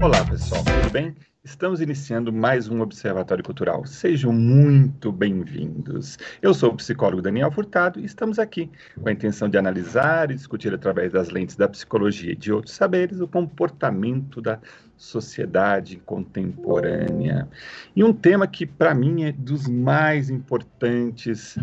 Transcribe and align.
Olá, 0.00 0.24
pessoal, 0.24 0.62
tudo 0.62 0.92
bem? 0.92 1.16
Estamos 1.42 1.80
iniciando 1.80 2.32
mais 2.32 2.68
um 2.68 2.80
Observatório 2.80 3.42
Cultural. 3.42 3.84
Sejam 3.84 4.32
muito 4.32 5.10
bem-vindos. 5.10 6.16
Eu 6.40 6.54
sou 6.54 6.70
o 6.70 6.76
psicólogo 6.76 7.20
Daniel 7.20 7.50
Furtado 7.50 7.98
e 7.98 8.04
estamos 8.04 8.38
aqui 8.38 8.70
com 8.94 9.08
a 9.08 9.12
intenção 9.12 9.48
de 9.48 9.58
analisar 9.58 10.30
e 10.30 10.36
discutir 10.36 10.72
através 10.72 11.12
das 11.12 11.30
lentes 11.30 11.56
da 11.56 11.68
psicologia 11.68 12.30
e 12.30 12.36
de 12.36 12.52
outros 12.52 12.76
saberes 12.76 13.18
o 13.18 13.26
comportamento 13.26 14.40
da 14.40 14.60
sociedade 14.96 15.96
contemporânea. 16.06 17.48
E 17.96 18.04
um 18.04 18.12
tema 18.12 18.46
que, 18.46 18.66
para 18.66 18.94
mim, 18.94 19.24
é 19.24 19.32
dos 19.32 19.66
mais 19.66 20.30
importantes, 20.30 21.58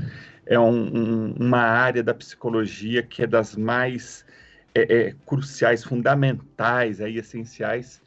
é 0.45 0.59
um, 0.59 0.73
um, 0.73 1.35
uma 1.39 1.61
área 1.61 2.03
da 2.03 2.13
psicologia 2.13 3.01
que 3.01 3.23
é 3.23 3.27
das 3.27 3.55
mais 3.55 4.25
é, 4.73 4.93
é, 4.93 5.15
cruciais, 5.25 5.85
fundamentais, 5.85 6.99
aí, 6.99 7.17
essenciais, 7.17 8.03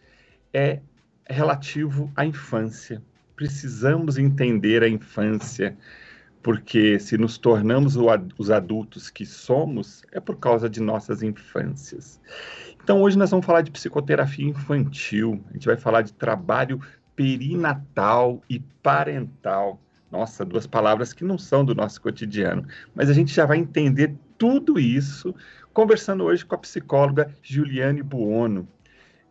é 0.52 0.80
relativo 1.28 2.10
à 2.16 2.24
infância. 2.24 3.02
Precisamos 3.36 4.18
entender 4.18 4.82
a 4.82 4.88
infância, 4.88 5.76
porque 6.42 6.98
se 6.98 7.16
nos 7.16 7.38
tornamos 7.38 7.96
os 8.38 8.50
adultos 8.50 9.10
que 9.10 9.24
somos, 9.26 10.02
é 10.12 10.18
por 10.18 10.36
causa 10.38 10.68
de 10.68 10.80
nossas 10.80 11.22
infâncias. 11.22 12.20
Então, 12.82 13.02
hoje 13.02 13.18
nós 13.18 13.30
vamos 13.30 13.44
falar 13.44 13.62
de 13.62 13.70
psicoterapia 13.70 14.48
infantil, 14.48 15.44
a 15.50 15.52
gente 15.52 15.66
vai 15.66 15.76
falar 15.76 16.02
de 16.02 16.12
trabalho 16.12 16.80
perinatal 17.14 18.42
e 18.48 18.60
parental. 18.82 19.80
Nossa, 20.10 20.44
duas 20.44 20.66
palavras 20.66 21.12
que 21.12 21.22
não 21.22 21.36
são 21.36 21.64
do 21.64 21.74
nosso 21.74 22.00
cotidiano, 22.00 22.66
mas 22.94 23.10
a 23.10 23.12
gente 23.12 23.34
já 23.34 23.44
vai 23.44 23.58
entender 23.58 24.14
tudo 24.38 24.80
isso 24.80 25.34
conversando 25.74 26.24
hoje 26.24 26.46
com 26.46 26.54
a 26.54 26.58
psicóloga 26.58 27.30
Juliane 27.42 28.02
Buono 28.02 28.66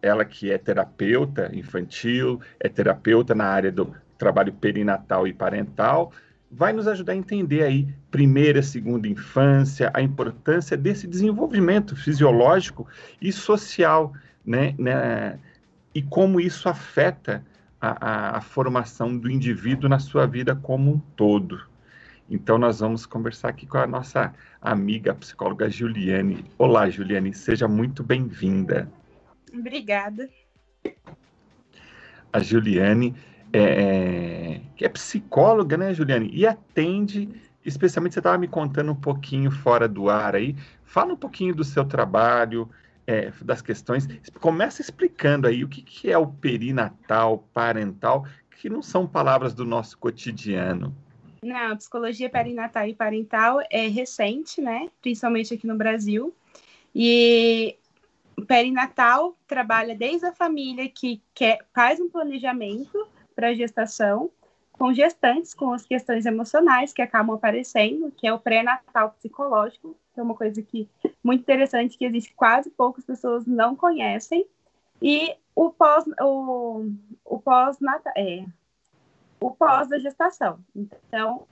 ela 0.01 0.23
que 0.25 0.51
é 0.51 0.57
terapeuta 0.57 1.49
infantil, 1.53 2.41
é 2.59 2.69
terapeuta 2.69 3.33
na 3.33 3.45
área 3.45 3.71
do 3.71 3.93
trabalho 4.17 4.53
perinatal 4.53 5.27
e 5.27 5.33
parental, 5.33 6.11
vai 6.49 6.73
nos 6.73 6.87
ajudar 6.87 7.13
a 7.13 7.15
entender 7.17 7.63
aí 7.63 7.87
primeira, 8.09 8.61
segunda 8.63 9.07
infância, 9.07 9.91
a 9.93 10.01
importância 10.01 10.77
desse 10.77 11.07
desenvolvimento 11.07 11.95
fisiológico 11.95 12.87
e 13.21 13.31
social, 13.31 14.13
né, 14.45 14.73
né 14.77 15.39
e 15.93 16.01
como 16.01 16.39
isso 16.39 16.69
afeta 16.69 17.43
a, 17.81 18.09
a, 18.09 18.37
a 18.37 18.41
formação 18.41 19.17
do 19.17 19.29
indivíduo 19.29 19.89
na 19.89 19.99
sua 19.99 20.25
vida 20.25 20.55
como 20.55 20.91
um 20.91 20.99
todo. 21.15 21.59
Então, 22.29 22.57
nós 22.57 22.81
vamos 22.81 23.05
conversar 23.05 23.49
aqui 23.49 23.65
com 23.65 23.77
a 23.77 23.87
nossa 23.87 24.33
amiga 24.61 25.11
a 25.11 25.15
psicóloga 25.15 25.69
Juliane. 25.69 26.43
Olá, 26.57 26.89
Juliane, 26.89 27.33
seja 27.33 27.67
muito 27.67 28.03
bem-vinda. 28.03 28.89
Obrigada. 29.53 30.29
A 32.31 32.39
Juliane, 32.39 33.15
é, 33.51 33.61
é, 33.61 34.61
que 34.75 34.85
é 34.85 34.89
psicóloga, 34.89 35.77
né, 35.77 35.93
Juliane? 35.93 36.29
E 36.33 36.45
atende, 36.45 37.29
especialmente, 37.65 38.13
você 38.13 38.19
estava 38.19 38.37
me 38.37 38.47
contando 38.47 38.91
um 38.91 38.95
pouquinho 38.95 39.49
fora 39.49 39.87
do 39.87 40.09
ar 40.09 40.35
aí. 40.35 40.55
Fala 40.83 41.13
um 41.13 41.17
pouquinho 41.17 41.55
do 41.55 41.63
seu 41.63 41.85
trabalho, 41.85 42.69
é, 43.07 43.31
das 43.41 43.61
questões. 43.61 44.07
Começa 44.39 44.81
explicando 44.81 45.47
aí 45.47 45.63
o 45.63 45.69
que, 45.69 45.81
que 45.81 46.11
é 46.11 46.17
o 46.17 46.27
perinatal, 46.27 47.47
parental, 47.53 48.27
que 48.51 48.69
não 48.69 48.81
são 48.81 49.07
palavras 49.07 49.53
do 49.53 49.63
nosso 49.63 49.97
cotidiano. 49.97 50.95
Não, 51.43 51.71
a 51.71 51.75
psicologia 51.75 52.29
perinatal 52.29 52.87
e 52.87 52.93
parental 52.93 53.59
é 53.69 53.87
recente, 53.87 54.59
né? 54.59 54.89
Principalmente 55.01 55.53
aqui 55.53 55.65
no 55.65 55.77
Brasil. 55.77 56.35
E 56.93 57.77
perinatal 58.45 59.35
trabalha 59.47 59.95
desde 59.95 60.25
a 60.27 60.33
família 60.33 60.89
que 60.89 61.21
quer, 61.33 61.65
faz 61.73 61.99
um 61.99 62.09
planejamento 62.09 63.07
para 63.35 63.49
a 63.49 63.53
gestação, 63.53 64.31
com 64.71 64.93
gestantes, 64.93 65.53
com 65.53 65.73
as 65.73 65.85
questões 65.85 66.25
emocionais 66.25 66.93
que 66.93 67.01
acabam 67.01 67.35
aparecendo, 67.35 68.11
que 68.11 68.27
é 68.27 68.33
o 68.33 68.39
pré-natal 68.39 69.11
psicológico, 69.11 69.97
que 70.13 70.19
é 70.19 70.23
uma 70.23 70.35
coisa 70.35 70.61
que 70.61 70.87
muito 71.23 71.41
interessante 71.41 71.97
que 71.97 72.05
existe 72.05 72.33
quase 72.35 72.69
poucas 72.69 73.05
pessoas 73.05 73.45
não 73.45 73.75
conhecem, 73.75 74.45
e 75.01 75.35
o 75.55 75.71
pós 75.71 76.05
o, 76.21 76.91
o 77.25 77.39
pós 77.39 77.77
é, 78.15 78.45
o 79.39 79.51
pós 79.51 79.87
da 79.87 79.97
gestação. 79.97 80.59
Então, 80.75 81.47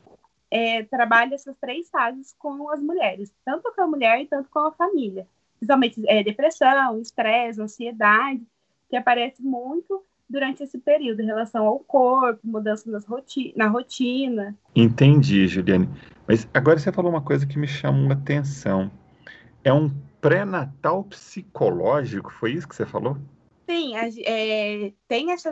é, 0.51 0.83
trabalha 0.83 1.33
essas 1.33 1.57
três 1.57 1.89
fases 1.89 2.35
com 2.37 2.69
as 2.69 2.79
mulheres, 2.79 3.33
tanto 3.43 3.73
com 3.73 3.81
a 3.81 3.87
mulher 3.87 4.21
e 4.21 4.27
tanto 4.27 4.49
com 4.49 4.59
a 4.59 4.71
família 4.71 5.27
principalmente 5.57 6.01
é, 6.07 6.23
depressão, 6.23 6.99
estresse, 6.99 7.61
ansiedade, 7.61 8.41
que 8.89 8.95
aparece 8.95 9.41
muito 9.41 10.03
durante 10.29 10.63
esse 10.63 10.77
período 10.77 11.21
em 11.21 11.25
relação 11.25 11.65
ao 11.65 11.79
corpo, 11.79 12.39
mudança 12.43 12.89
nas 12.89 13.05
roti 13.05 13.53
na 13.55 13.67
rotina. 13.67 14.57
Entendi, 14.75 15.47
Juliane. 15.47 15.89
Mas 16.27 16.47
agora 16.53 16.79
você 16.79 16.91
falou 16.91 17.11
uma 17.11 17.21
coisa 17.21 17.45
que 17.45 17.59
me 17.59 17.67
chamou 17.67 18.09
a 18.09 18.13
atenção. 18.13 18.91
É 19.63 19.71
um 19.71 19.89
pré-natal 20.19 21.03
psicológico, 21.03 22.31
foi 22.31 22.53
isso 22.53 22.67
que 22.67 22.75
você 22.75 22.85
falou? 22.85 23.17
Sim, 23.69 23.93
é, 23.95 24.91
tem 25.07 25.31
essa 25.31 25.51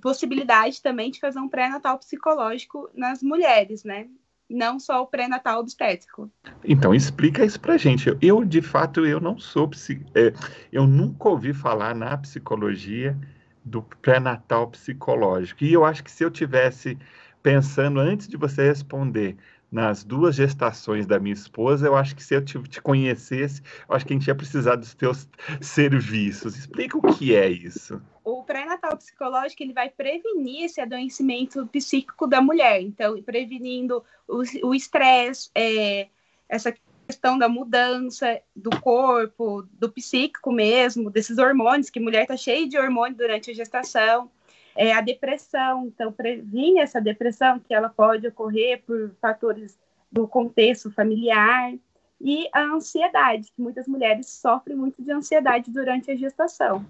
possibilidade 0.00 0.80
também 0.80 1.10
de 1.10 1.20
fazer 1.20 1.38
um 1.38 1.48
pré-natal 1.48 1.98
psicológico 1.98 2.88
nas 2.94 3.22
mulheres, 3.22 3.84
né? 3.84 4.08
Não 4.48 4.78
só 4.78 5.02
o 5.02 5.06
pré-natal 5.06 5.60
obstétrico. 5.60 6.30
Então, 6.64 6.94
explica 6.94 7.44
isso 7.44 7.60
pra 7.60 7.76
gente. 7.76 8.16
Eu, 8.20 8.44
de 8.44 8.62
fato, 8.62 9.06
eu 9.06 9.20
não 9.20 9.38
sou 9.38 9.70
é, 10.14 10.32
eu 10.72 10.86
nunca 10.86 11.28
ouvi 11.28 11.52
falar 11.52 11.94
na 11.94 12.16
psicologia 12.18 13.16
do 13.64 13.82
pré-natal 13.82 14.68
psicológico. 14.68 15.64
E 15.64 15.72
eu 15.72 15.84
acho 15.84 16.04
que 16.04 16.10
se 16.10 16.24
eu 16.24 16.30
tivesse 16.30 16.98
pensando 17.42 18.00
antes 18.00 18.26
de 18.26 18.36
você 18.36 18.66
responder 18.68 19.36
nas 19.74 20.04
duas 20.04 20.36
gestações 20.36 21.04
da 21.04 21.18
minha 21.18 21.32
esposa, 21.32 21.88
eu 21.88 21.96
acho 21.96 22.14
que 22.14 22.22
se 22.22 22.32
eu 22.32 22.44
te, 22.44 22.62
te 22.62 22.80
conhecesse, 22.80 23.60
eu 23.88 23.96
acho 23.96 24.06
que 24.06 24.12
a 24.12 24.16
gente 24.16 24.28
ia 24.28 24.34
precisar 24.34 24.76
dos 24.76 24.94
teus 24.94 25.28
serviços. 25.60 26.56
Explica 26.56 26.96
o 26.96 27.02
que 27.02 27.34
é 27.34 27.48
isso. 27.48 28.00
O 28.22 28.44
pré-natal 28.44 28.96
psicológico 28.96 29.64
ele 29.64 29.72
vai 29.72 29.90
prevenir 29.90 30.66
esse 30.66 30.80
adoecimento 30.80 31.66
psíquico 31.66 32.24
da 32.24 32.40
mulher, 32.40 32.80
então 32.82 33.20
prevenindo 33.20 34.04
o 34.28 34.72
estresse, 34.72 35.50
é, 35.52 36.06
essa 36.48 36.72
questão 37.08 37.36
da 37.36 37.48
mudança 37.48 38.40
do 38.54 38.70
corpo, 38.80 39.66
do 39.72 39.90
psíquico 39.90 40.52
mesmo, 40.52 41.10
desses 41.10 41.36
hormônios, 41.36 41.90
que 41.90 41.98
mulher 41.98 42.22
está 42.22 42.36
cheia 42.36 42.68
de 42.68 42.78
hormônio 42.78 43.16
durante 43.16 43.50
a 43.50 43.54
gestação, 43.54 44.30
é, 44.76 44.92
a 44.92 45.00
depressão, 45.00 45.86
então 45.86 46.12
previne 46.12 46.80
essa 46.80 47.00
depressão 47.00 47.60
que 47.60 47.74
ela 47.74 47.88
pode 47.88 48.26
ocorrer 48.26 48.82
por 48.86 49.12
fatores 49.20 49.78
do 50.10 50.28
contexto 50.28 50.90
familiar, 50.90 51.72
e 52.20 52.48
a 52.52 52.62
ansiedade, 52.62 53.52
que 53.54 53.60
muitas 53.60 53.86
mulheres 53.86 54.28
sofrem 54.28 54.76
muito 54.76 55.02
de 55.02 55.12
ansiedade 55.12 55.70
durante 55.70 56.10
a 56.10 56.16
gestação. 56.16 56.86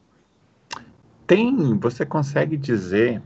Tem, 1.26 1.76
você 1.78 2.06
consegue 2.06 2.56
dizer 2.56 3.20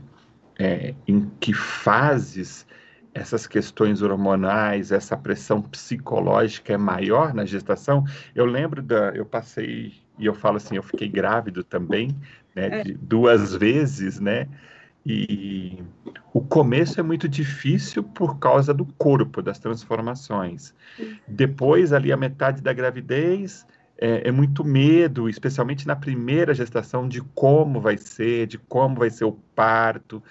é, 0.57 0.95
em 1.07 1.29
que 1.39 1.53
fases 1.53 2.65
essas 3.13 3.45
questões 3.45 4.01
hormonais, 4.01 4.91
essa 4.91 5.17
pressão 5.17 5.61
psicológica 5.61 6.73
é 6.73 6.77
maior 6.77 7.33
na 7.33 7.45
gestação? 7.45 8.03
Eu 8.33 8.45
lembro 8.45 8.81
da, 8.81 9.11
eu 9.11 9.25
passei 9.25 9.93
e 10.17 10.25
eu 10.25 10.33
falo 10.33 10.57
assim, 10.57 10.75
eu 10.75 10.83
fiquei 10.83 11.07
grávido 11.07 11.63
também, 11.63 12.15
né, 12.59 12.81
é. 12.81 12.83
duas 12.83 13.55
vezes, 13.55 14.19
né? 14.19 14.47
E 15.05 15.81
o 16.33 16.41
começo 16.41 16.99
é 16.99 17.03
muito 17.03 17.27
difícil 17.27 18.03
por 18.03 18.37
causa 18.37 18.73
do 18.73 18.85
corpo, 18.85 19.41
das 19.41 19.57
transformações. 19.57 20.73
Depois, 21.27 21.93
ali 21.93 22.11
a 22.11 22.17
metade 22.17 22.61
da 22.61 22.73
gravidez, 22.73 23.65
é, 23.97 24.27
é, 24.27 24.31
muito 24.31 24.63
medo, 24.63 25.29
especialmente 25.29 25.87
na 25.87 25.95
primeira 25.95 26.53
gestação, 26.53 27.07
de 27.07 27.21
como 27.21 27.81
vai 27.81 27.97
ser, 27.97 28.47
de 28.47 28.57
como 28.57 28.95
vai 28.95 29.09
ser 29.09 29.25
o 29.25 29.31
parto, 29.55 30.21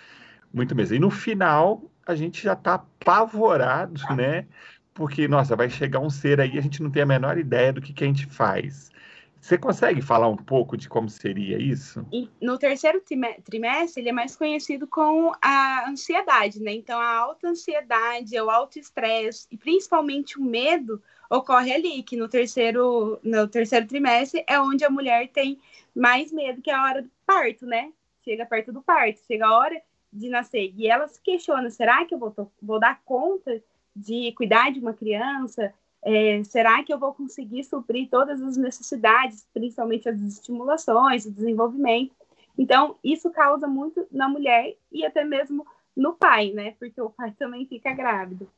muito 0.52 0.74
mesmo. 0.74 0.96
E 0.96 0.98
no 0.98 1.10
final, 1.10 1.82
a 2.06 2.14
gente 2.14 2.42
já 2.42 2.52
está 2.52 2.74
apavorado, 2.74 4.00
né? 4.14 4.46
Porque, 4.94 5.28
nossa, 5.28 5.54
vai 5.54 5.68
chegar 5.70 6.00
um 6.00 6.10
ser 6.10 6.40
aí, 6.40 6.58
a 6.58 6.62
gente 6.62 6.82
não 6.82 6.90
tem 6.90 7.02
a 7.02 7.06
menor 7.06 7.38
ideia 7.38 7.72
do 7.72 7.80
que, 7.80 7.92
que 7.92 8.04
a 8.04 8.06
gente 8.06 8.26
faz. 8.26 8.90
Você 9.40 9.56
consegue 9.56 10.02
falar 10.02 10.28
um 10.28 10.36
pouco 10.36 10.76
de 10.76 10.88
como 10.88 11.08
seria 11.08 11.58
isso? 11.58 12.04
No 12.40 12.58
terceiro 12.58 13.00
trimestre, 13.44 14.02
ele 14.02 14.08
é 14.08 14.12
mais 14.12 14.36
conhecido 14.36 14.86
com 14.86 15.32
a 15.40 15.88
ansiedade, 15.88 16.60
né? 16.60 16.72
Então, 16.72 17.00
a 17.00 17.16
alta 17.16 17.48
ansiedade, 17.48 18.38
o 18.40 18.50
alto 18.50 18.78
estresse 18.78 19.46
e 19.50 19.56
principalmente 19.56 20.38
o 20.38 20.42
medo 20.42 21.02
ocorre 21.30 21.72
ali, 21.72 22.02
que 22.02 22.16
no 22.16 22.28
terceiro, 22.28 23.18
no 23.22 23.46
terceiro 23.46 23.86
trimestre 23.86 24.44
é 24.46 24.60
onde 24.60 24.84
a 24.84 24.90
mulher 24.90 25.28
tem 25.28 25.58
mais 25.94 26.32
medo, 26.32 26.62
que 26.62 26.70
é 26.70 26.74
a 26.74 26.84
hora 26.84 27.02
do 27.02 27.10
parto, 27.24 27.66
né? 27.66 27.92
Chega 28.24 28.44
perto 28.44 28.72
do 28.72 28.82
parto, 28.82 29.20
chega 29.26 29.46
a 29.46 29.56
hora 29.56 29.80
de 30.12 30.28
nascer. 30.28 30.72
E 30.76 30.88
ela 30.88 31.06
se 31.06 31.20
questiona: 31.20 31.70
será 31.70 32.04
que 32.04 32.14
eu 32.14 32.18
vou, 32.18 32.34
vou 32.60 32.80
dar 32.80 33.00
conta 33.04 33.62
de 33.94 34.32
cuidar 34.32 34.70
de 34.72 34.80
uma 34.80 34.94
criança? 34.94 35.72
É, 36.04 36.42
será 36.44 36.82
que 36.82 36.92
eu 36.92 36.98
vou 36.98 37.12
conseguir 37.12 37.64
suprir 37.64 38.08
todas 38.08 38.40
as 38.40 38.56
necessidades, 38.56 39.46
principalmente 39.52 40.08
as 40.08 40.20
estimulações, 40.20 41.26
o 41.26 41.32
desenvolvimento? 41.32 42.14
Então, 42.56 42.96
isso 43.02 43.30
causa 43.30 43.66
muito 43.66 44.06
na 44.10 44.28
mulher 44.28 44.76
e 44.90 45.04
até 45.04 45.24
mesmo 45.24 45.66
no 45.96 46.14
pai, 46.14 46.50
né? 46.52 46.74
Porque 46.78 47.00
o 47.00 47.10
pai 47.10 47.32
também 47.38 47.66
fica 47.66 47.92
grávido. 47.92 48.48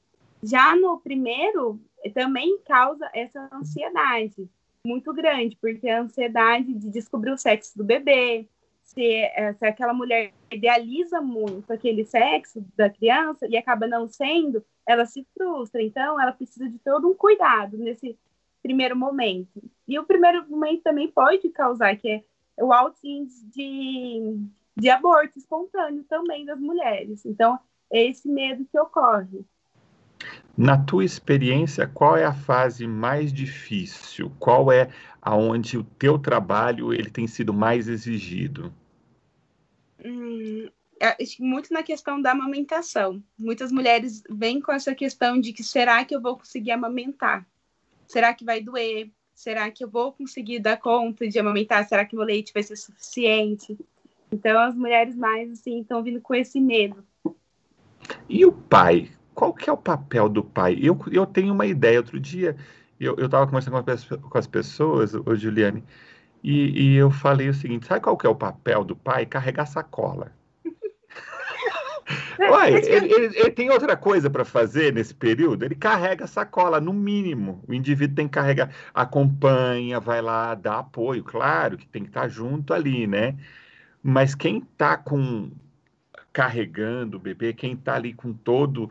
Já 0.43 0.75
no 0.75 0.99
primeiro, 0.99 1.79
também 2.15 2.59
causa 2.67 3.11
essa 3.13 3.49
ansiedade 3.53 4.49
muito 4.85 5.13
grande, 5.13 5.57
porque 5.61 5.89
a 5.89 6.01
ansiedade 6.01 6.73
de 6.73 6.89
descobrir 6.89 7.31
o 7.33 7.39
sexo 7.39 7.77
do 7.77 7.85
bebê, 7.85 8.49
se, 8.91 9.05
é, 9.05 9.53
se 9.53 9.65
aquela 9.65 9.95
mulher 9.95 10.33
idealiza 10.51 11.21
muito 11.21 11.73
aquele 11.73 12.05
sexo 12.05 12.65
da 12.77 12.91
criança 12.91 13.47
e 13.49 13.57
acaba 13.57 13.87
não 13.87 14.09
sendo, 14.09 14.65
ela 14.87 15.07
se 15.07 15.25
frustra. 15.37 15.81
Então, 15.81 16.21
ela 16.21 16.33
precisa 16.33 16.69
de 16.69 16.79
todo 16.81 17.09
um 17.09 17.15
cuidado 17.15 17.79
nesse 17.79 18.19
primeiro 18.61 18.97
momento. 18.97 19.63
E 19.87 19.97
o 19.99 20.05
primeiro 20.05 20.45
momento 20.49 20.83
também 20.83 21.09
pode 21.09 21.49
causar, 21.51 21.97
que 21.97 22.09
é 22.09 22.25
o 22.65 22.73
alto 22.73 22.99
índice 23.05 23.47
de, 23.47 24.41
de 24.77 24.91
aborto 24.91 25.39
espontâneo 25.39 26.05
também 26.09 26.45
das 26.45 26.59
mulheres. 26.59 27.25
Então, 27.25 27.59
é 27.93 28.05
esse 28.05 28.29
medo 28.29 28.67
que 28.71 28.79
ocorre. 28.79 29.45
Na 30.59 30.77
tua 30.77 31.05
experiência, 31.05 31.87
qual 31.87 32.17
é 32.17 32.25
a 32.25 32.35
fase 32.35 32.87
mais 32.89 33.33
difícil? 33.33 34.33
Qual 34.39 34.71
é 34.71 34.91
aonde 35.23 35.79
o 35.79 35.85
teu 35.85 36.19
trabalho 36.19 36.93
ele 36.93 37.09
tem 37.09 37.27
sido 37.27 37.55
mais 37.55 37.89
exigido? 37.89 38.73
Hum, 40.05 40.69
é, 41.01 41.17
muito 41.39 41.73
na 41.73 41.83
questão 41.83 42.21
da 42.21 42.33
amamentação. 42.33 43.23
Muitas 43.39 43.73
mulheres 43.73 44.23
vêm 44.29 44.61
com 44.61 44.73
essa 44.73 44.95
questão 44.95 45.41
de 45.41 45.53
que 45.53 45.63
será 45.63 46.05
que 46.05 46.15
eu 46.15 46.21
vou 46.21 46.37
conseguir 46.37 46.73
amamentar? 46.73 47.47
Será 48.07 48.35
que 48.35 48.45
vai 48.45 48.61
doer? 48.61 49.11
Será 49.35 49.71
que 49.71 49.83
eu 49.83 49.89
vou 49.89 50.13
conseguir 50.13 50.59
dar 50.59 50.77
conta 50.77 51.27
de 51.27 51.39
amamentar? 51.39 51.89
Será 51.89 52.05
que 52.05 52.15
meu 52.15 52.25
leite 52.25 52.53
vai 52.53 52.63
ser 52.63 52.77
suficiente? 52.77 53.79
Então 54.31 54.59
as 54.61 54.75
mulheres 54.75 55.17
mais 55.17 55.51
assim 55.51 55.81
estão 55.81 56.03
vindo 56.03 56.21
com 56.21 56.35
esse 56.35 56.61
medo. 56.61 57.05
E 58.29 58.45
o 58.45 58.53
pai? 58.53 59.11
qual 59.41 59.55
que 59.55 59.71
é 59.71 59.73
o 59.73 59.77
papel 59.77 60.29
do 60.29 60.45
pai? 60.45 60.79
Eu, 60.83 60.99
eu 61.11 61.25
tenho 61.25 61.55
uma 61.55 61.65
ideia. 61.65 61.99
Outro 61.99 62.21
dia, 62.21 62.55
eu 62.99 63.15
estava 63.25 63.47
conversando 63.47 63.83
com 64.21 64.39
as, 64.39 64.47
pessoas, 64.47 65.15
o 65.15 65.35
Juliane, 65.35 65.83
e, 66.43 66.95
e, 66.95 66.97
eu 66.97 67.11
falei 67.11 67.49
o 67.49 67.55
seguinte, 67.55 67.87
sabe 67.87 68.01
qual 68.01 68.17
que 68.17 68.27
é 68.27 68.31
o 68.31 68.35
papel 68.35 68.85
do 68.85 68.97
pai? 68.97 69.27
Carregar 69.27 69.67
sacola. 69.67 70.33
Uai, 72.39 72.75
ele, 72.75 73.13
ele, 73.13 73.39
ele, 73.39 73.51
tem 73.51 73.71
outra 73.71 73.97
coisa 73.97 74.31
para 74.31 74.45
fazer 74.45 74.93
nesse 74.93 75.15
período? 75.15 75.65
Ele 75.65 75.75
carrega 75.75 76.25
a 76.25 76.29
sacola, 76.29 76.81
no 76.81 76.93
mínimo. 76.93 77.63
O 77.69 77.75
indivíduo 77.75 78.17
tem 78.17 78.27
que 78.27 78.35
carregar, 78.35 78.71
acompanha, 78.95 80.01
vai 80.01 80.23
lá, 80.23 80.55
dá 80.55 80.79
apoio. 80.79 81.23
Claro 81.23 81.77
que 81.77 81.87
tem 81.87 82.03
que 82.03 82.09
estar 82.09 82.23
tá 82.23 82.29
junto 82.29 82.73
ali, 82.73 83.07
né? 83.07 83.37
Mas 84.03 84.35
quem 84.35 84.59
está 84.59 84.97
com 84.97 85.51
carregando 86.33 87.17
o 87.17 87.21
bebê, 87.21 87.53
quem 87.53 87.73
está 87.75 87.97
ali 87.97 88.15
com 88.15 88.33
todo 88.33 88.91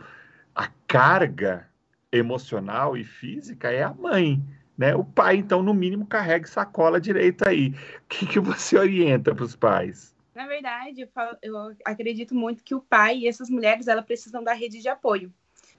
a 0.54 0.68
carga 0.88 1.68
emocional 2.12 2.98
e 2.98 3.04
física 3.04 3.72
é 3.72 3.84
a 3.84 3.94
mãe. 3.94 4.44
Né? 4.80 4.96
O 4.96 5.04
pai, 5.04 5.36
então, 5.36 5.62
no 5.62 5.74
mínimo, 5.74 6.08
carrega 6.08 6.48
sacola 6.48 7.02
direita 7.02 7.50
aí. 7.50 7.68
O 7.68 8.08
que, 8.08 8.26
que 8.26 8.40
você 8.40 8.78
orienta 8.78 9.36
para 9.36 9.44
os 9.44 9.54
pais? 9.54 10.16
Na 10.34 10.48
verdade, 10.48 11.02
eu, 11.02 11.08
falo, 11.10 11.38
eu, 11.42 11.76
acredito 11.84 12.34
muito 12.34 12.64
que 12.64 12.74
o 12.74 12.80
pai 12.80 13.18
e 13.18 13.28
essas 13.28 13.50
mulheres 13.50 13.90
elas 13.90 14.06
precisam 14.06 14.42
da 14.42 14.54
rede 14.54 14.82
de 14.82 14.88
apoio. 14.88 15.34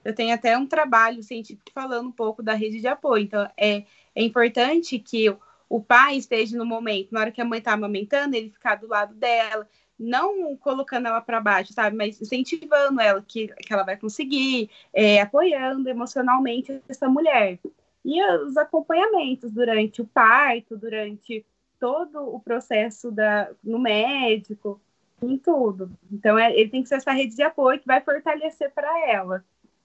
Eu 0.05 0.13
tenho 0.13 0.35
até 0.35 0.55
um 0.55 0.67
trabalho 0.67 1.23
científico 1.23 1.71
falando 1.73 2.09
um 2.09 2.11
pouco 2.11 2.43
da 2.43 2.53
rede 2.53 2.79
de 2.79 2.87
apoio. 2.87 3.23
Então, 3.23 3.49
é, 3.57 3.85
é 4.13 4.21
importante 4.21 4.99
que 4.99 5.31
o, 5.31 5.39
o 5.67 5.81
pai 5.81 6.17
esteja 6.17 6.55
no 6.55 6.65
momento, 6.65 7.11
na 7.11 7.21
hora 7.21 7.31
que 7.31 7.41
a 7.41 7.45
mãe 7.45 7.57
está 7.57 7.73
amamentando, 7.73 8.35
ele 8.35 8.51
ficar 8.51 8.75
do 8.75 8.87
lado 8.87 9.15
dela, 9.15 9.67
não 9.97 10.55
colocando 10.57 11.07
ela 11.07 11.21
para 11.21 11.41
baixo, 11.41 11.73
sabe, 11.73 11.97
mas 11.97 12.21
incentivando 12.21 13.01
ela 13.01 13.25
que, 13.27 13.47
que 13.47 13.73
ela 13.73 13.81
vai 13.81 13.97
conseguir, 13.97 14.69
é, 14.93 15.21
apoiando 15.21 15.89
emocionalmente 15.89 16.79
essa 16.87 17.09
mulher. 17.09 17.57
E 18.03 18.23
os 18.23 18.57
acompanhamentos 18.57 19.51
durante 19.51 20.01
o 20.01 20.05
parto, 20.05 20.77
durante 20.77 21.45
todo 21.79 22.35
o 22.35 22.39
processo 22.39 23.11
da, 23.11 23.49
no 23.63 23.79
médico, 23.79 24.79
em 25.21 25.37
tudo. 25.37 25.91
Então, 26.11 26.37
é, 26.37 26.51
ele 26.53 26.69
tem 26.69 26.81
que 26.83 26.89
ser 26.89 26.95
essa 26.95 27.11
rede 27.11 27.35
de 27.35 27.43
apoio 27.43 27.79
que 27.79 27.87
vai 27.87 28.01
fortalecer 28.01 28.71
para 28.71 29.09
ela. 29.09 29.43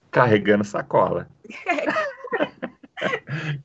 Carregando 0.09 0.63
sacola. 0.63 1.29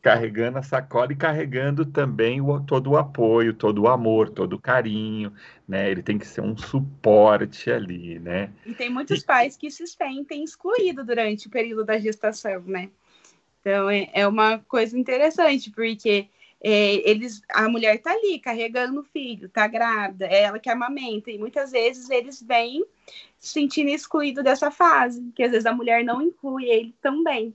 carregando 0.03 0.59
a 0.59 0.63
sacola 0.63 1.13
e 1.13 1.17
carregando 1.17 1.87
também 1.87 2.41
o, 2.41 2.61
todo 2.61 2.91
o 2.91 2.97
apoio, 2.97 3.55
todo 3.55 3.83
o 3.83 3.89
amor, 3.89 4.29
todo 4.29 4.55
o 4.55 4.61
carinho, 4.61 5.33
né? 5.67 5.91
Ele 5.91 6.03
tem 6.03 6.19
que 6.19 6.27
ser 6.27 6.43
um 6.43 6.57
suporte 6.57 7.71
ali, 7.71 8.19
né? 8.19 8.51
E 8.67 8.75
tem 8.75 8.91
muitos 8.91 9.23
e... 9.23 9.25
pais 9.27 9.57
que 9.57 9.71
se 9.71 9.87
sentem 9.87 10.45
excluídos 10.45 11.07
durante 11.07 11.47
o 11.47 11.51
período 11.51 11.85
da 11.85 11.99
gestação, 11.99 12.63
né? 12.63 12.91
Então 13.63 13.89
é, 13.89 14.11
é 14.13 14.27
uma 14.27 14.59
coisa 14.59 14.99
interessante, 14.99 15.71
porque 15.71 16.29
é, 16.61 17.09
eles, 17.09 17.41
a 17.55 17.69
mulher 17.69 18.01
tá 18.03 18.11
ali 18.11 18.41
carregando 18.41 19.01
o 19.01 19.05
filho, 19.05 19.49
tá 19.49 19.67
grávida, 19.67 20.27
é 20.27 20.43
ela 20.43 20.59
que 20.59 20.69
amamenta, 20.69 21.31
e 21.31 21.39
muitas 21.39 21.71
vezes 21.71 22.11
eles 22.11 22.43
vêm 22.43 22.85
se 23.39 23.53
sentindo 23.53 23.89
excluído 23.89 24.43
dessa 24.43 24.71
fase, 24.71 25.33
que 25.35 25.45
às 25.45 25.53
vezes 25.53 25.67
a 25.67 25.73
mulher 25.73 26.05
não 26.05 26.21
inclui 26.21 26.65
ele 26.65 26.95
também. 27.01 27.55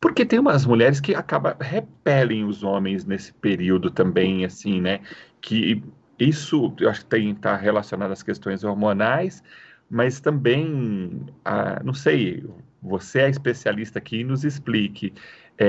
Porque 0.00 0.24
tem 0.24 0.38
umas 0.38 0.66
mulheres 0.66 1.00
que 1.00 1.14
acabam 1.14 1.56
repelem 1.60 2.44
os 2.44 2.62
homens 2.62 3.04
nesse 3.04 3.32
período 3.32 3.90
também, 3.90 4.44
assim, 4.44 4.80
né? 4.80 5.00
Que 5.40 5.82
isso, 6.18 6.74
eu 6.80 6.90
acho 6.90 7.06
que 7.06 7.16
está 7.16 7.56
relacionado 7.56 8.10
às 8.10 8.22
questões 8.22 8.64
hormonais, 8.64 9.42
mas 9.88 10.20
também, 10.20 11.26
a, 11.44 11.82
não 11.82 11.94
sei, 11.94 12.44
você 12.82 13.20
é 13.20 13.30
especialista 13.30 13.98
aqui, 13.98 14.24
nos 14.24 14.44
explique. 14.44 15.14
É, 15.56 15.66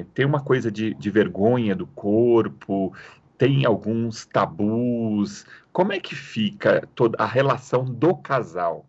é, 0.00 0.06
tem 0.12 0.26
uma 0.26 0.42
coisa 0.42 0.70
de, 0.70 0.92
de 0.94 1.10
vergonha 1.10 1.74
do 1.74 1.86
corpo, 1.86 2.92
tem 3.38 3.64
alguns 3.64 4.26
tabus. 4.26 5.46
Como 5.72 5.92
é 5.92 5.98
que 5.98 6.14
fica 6.14 6.86
toda 6.94 7.16
a 7.22 7.26
relação 7.26 7.84
do 7.84 8.14
casal? 8.14 8.86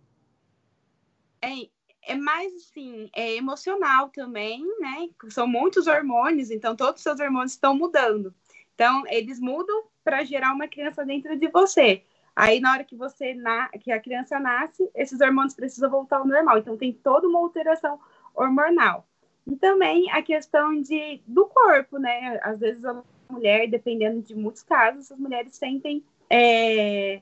É, 1.42 1.70
é 2.06 2.16
mais 2.16 2.54
assim, 2.56 3.10
é 3.16 3.36
emocional 3.36 4.10
também, 4.10 4.62
né? 4.80 5.10
São 5.30 5.48
muitos 5.48 5.88
hormônios, 5.88 6.52
então 6.52 6.76
todos 6.76 7.00
os 7.00 7.04
seus 7.04 7.20
hormônios 7.20 7.54
estão 7.54 7.76
mudando. 7.76 8.34
Então, 8.76 9.04
eles 9.08 9.40
mudam 9.40 9.84
para 10.04 10.24
gerar 10.24 10.54
uma 10.54 10.68
criança 10.68 11.06
dentro 11.06 11.38
de 11.38 11.48
você. 11.48 12.04
Aí, 12.36 12.60
na 12.60 12.74
hora 12.74 12.84
que 12.84 12.96
você 12.96 13.34
na... 13.34 13.70
que 13.70 13.92
a 13.92 14.00
criança 14.00 14.40
nasce, 14.40 14.90
esses 14.96 15.20
hormônios 15.22 15.54
precisam 15.54 15.90
voltar 15.90 16.18
ao 16.18 16.28
normal. 16.28 16.58
Então, 16.58 16.78
tem 16.78 16.94
toda 16.94 17.28
uma 17.28 17.40
alteração 17.40 18.00
hormonal. 18.36 19.08
E 19.46 19.56
também 19.56 20.10
a 20.12 20.22
questão 20.22 20.80
de, 20.82 21.22
do 21.28 21.46
corpo, 21.46 21.98
né? 21.98 22.40
Às 22.44 22.60
vezes 22.60 22.84
a 22.86 23.04
mulher, 23.30 23.68
dependendo 23.68 24.22
de 24.22 24.36
muitos 24.36 24.64
casos, 24.64 25.12
as 25.12 25.20
mulheres 25.20 25.56
sentem 25.56 26.04
é, 26.30 27.22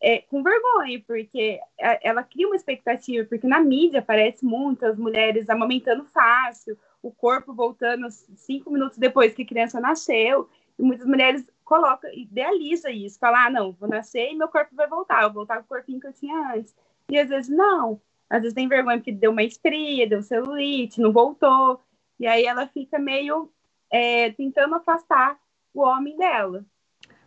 é, 0.00 0.18
com 0.22 0.42
vergonha, 0.42 1.02
porque 1.06 1.60
ela 1.78 2.22
cria 2.22 2.46
uma 2.46 2.56
expectativa, 2.56 3.26
porque 3.26 3.46
na 3.46 3.60
mídia 3.60 4.00
aparece 4.00 4.44
muitas 4.44 4.98
mulheres 4.98 5.48
amamentando 5.48 6.04
fácil, 6.06 6.76
o 7.02 7.10
corpo 7.10 7.54
voltando 7.54 8.06
cinco 8.10 8.70
minutos 8.70 8.98
depois 8.98 9.32
que 9.32 9.42
a 9.42 9.46
criança 9.46 9.80
nasceu, 9.80 10.48
e 10.78 10.82
muitas 10.82 11.06
mulheres 11.06 11.46
colocam, 11.66 12.10
idealiza 12.14 12.90
isso, 12.90 13.18
fala, 13.18 13.44
ah, 13.44 13.50
não, 13.50 13.72
vou 13.72 13.88
nascer 13.88 14.30
e 14.30 14.36
meu 14.36 14.48
corpo 14.48 14.74
vai 14.74 14.88
voltar, 14.88 15.22
eu 15.22 15.28
vou 15.28 15.40
voltar 15.40 15.58
com 15.58 15.64
o 15.64 15.68
corpinho 15.68 16.00
que 16.00 16.06
eu 16.06 16.12
tinha 16.12 16.54
antes. 16.54 16.74
E 17.10 17.18
às 17.18 17.28
vezes 17.28 17.54
não, 17.54 18.00
às 18.30 18.40
vezes 18.40 18.54
tem 18.54 18.68
vergonha 18.68 18.96
porque 18.96 19.12
deu 19.12 19.32
uma 19.32 19.42
estria, 19.42 20.08
deu 20.08 20.22
celulite, 20.22 21.00
não 21.00 21.12
voltou, 21.12 21.80
e 22.18 22.26
aí 22.26 22.44
ela 22.44 22.66
fica 22.66 22.98
meio 22.98 23.52
é, 23.90 24.30
tentando 24.30 24.76
afastar 24.76 25.36
o 25.74 25.82
homem 25.82 26.16
dela. 26.16 26.64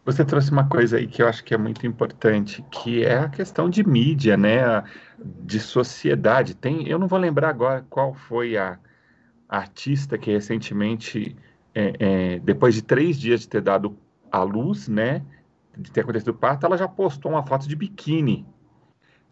Você 0.05 0.25
trouxe 0.25 0.51
uma 0.51 0.67
coisa 0.67 0.98
aí 0.98 1.05
que 1.05 1.22
eu 1.22 1.27
acho 1.27 1.43
que 1.43 1.53
é 1.53 1.58
muito 1.58 1.86
importante, 1.86 2.63
que 2.72 3.03
é 3.03 3.19
a 3.19 3.29
questão 3.29 3.69
de 3.69 3.88
mídia, 3.88 4.36
né? 4.36 4.84
De 5.19 5.60
sociedade. 5.60 6.55
Tem, 6.55 6.88
eu 6.88 6.98
não 6.98 7.08
vou 7.08 7.19
lembrar 7.19 7.50
agora 7.50 7.86
qual 7.89 8.15
foi 8.15 8.58
a, 8.58 8.79
artista 9.50 10.15
que 10.15 10.31
recentemente, 10.31 11.36
é, 11.74 11.93
é, 12.00 12.39
depois 12.39 12.75
de 12.75 12.84
três 12.84 13.19
dias 13.19 13.41
de 13.41 13.50
ter 13.50 13.62
dado 13.62 13.98
a 14.31 14.43
luz, 14.43 14.88
né? 14.88 15.24
De 15.77 15.91
ter 15.91 16.01
acontecido 16.01 16.29
o 16.29 16.33
parto, 16.33 16.65
ela 16.65 16.77
já 16.77 16.88
postou 16.88 17.31
uma 17.31 17.45
foto 17.45 17.67
de 17.67 17.75
biquíni. 17.75 18.45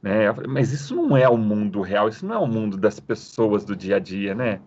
Né? 0.01 0.32
Mas 0.48 0.72
isso 0.72 0.96
não 0.96 1.18
é 1.18 1.27
o 1.27 1.38
mundo 1.38 1.82
real, 1.82 2.08
isso 2.08 2.25
não 2.25 2.36
é 2.36 2.38
o 2.38 2.48
mundo 2.48 2.77
das 2.77 3.00
pessoas 3.00 3.66
do 3.66 3.75
dia 3.75 3.98
a 3.98 4.00
dia, 4.00 4.34
né? 4.34 4.62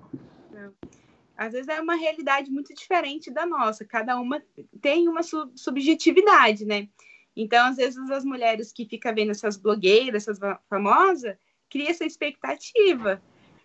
às 1.40 1.54
vezes 1.54 1.68
é 1.68 1.80
uma 1.80 1.94
realidade 1.94 2.50
muito 2.50 2.74
diferente 2.74 3.30
da 3.30 3.46
nossa, 3.46 3.82
cada 3.82 4.20
uma 4.20 4.42
tem 4.82 5.08
uma 5.08 5.22
sub 5.22 5.50
subjetividade, 5.56 6.66
né? 6.66 6.86
Então, 7.34 7.66
às 7.66 7.76
vezes, 7.76 8.10
as 8.10 8.26
mulheres 8.26 8.70
que 8.70 8.84
ficam 8.84 9.14
vendo 9.14 9.30
essas 9.30 9.56
blogueiras, 9.56 10.28
essas 10.28 10.38
famosas, 10.68 11.34
criam 11.70 11.88
essa 11.88 12.04
expectativa. 12.04 13.22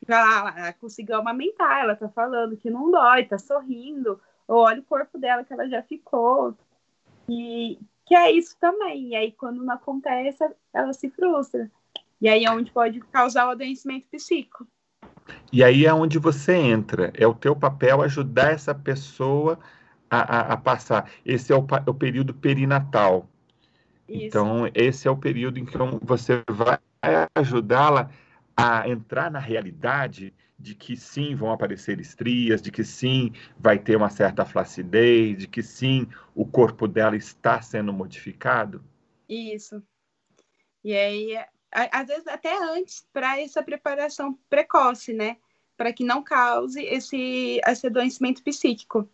Ela, 0.08 0.54
ela 0.58 0.74
conseguiu 0.74 1.18
amamentar, 1.18 1.82
ela 1.82 1.98
tá 1.98 2.08
falando 2.08 2.56
que 2.56 2.70
não 2.70 2.90
dói, 2.90 3.26
tá 3.26 3.38
sorrindo, 3.38 4.22
ou 4.48 4.58
olha 4.58 4.80
o 4.80 4.86
corpo 4.86 5.18
dela 5.18 5.44
que 5.44 5.54
ela 5.54 5.68
já 5.68 5.82
ficou. 5.82 6.56
E 7.28 7.80
quer 8.06 8.32
isso 8.32 8.56
também. 8.60 9.10
E 9.10 9.16
aí, 9.16 9.32
quando 9.32 9.64
não 9.64 9.74
acontece, 9.74 10.44
ela 10.74 10.94
se 10.94 11.10
frustra. 11.10 11.70
E 12.22 12.30
aí 12.30 12.46
é 12.46 12.52
onde 12.52 12.72
pode 12.72 13.00
causar 13.00 13.48
o 13.48 13.52
adoecimento 13.52 14.08
psíquico. 14.08 14.68
E 15.52 15.64
aí 15.64 15.86
é 15.86 15.94
onde 15.94 16.20
você 16.20 16.54
entra. 16.54 17.12
É 17.16 17.28
o 17.28 17.34
teu 17.34 17.56
papel 17.56 18.02
ajudar 18.02 18.52
essa 18.52 18.74
pessoa 18.74 19.60
a, 20.10 20.20
a, 20.20 20.54
a 20.54 20.58
passar. 20.58 21.10
Esse 21.26 21.52
é 21.52 21.56
o, 21.56 21.66
o 21.88 21.94
período 21.94 22.34
perinatal. 22.34 23.28
Isso. 24.08 24.28
Então, 24.28 24.70
esse 24.74 25.08
é 25.08 25.12
o 25.12 25.18
período 25.18 25.58
em 25.58 25.66
que 25.66 25.78
você 26.02 26.44
vai 26.48 26.78
ajudá-la 27.36 28.10
a 28.56 28.88
entrar 28.88 29.30
na 29.30 29.40
realidade 29.40 30.34
de 30.58 30.74
que 30.74 30.96
sim 30.96 31.36
vão 31.36 31.52
aparecer 31.52 32.00
estrias, 32.00 32.62
de 32.62 32.72
que 32.72 32.84
sim 32.84 33.34
vai 33.60 33.78
ter 33.78 33.96
uma 33.96 34.10
certa 34.10 34.46
flacidez, 34.46 35.38
de 35.38 35.48
que 35.48 35.62
sim 35.62 36.08
o 36.34 36.46
corpo 36.46 36.88
dela 36.88 37.16
está 37.16 37.62
sendo 37.62 37.92
modificado? 37.92 38.84
Isso. 39.28 39.84
E 40.84 40.94
aí, 40.94 41.38
às 41.72 42.08
vezes 42.08 42.28
até 42.28 42.58
antes, 42.64 43.06
para 43.12 43.40
essa 43.40 43.62
preparação 43.62 44.38
precoce, 44.50 45.14
né? 45.14 45.38
Para 45.76 45.92
que 45.92 46.04
não 46.04 46.24
cause 46.24 46.82
esse, 46.82 47.60
esse 47.66 47.88
adoecimento 47.88 48.42
psíquico. 48.42 49.10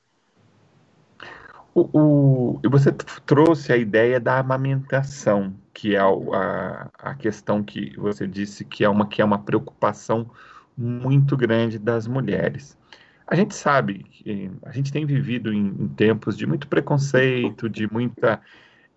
O, 1.73 1.89
o, 1.93 2.61
você 2.69 2.91
trouxe 3.25 3.71
a 3.71 3.77
ideia 3.77 4.19
da 4.19 4.37
amamentação, 4.37 5.55
que 5.73 5.95
é 5.95 5.99
a, 5.99 6.91
a 6.99 7.15
questão 7.15 7.63
que 7.63 7.97
você 7.97 8.27
disse 8.27 8.65
que 8.65 8.83
é 8.83 8.89
uma, 8.89 9.07
que 9.07 9.21
é 9.21 9.25
uma 9.25 9.39
preocupação 9.39 10.29
muito 10.81 11.37
grande 11.37 11.79
das 11.79 12.07
mulheres. 12.07 12.77
A 13.27 13.35
gente 13.35 13.55
sabe 13.55 14.03
que 14.03 14.51
a 14.63 14.71
gente 14.71 14.91
tem 14.91 15.05
vivido 15.05 15.53
em, 15.53 15.67
em 15.67 15.87
tempos 15.87 16.37
de 16.37 16.45
muito 16.45 16.67
preconceito, 16.67 17.69
de 17.69 17.91
muita 17.91 18.41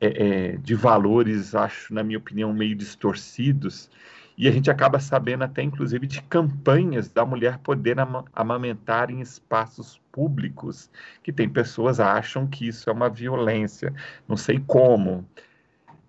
é, 0.01 0.07
é, 0.07 0.57
de 0.57 0.75
valores, 0.75 1.55
acho, 1.55 1.95
na 1.95 2.03
minha 2.03 2.19
opinião, 2.19 2.53
meio 2.53 2.75
distorcidos, 2.75 3.91
e 4.37 4.49
a 4.49 4.51
gente 4.51 4.71
acaba 4.71 4.99
sabendo 4.99 5.45
até, 5.45 5.63
inclusive, 5.63 6.07
de 6.07 6.21
campanhas 6.23 7.09
da 7.09 7.25
mulher 7.25 7.59
poder 7.59 8.01
am 8.01 8.25
amamentar 8.33 9.11
em 9.11 9.21
espaços 9.21 10.01
públicos, 10.11 10.91
que 11.23 11.33
tem 11.33 11.49
pessoas 11.49 12.01
acham 12.01 12.47
que 12.47 12.67
isso 12.67 12.91
é 12.91 12.93
uma 12.93 13.09
violência, 13.09 13.95
não 14.29 14.37
sei 14.37 14.59
como. 14.59 15.25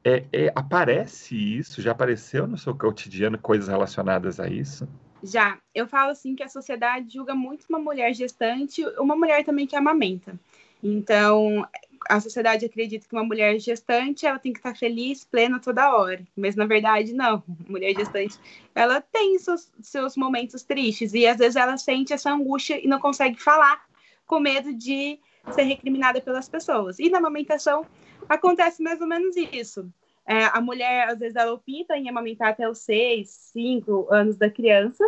É, 0.03 0.25
é, 0.34 0.51
aparece 0.55 1.36
isso? 1.36 1.82
Já 1.82 1.91
apareceu 1.91 2.48
no 2.48 2.58
seu 2.58 2.75
cotidiano 2.75 3.38
coisas 3.38 3.67
relacionadas 3.67 4.39
a 4.39 4.48
isso? 4.48 4.88
Já. 5.25 5.58
Eu 5.74 5.88
falo 5.88 6.12
assim 6.12 6.36
que 6.36 6.44
a 6.44 6.48
sociedade 6.48 7.13
julga 7.13 7.34
muito 7.34 7.65
uma 7.67 7.79
mulher 7.79 8.13
gestante, 8.13 8.86
uma 9.00 9.15
mulher 9.15 9.44
também 9.44 9.65
que 9.65 9.75
amamenta. 9.75 10.39
Então, 10.84 11.67
a 12.08 12.20
sociedade 12.20 12.65
acredita 12.65 13.08
que 13.08 13.13
uma 13.13 13.24
mulher 13.24 13.58
gestante 13.60 14.27
ela 14.27 14.38
tem 14.38 14.53
que 14.53 14.60
estar 14.60 14.75
feliz, 14.77 15.25
plena 15.25 15.60
toda 15.60 15.96
hora. 15.96 16.24
Mas 16.38 16.55
na 16.55 16.67
verdade, 16.67 17.12
não. 17.12 17.44
Mulher 17.67 17.96
gestante, 17.96 18.38
ela 18.75 19.01
tem 19.01 19.39
seus, 19.39 19.72
seus 19.82 20.15
momentos 20.15 20.62
tristes 20.62 21.13
e 21.15 21.25
às 21.25 21.38
vezes 21.38 21.55
ela 21.55 21.75
sente 21.75 22.13
essa 22.13 22.32
angústia 22.32 22.79
e 22.84 22.88
não 22.88 23.00
consegue 23.00 23.41
falar 23.41 23.84
com 24.27 24.39
medo 24.39 24.74
de 24.74 25.20
ser 25.50 25.63
recriminada 25.63 26.22
pelas 26.22 26.48
pessoas. 26.48 27.00
E 27.00 27.10
na 27.10 27.17
amamentação 27.17 27.84
acontece 28.29 28.84
mais 28.84 29.01
ou 29.01 29.08
menos 29.08 29.36
isso. 29.36 29.91
É, 30.27 30.46
a 30.46 30.60
mulher, 30.60 31.10
às 31.10 31.20
vezes, 31.20 31.36
ela 31.36 31.53
opta 31.53 31.96
em 31.96 32.10
amamentar 32.10 32.50
até 32.50 32.67
os 32.67 32.79
seis, 32.79 33.29
cinco 33.29 34.08
anos 34.12 34.38
da 34.38 34.50
criança, 34.50 35.03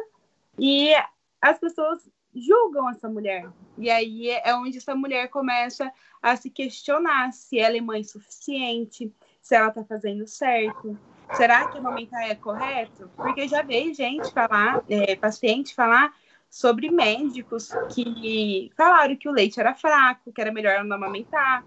e 0.60 0.94
as 1.42 1.60
pessoas 1.60 2.08
julgam 2.34 2.90
essa 2.90 3.10
mulher. 3.10 3.50
E 3.78 3.90
aí 3.90 4.30
é 4.30 4.54
onde 4.56 4.78
essa 4.78 4.96
mulher 4.96 5.28
começa 5.30 5.92
a 6.22 6.36
se 6.36 6.50
questionar 6.50 7.32
se 7.32 7.60
ela 7.60 7.78
é 7.78 7.82
mãe 7.82 8.04
suficiente, 8.04 9.14
se 9.42 9.56
ela 9.56 9.70
está 9.70 9.84
fazendo 9.84 10.28
certo. 10.28 10.98
Será 11.34 11.68
que 11.68 11.78
amamentar 11.78 12.30
é 12.30 12.36
correto? 12.36 13.10
Porque 13.16 13.48
já 13.48 13.62
veio 13.62 13.94
gente 13.94 14.32
falar, 14.32 14.84
é, 14.90 15.16
paciente 15.16 15.74
falar 15.74 16.14
sobre 16.50 16.90
médicos 16.90 17.70
que 17.94 18.72
falaram 18.76 19.16
que 19.16 19.28
o 19.28 19.34
leite 19.34 19.60
era 19.60 19.76
fraco, 19.76 20.32
que 20.32 20.40
era 20.40 20.52
melhor 20.52 20.84
não 20.84 20.96
amamentar, 20.96 21.66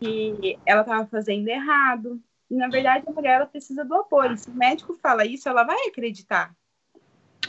que 0.00 0.58
ela 0.64 0.80
estava 0.80 1.06
fazendo 1.06 1.48
errado. 1.48 2.20
E, 2.50 2.56
na 2.56 2.68
verdade, 2.68 3.04
a 3.06 3.12
mulher 3.12 3.36
ela 3.36 3.46
precisa 3.46 3.84
do 3.84 3.94
apoio. 3.94 4.36
Se 4.36 4.48
o 4.48 4.54
médico 4.54 4.96
fala 5.02 5.24
isso, 5.24 5.48
ela 5.48 5.64
vai 5.64 5.88
acreditar. 5.88 6.54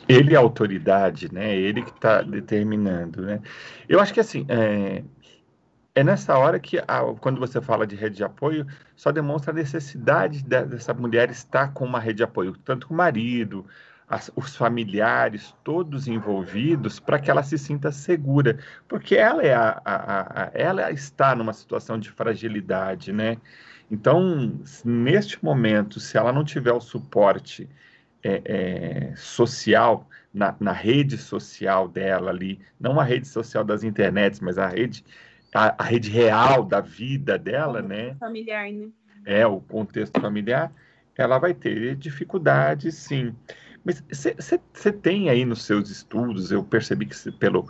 Ele 0.08 0.34
é 0.34 0.38
a 0.38 0.42
autoridade, 0.42 1.34
né? 1.34 1.56
Ele 1.56 1.82
que 1.82 1.92
está 1.92 2.22
determinando, 2.22 3.22
né? 3.22 3.42
Eu 3.88 4.00
acho 4.00 4.14
que, 4.14 4.20
assim, 4.20 4.46
é, 4.50 5.04
é 5.96 6.04
nessa 6.04 6.38
hora 6.38 6.60
que, 6.60 6.80
a, 6.80 7.02
quando 7.20 7.40
você 7.40 7.62
fala 7.62 7.86
de 7.86 7.96
rede 7.96 8.18
de 8.18 8.24
apoio, 8.24 8.66
só 8.96 9.12
demonstra 9.12 9.52
a 9.52 9.56
necessidade 9.56 10.44
de, 10.44 10.66
dessa 10.66 10.94
mulher 10.94 11.30
estar 11.30 11.74
com 11.74 11.86
uma 11.86 12.00
rede 12.00 12.18
de 12.18 12.24
apoio, 12.24 12.56
tanto 12.64 12.88
com 12.88 12.94
o 12.94 12.98
marido, 12.98 13.66
as, 14.08 14.32
os 14.36 14.56
familiares, 14.56 15.56
todos 15.64 16.08
envolvidos, 16.08 17.00
para 17.00 17.20
que 17.20 17.30
ela 17.30 17.44
se 17.44 17.58
sinta 17.58 17.92
segura, 17.92 18.58
porque 18.88 19.16
ela 19.16 19.44
é 19.44 19.54
a, 19.54 19.82
a, 19.86 20.44
a, 20.44 20.52
ela 20.54 20.92
está 20.92 21.36
numa 21.36 21.54
situação 21.54 22.00
de 22.00 22.10
fragilidade, 22.10 23.14
né? 23.14 23.38
Então, 23.92 24.60
neste 24.86 25.44
momento, 25.44 26.00
se 26.00 26.18
ela 26.18 26.32
não 26.32 26.44
tiver 26.44 26.72
o 26.72 26.80
suporte 26.80 27.68
é, 28.24 28.42
é, 28.46 29.16
social, 29.16 30.08
na, 30.34 30.56
na, 30.60 30.72
rede 30.72 31.18
social 31.18 31.88
dela 31.88 32.30
ali, 32.30 32.60
não 32.80 33.00
a 33.00 33.04
rede 33.04 33.28
social 33.28 33.64
das 33.64 33.84
internets, 33.84 34.40
mas 34.40 34.58
a 34.58 34.68
rede, 34.68 35.04
a, 35.54 35.84
a 35.84 35.86
rede 35.86 36.10
real 36.10 36.64
da 36.64 36.82
vida 36.82 37.38
dela, 37.38 37.82
né? 37.82 38.16
Familiar, 38.20 38.72
né? 38.72 38.90
É, 39.26 39.46
o 39.46 39.60
contexto 39.60 40.20
familiar, 40.20 40.72
ela 41.16 41.38
vai 41.40 41.54
ter 41.54 41.96
dificuldade, 41.96 42.92
sim. 42.92 43.36
Mas 43.84 44.04
você 44.12 44.92
tem 44.92 45.30
aí 45.30 45.46
nos 45.46 45.64
seus 45.64 45.90
estudos, 45.90 46.52
eu 46.52 46.64
percebi 46.64 47.06
que 47.06 47.16
cê, 47.16 47.32
pelo 47.32 47.68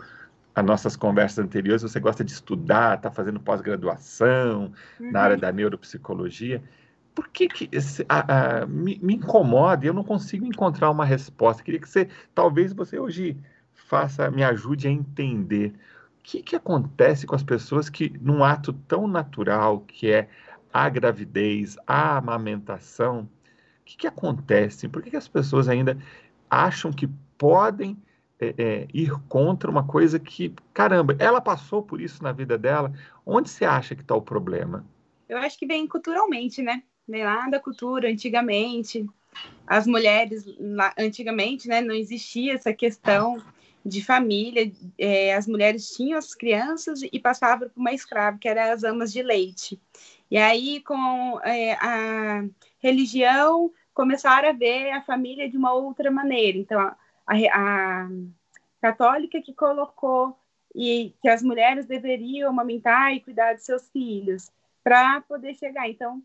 as 0.54 0.64
nossas 0.64 0.96
conversas 0.96 1.44
anteriores, 1.44 1.82
você 1.82 2.00
gosta 2.00 2.24
de 2.24 2.32
estudar, 2.32 2.96
está 2.96 3.10
fazendo 3.10 3.40
pós-graduação 3.40 4.72
uhum. 4.98 5.12
na 5.12 5.20
área 5.20 5.34
uhum. 5.34 5.40
da 5.40 5.52
neuropsicologia. 5.52 6.62
Por 7.14 7.28
que, 7.28 7.48
que 7.48 7.68
esse, 7.72 8.04
a, 8.08 8.62
a, 8.62 8.66
me, 8.66 8.98
me, 9.02 9.14
incomoda 9.14 9.84
e 9.84 9.88
eu 9.88 9.94
não 9.94 10.04
consigo 10.04 10.44
encontrar 10.44 10.90
uma 10.90 11.04
resposta? 11.04 11.62
Queria 11.62 11.80
que 11.80 11.88
você, 11.88 12.08
talvez 12.34 12.72
você 12.72 12.98
hoje 12.98 13.36
faça, 13.74 14.30
me 14.30 14.42
ajude 14.42 14.88
a 14.88 14.90
entender 14.90 15.74
o 16.18 16.22
que, 16.22 16.42
que 16.42 16.56
acontece 16.56 17.26
com 17.26 17.34
as 17.34 17.42
pessoas 17.42 17.88
que, 17.88 18.12
num 18.20 18.44
ato 18.44 18.72
tão 18.72 19.06
natural 19.06 19.80
que 19.80 20.10
é 20.10 20.28
a 20.72 20.88
gravidez, 20.88 21.76
a 21.86 22.16
amamentação, 22.18 23.22
o 23.22 23.84
que, 23.84 23.96
que 23.96 24.06
acontece? 24.06 24.88
Por 24.88 25.02
que, 25.02 25.10
que 25.10 25.16
as 25.16 25.26
pessoas 25.26 25.68
ainda 25.68 25.96
acham 26.48 26.92
que 26.92 27.08
podem 27.36 27.96
é, 28.40 28.54
é, 28.56 28.88
ir 28.92 29.12
contra 29.28 29.70
uma 29.70 29.86
coisa 29.86 30.18
que, 30.18 30.54
caramba, 30.72 31.14
ela 31.18 31.40
passou 31.40 31.82
por 31.82 32.00
isso 32.00 32.22
na 32.22 32.32
vida 32.32 32.56
dela. 32.56 32.92
Onde 33.24 33.50
você 33.50 33.64
acha 33.64 33.94
que 33.94 34.02
está 34.02 34.14
o 34.14 34.22
problema? 34.22 34.84
Eu 35.28 35.38
acho 35.38 35.58
que 35.58 35.66
vem 35.66 35.86
culturalmente, 35.86 36.62
né? 36.62 36.82
Vem 37.06 37.24
lá 37.24 37.48
da 37.48 37.60
cultura, 37.60 38.08
antigamente. 38.08 39.06
As 39.66 39.86
mulheres, 39.86 40.44
lá, 40.58 40.92
antigamente, 40.98 41.68
né, 41.68 41.80
não 41.80 41.94
existia 41.94 42.54
essa 42.54 42.72
questão 42.72 43.36
de 43.84 44.04
família. 44.04 44.72
É, 44.98 45.34
as 45.34 45.46
mulheres 45.46 45.90
tinham 45.90 46.18
as 46.18 46.34
crianças 46.34 47.00
e 47.02 47.18
passavam 47.20 47.68
por 47.68 47.80
uma 47.80 47.92
escrava, 47.92 48.38
que 48.38 48.48
era 48.48 48.72
as 48.72 48.82
amas 48.84 49.12
de 49.12 49.22
leite. 49.22 49.80
E 50.30 50.38
aí, 50.38 50.80
com 50.80 51.40
é, 51.44 51.74
a 51.74 52.44
religião, 52.78 53.70
começaram 53.92 54.48
a 54.48 54.52
ver 54.52 54.92
a 54.92 55.02
família 55.02 55.48
de 55.48 55.56
uma 55.56 55.72
outra 55.72 56.10
maneira. 56.10 56.56
Então, 56.56 56.92
a, 57.30 58.04
a 58.04 58.08
católica 58.80 59.40
que 59.40 59.54
colocou 59.54 60.36
e 60.74 61.14
que 61.20 61.28
as 61.28 61.42
mulheres 61.42 61.86
deveriam 61.86 62.50
amamentar 62.50 63.12
e 63.12 63.20
cuidar 63.20 63.54
de 63.54 63.62
seus 63.62 63.88
filhos 63.90 64.50
para 64.82 65.20
poder 65.22 65.54
chegar. 65.54 65.88
Então, 65.88 66.22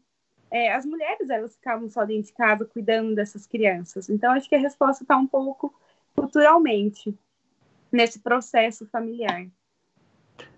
é, 0.52 0.74
as 0.74 0.86
mulheres 0.86 1.30
elas 1.30 1.56
ficavam 1.56 1.90
só 1.90 2.06
dentro 2.06 2.28
de 2.28 2.34
casa 2.34 2.66
cuidando 2.66 3.16
dessas 3.16 3.46
crianças. 3.46 4.10
Então, 4.10 4.34
acho 4.34 4.48
que 4.48 4.56
a 4.56 4.60
resposta 4.60 5.04
está 5.04 5.18
um 5.18 5.28
pouco 5.28 5.74
culturalmente 6.16 7.18
nesse 7.92 8.20
processo 8.20 8.86
familiar. 8.88 9.48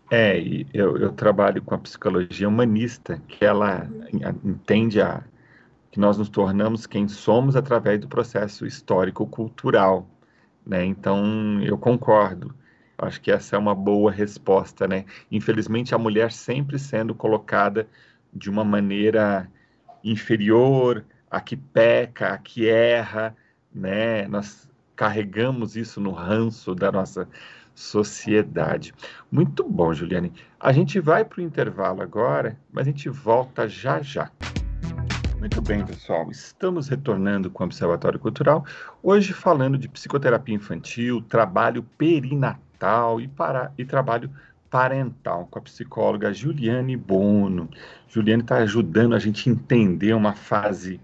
É, 0.09 0.37
eu, 0.73 0.97
eu 0.97 1.11
trabalho 1.11 1.61
com 1.61 1.75
a 1.75 1.77
psicologia 1.77 2.47
humanista, 2.47 3.21
que 3.27 3.43
ela 3.43 3.89
entende 4.43 5.01
a, 5.01 5.23
que 5.91 5.99
nós 5.99 6.17
nos 6.17 6.29
tornamos 6.29 6.85
quem 6.85 7.07
somos 7.07 7.55
através 7.55 7.99
do 7.99 8.07
processo 8.07 8.65
histórico-cultural. 8.65 10.07
Né? 10.67 10.85
Então, 10.85 11.61
eu 11.63 11.77
concordo. 11.77 12.53
Acho 12.97 13.21
que 13.21 13.31
essa 13.31 13.55
é 13.55 13.59
uma 13.59 13.75
boa 13.75 14.11
resposta, 14.11 14.87
né? 14.87 15.05
Infelizmente, 15.31 15.93
a 15.95 15.97
mulher 15.97 16.31
sempre 16.31 16.77
sendo 16.79 17.13
colocada 17.15 17.87
de 18.33 18.49
uma 18.49 18.63
maneira 18.63 19.49
inferior, 20.03 21.05
a 21.29 21.39
que 21.39 21.55
peca, 21.55 22.33
a 22.33 22.37
que 22.37 22.67
erra, 22.67 23.35
né? 23.73 24.27
Nós 24.27 24.67
carregamos 24.95 25.77
isso 25.77 26.01
no 26.01 26.11
ranço 26.11 26.73
da 26.73 26.91
nossa 26.91 27.29
sociedade. 27.75 28.93
Muito 29.31 29.63
bom, 29.63 29.93
Juliane. 29.93 30.33
A 30.59 30.73
gente 30.73 30.99
vai 30.99 31.23
para 31.23 31.39
o 31.39 31.43
intervalo 31.43 32.01
agora, 32.01 32.59
mas 32.71 32.87
a 32.87 32.89
gente 32.91 33.07
volta 33.09 33.69
já 33.69 34.01
já. 34.01 34.31
Muito 35.47 35.61
bem, 35.61 35.85
pessoal. 35.85 36.29
Estamos 36.29 36.89
retornando 36.89 37.49
com 37.49 37.63
o 37.63 37.67
Observatório 37.67 38.19
Cultural, 38.19 38.65
hoje 39.01 39.31
falando 39.31 39.77
de 39.77 39.87
psicoterapia 39.87 40.53
infantil, 40.53 41.21
trabalho 41.21 41.83
perinatal 41.97 43.21
e, 43.21 43.29
para, 43.29 43.71
e 43.77 43.85
trabalho 43.85 44.29
parental 44.69 45.47
com 45.49 45.57
a 45.57 45.61
psicóloga 45.61 46.33
Juliane 46.33 46.97
Bono. 46.97 47.69
Juliane 48.09 48.41
está 48.41 48.57
ajudando 48.57 49.15
a 49.15 49.19
gente 49.19 49.47
a 49.47 49.53
entender 49.53 50.13
uma 50.13 50.33
fase 50.33 50.99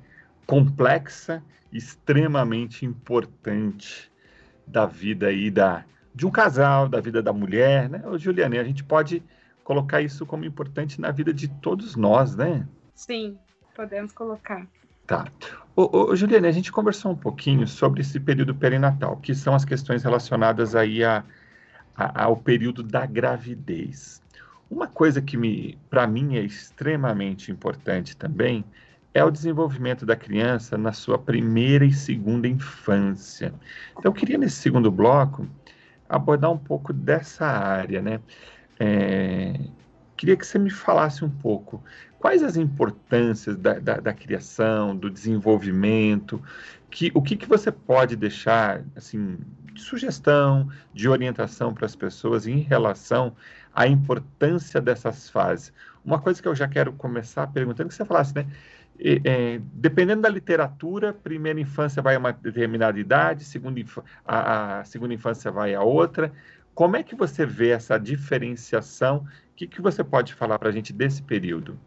complexa, 0.46 1.42
extremamente 1.72 2.86
importante 2.86 4.12
da 4.68 4.86
vida 4.86 5.28
aí 5.28 5.50
da, 5.50 5.86
de 6.14 6.28
um 6.28 6.30
casal, 6.30 6.90
da 6.90 7.00
vida 7.00 7.24
da 7.24 7.32
mulher, 7.32 7.90
né? 7.90 8.04
Ô, 8.06 8.18
Juliane, 8.18 8.60
a 8.60 8.64
gente 8.66 8.84
pode 8.84 9.24
colocar 9.64 10.02
isso 10.02 10.26
como 10.26 10.44
importante 10.44 11.00
na 11.00 11.12
vida 11.12 11.34
de 11.34 11.48
todos 11.48 11.96
nós, 11.96 12.36
né? 12.36 12.68
Sim, 12.94 13.38
podemos 13.74 14.12
colocar. 14.12 14.66
Tá. 15.06 15.28
Ô, 15.76 16.12
ô, 16.12 16.16
Juliane, 16.16 16.48
a 16.48 16.52
gente 16.52 16.72
conversou 16.72 17.12
um 17.12 17.16
pouquinho 17.16 17.68
sobre 17.68 18.02
esse 18.02 18.20
período 18.20 18.56
perinatal, 18.56 19.18
que 19.18 19.36
são 19.36 19.54
as 19.54 19.66
questões 19.66 20.04
relacionadas 20.04 20.76
aí 20.76 21.04
a, 21.04 21.24
a, 21.96 22.24
ao 22.24 22.38
período 22.38 22.82
da 22.82 23.06
gravidez. 23.06 24.22
Uma 24.70 24.88
coisa 24.88 25.22
que 25.22 25.36
me, 25.36 25.78
para 25.90 26.08
mim 26.08 26.38
é 26.38 26.42
extremamente 26.42 27.52
importante 27.52 28.16
também 28.16 28.64
é 29.14 29.24
o 29.24 29.30
desenvolvimento 29.30 30.06
da 30.06 30.16
criança 30.16 30.78
na 30.78 30.92
sua 30.92 31.20
primeira 31.20 31.86
e 31.86 31.94
segunda 31.94 32.48
infância. 32.48 33.54
Então, 33.92 34.10
eu 34.10 34.14
queria 34.14 34.38
nesse 34.38 34.56
segundo 34.56 34.90
bloco 34.90 35.48
abordar 36.10 36.52
um 36.52 36.58
pouco 36.58 36.92
dessa 36.92 37.46
área, 37.46 38.02
né? 38.02 38.20
É, 38.80 39.60
queria 40.24 40.38
que 40.38 40.48
você 40.48 40.58
me 40.58 40.70
falasse 40.70 41.26
um 41.26 41.30
pouco 41.30 41.84
quais 42.18 42.42
as 42.44 42.56
importâncias 42.56 43.58
da, 43.58 43.74
da, 43.78 43.98
da 43.98 44.14
criação, 44.14 44.96
do 44.96 45.10
desenvolvimento, 45.10 46.42
que, 46.90 47.12
o 47.14 47.22
que, 47.22 47.36
que 47.36 47.46
você 47.46 47.70
pode 47.70 48.16
deixar 48.16 48.86
assim 48.96 49.38
de 49.74 49.82
sugestão, 49.82 50.70
de 50.94 51.10
orientação 51.10 51.74
para 51.74 51.86
as 51.86 51.94
pessoas 51.94 52.48
em 52.48 52.60
relação 52.60 53.36
à 53.76 53.86
importância 53.86 54.80
dessas 54.80 55.30
fases. 55.30 55.74
Uma 56.06 56.20
coisa 56.20 56.42
que 56.42 56.48
eu 56.48 56.56
já 56.56 56.70
quero 56.70 56.94
começar 56.94 57.48
perguntando 57.48 57.90
que 57.90 57.96
você 57.96 58.06
falasse, 58.06 58.34
né? 58.34 58.48
É, 58.98 59.60
dependendo 59.74 60.22
da 60.22 60.30
literatura, 60.30 61.12
primeira 61.12 61.60
infância 61.60 62.02
vai 62.02 62.16
a 62.16 62.20
uma 62.20 62.32
determinada 62.32 62.98
idade, 62.98 63.44
segunda, 63.44 63.84
a, 64.26 64.80
a 64.80 64.84
segunda 64.86 65.14
infância 65.14 65.52
vai 65.52 65.76
a 65.76 65.82
outra. 65.82 66.32
Como 66.74 66.96
é 66.96 67.04
que 67.04 67.14
você 67.14 67.46
vê 67.46 67.70
essa 67.70 68.00
diferenciação? 68.00 69.28
O 69.54 69.56
que, 69.56 69.68
que 69.68 69.82
você 69.82 70.04
pode 70.04 70.34
falar 70.34 70.58
para 70.58 70.70
a 70.70 70.72
gente 70.72 70.92
desse 70.92 71.22
período? 71.22 71.80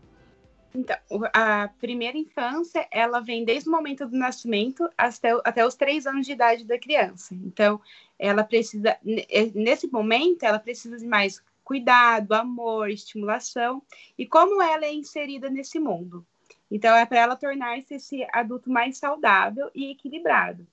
Então, 0.73 0.96
a 1.32 1.68
primeira 1.80 2.16
infância, 2.16 2.87
ela 2.92 3.18
vem 3.18 3.44
desde 3.44 3.68
o 3.68 3.73
momento 3.73 4.06
do 4.06 4.16
nascimento 4.16 4.88
até, 4.96 5.30
até 5.44 5.66
os 5.66 5.75
três 5.75 6.06
anos 6.06 6.25
de 6.25 6.32
idade 6.32 6.64
da 6.64 6.78
criança. 6.78 7.35
Então, 7.35 7.80
ela 8.16 8.44
precisa, 8.44 8.96
nesse 9.02 9.90
momento, 9.90 10.44
ela 10.44 10.61
precisa 10.61 10.96
de 10.96 11.06
mais 11.06 11.42
cuidado, 11.64 12.35
amor, 12.35 12.88
estimulação, 12.88 13.82
e 14.16 14.25
como 14.25 14.62
ela 14.62 14.85
é 14.85 14.94
inserida 14.94 15.50
nesse 15.50 15.80
mundo. 15.80 16.25
Então, 16.70 16.94
é 16.94 17.04
para 17.04 17.18
ela 17.18 17.35
tornar-se 17.35 17.94
esse 17.94 18.25
adulto 18.32 18.70
mais 18.70 18.96
saudável 18.96 19.68
e 19.75 19.90
equilibrado. 19.90 20.64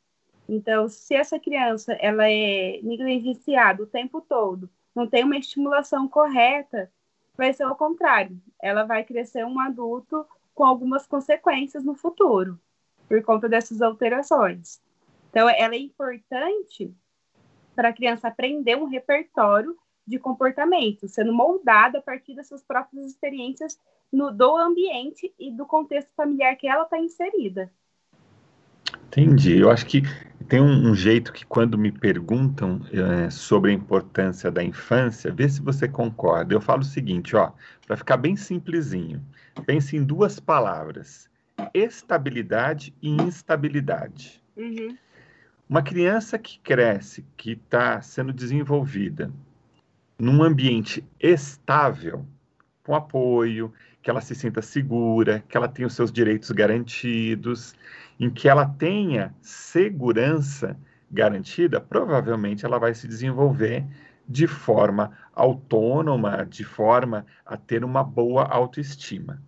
Então, 0.48 0.88
se 0.88 1.16
essa 1.16 1.40
criança 1.40 1.94
ela 1.94 2.30
é 2.30 2.80
negligenciada 2.84 3.82
o 3.82 3.88
tempo 3.88 4.22
todo, 4.22 4.70
não 4.96 5.08
tem 5.08 5.24
uma 5.24 5.38
estimulação 5.38 6.08
correta, 6.08 6.92
vai 7.36 7.54
ser 7.54 7.66
o 7.66 7.76
contrário. 7.76 8.40
Ela 8.62 8.84
vai 8.84 9.04
crescer 9.04 9.46
um 9.46 9.60
adulto 9.60 10.26
com 10.54 10.64
algumas 10.64 11.08
consequências 11.08 11.84
no 11.84 11.96
futuro, 11.96 12.60
por 13.08 13.22
conta 13.24 13.50
dessas 13.50 13.82
alterações. 13.82 14.82
Então, 15.30 15.50
ela 15.50 15.74
é 15.74 15.80
importante 15.80 16.94
para 17.76 17.90
a 17.90 17.94
criança 17.94 18.28
aprender 18.28 18.78
um 18.78 18.86
repertório 18.86 19.76
de 20.06 20.20
comportamento, 20.20 21.08
sendo 21.08 21.34
moldada 21.34 21.98
a 21.98 22.02
partir 22.02 22.36
das 22.36 22.48
suas 22.48 22.62
próprias 22.62 23.06
experiências 23.06 23.80
no, 24.12 24.32
do 24.32 24.56
ambiente 24.58 25.34
e 25.40 25.52
do 25.52 25.66
contexto 25.66 26.12
familiar 26.16 26.56
que 26.56 26.68
ela 26.68 26.84
está 26.84 27.00
inserida. 27.00 27.72
Entendi. 29.08 29.60
Eu 29.60 29.72
acho 29.72 29.86
que 29.86 30.02
tem 30.48 30.62
um, 30.62 30.90
um 30.90 30.96
jeito 30.96 31.32
que 31.34 31.46
quando 31.46 31.78
me 31.78 31.92
perguntam 31.92 32.82
é, 32.92 33.30
sobre 33.30 33.72
a 33.72 33.74
importância 33.74 34.52
da 34.52 34.64
infância, 34.64 35.32
vê 35.32 35.48
se 35.48 35.62
você 35.62 35.88
concorda. 35.88 36.54
Eu 36.54 36.62
falo 36.62 36.82
o 36.82 36.86
seguinte, 36.86 37.36
ó, 37.36 37.52
para 37.86 37.98
ficar 37.98 38.18
bem 38.18 38.36
simplesinho, 38.36 39.24
pense 39.66 39.96
em 39.96 40.04
duas 40.04 40.40
palavras: 40.40 41.30
estabilidade 41.74 42.94
e 43.02 43.10
instabilidade. 43.10 44.44
Uhum. 44.56 44.98
Uma 45.70 45.82
criança 45.82 46.38
que 46.38 46.60
cresce, 46.60 47.26
que 47.38 47.54
está 47.54 48.02
sendo 48.02 48.34
desenvolvida 48.34 49.32
num 50.20 50.44
ambiente 50.44 51.04
estável, 51.20 52.26
com 52.84 52.94
apoio, 52.94 53.74
que 54.02 54.10
ela 54.10 54.22
se 54.22 54.36
sinta 54.36 54.62
segura, 54.62 55.44
que 55.48 55.56
ela 55.56 55.68
tenha 55.68 55.88
os 55.88 55.96
seus 55.96 56.12
direitos 56.12 56.52
garantidos, 56.52 57.74
em 58.20 58.30
que 58.30 58.48
ela 58.48 58.66
tenha 58.66 59.34
segurança 59.42 60.78
garantida, 61.12 61.80
provavelmente 61.80 62.66
ela 62.66 62.80
vai 62.80 62.94
se 62.94 63.08
desenvolver 63.08 63.86
de 64.28 64.48
forma 64.48 65.12
autônoma, 65.34 66.46
de 66.46 66.64
forma 66.64 67.26
a 67.46 67.58
ter 67.58 67.84
uma 67.84 68.04
boa 68.04 68.44
autoestima. 68.44 69.42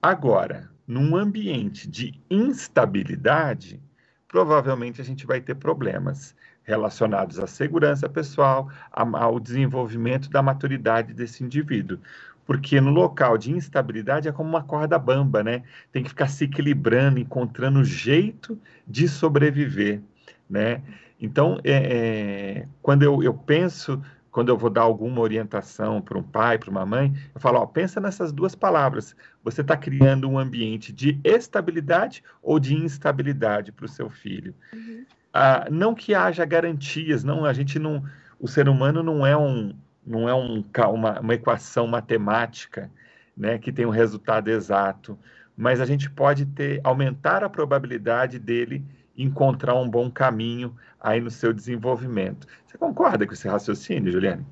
Agora, 0.00 0.70
num 0.86 1.16
ambiente 1.16 1.88
de 1.88 2.20
instabilidade, 2.30 3.82
provavelmente 4.28 5.00
a 5.00 5.04
gente 5.04 5.26
vai 5.26 5.40
ter 5.40 5.54
problemas 5.54 6.36
relacionados 6.62 7.38
à 7.38 7.46
segurança 7.46 8.08
pessoal, 8.08 8.68
ao 8.92 9.40
desenvolvimento 9.40 10.30
da 10.30 10.42
maturidade 10.42 11.12
desse 11.12 11.44
indivíduo 11.44 11.98
porque 12.46 12.80
no 12.80 12.90
local 12.90 13.38
de 13.38 13.50
instabilidade 13.50 14.28
é 14.28 14.32
como 14.32 14.48
uma 14.48 14.62
corda 14.62 14.98
bamba, 14.98 15.42
né? 15.42 15.62
Tem 15.90 16.02
que 16.02 16.10
ficar 16.10 16.28
se 16.28 16.44
equilibrando, 16.44 17.18
encontrando 17.18 17.82
jeito 17.84 18.58
de 18.86 19.08
sobreviver, 19.08 20.00
né? 20.48 20.82
Então, 21.20 21.58
é, 21.64 21.72
é, 21.72 22.68
quando 22.82 23.02
eu, 23.02 23.22
eu 23.22 23.32
penso, 23.32 24.02
quando 24.30 24.50
eu 24.50 24.58
vou 24.58 24.68
dar 24.68 24.82
alguma 24.82 25.20
orientação 25.20 26.02
para 26.02 26.18
um 26.18 26.22
pai, 26.22 26.58
para 26.58 26.70
uma 26.70 26.84
mãe, 26.84 27.14
eu 27.34 27.40
falo, 27.40 27.58
ó, 27.58 27.66
pensa 27.66 28.00
nessas 28.00 28.30
duas 28.30 28.54
palavras. 28.54 29.16
Você 29.42 29.62
está 29.62 29.76
criando 29.76 30.28
um 30.28 30.38
ambiente 30.38 30.92
de 30.92 31.18
estabilidade 31.24 32.22
ou 32.42 32.58
de 32.58 32.74
instabilidade 32.74 33.72
para 33.72 33.86
o 33.86 33.88
seu 33.88 34.10
filho. 34.10 34.54
Uhum. 34.72 35.06
Ah, 35.32 35.66
não 35.70 35.94
que 35.94 36.14
haja 36.14 36.44
garantias, 36.44 37.24
não, 37.24 37.44
a 37.44 37.52
gente 37.52 37.78
não, 37.78 38.04
o 38.38 38.46
ser 38.46 38.68
humano 38.68 39.02
não 39.02 39.26
é 39.26 39.36
um, 39.36 39.74
não 40.06 40.28
é 40.28 40.34
um, 40.34 40.64
uma, 40.92 41.20
uma 41.20 41.34
equação 41.34 41.86
matemática 41.86 42.90
né, 43.36 43.58
que 43.58 43.72
tem 43.72 43.86
um 43.86 43.90
resultado 43.90 44.48
exato, 44.48 45.18
mas 45.56 45.80
a 45.80 45.86
gente 45.86 46.10
pode 46.10 46.46
ter 46.46 46.80
aumentar 46.84 47.42
a 47.42 47.48
probabilidade 47.48 48.38
dele 48.38 48.84
encontrar 49.16 49.74
um 49.74 49.88
bom 49.88 50.10
caminho 50.10 50.76
aí 51.00 51.20
no 51.20 51.30
seu 51.30 51.52
desenvolvimento. 51.52 52.46
Você 52.66 52.76
concorda 52.76 53.26
com 53.26 53.32
esse 53.32 53.46
raciocínio, 53.46 54.10
Juliane? 54.10 54.44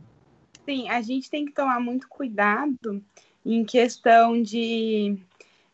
Sim, 0.65 0.88
a 0.88 1.03
gente 1.03 1.29
tem 1.29 1.45
que 1.45 1.53
tomar 1.53 1.81
muito 1.81 2.09
cuidado 2.09 3.03
em 3.45 3.65
questão 3.65 4.41
de, 4.41 5.19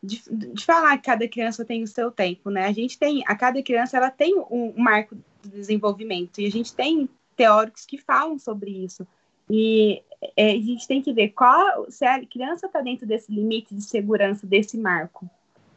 de, 0.01 0.23
de, 0.27 0.65
falar 0.65 0.97
que 0.97 1.03
cada 1.03 1.27
criança 1.27 1.63
tem 1.63 1.83
o 1.83 1.87
seu 1.87 2.11
tempo, 2.11 2.49
né? 2.49 2.65
A 2.65 2.71
gente 2.71 2.97
tem, 2.97 3.23
a 3.27 3.35
cada 3.35 3.61
criança 3.61 3.97
ela 3.97 4.09
tem 4.09 4.35
um, 4.35 4.73
um 4.75 4.81
marco 4.81 5.15
de 5.43 5.49
desenvolvimento 5.49 6.41
e 6.41 6.47
a 6.47 6.51
gente 6.51 6.73
tem 6.73 7.07
teóricos 7.35 7.85
que 7.85 7.99
falam 7.99 8.39
sobre 8.39 8.71
isso. 8.71 9.07
E 9.49 10.03
é, 10.35 10.51
a 10.51 10.61
gente 10.61 10.87
tem 10.87 11.01
que 11.01 11.13
ver 11.13 11.29
qual, 11.29 11.89
se 11.89 12.05
a 12.05 12.23
criança 12.25 12.67
está 12.67 12.81
dentro 12.81 13.07
desse 13.07 13.31
limite 13.31 13.73
de 13.73 13.81
segurança, 13.81 14.45
desse 14.45 14.77
marco, 14.77 15.29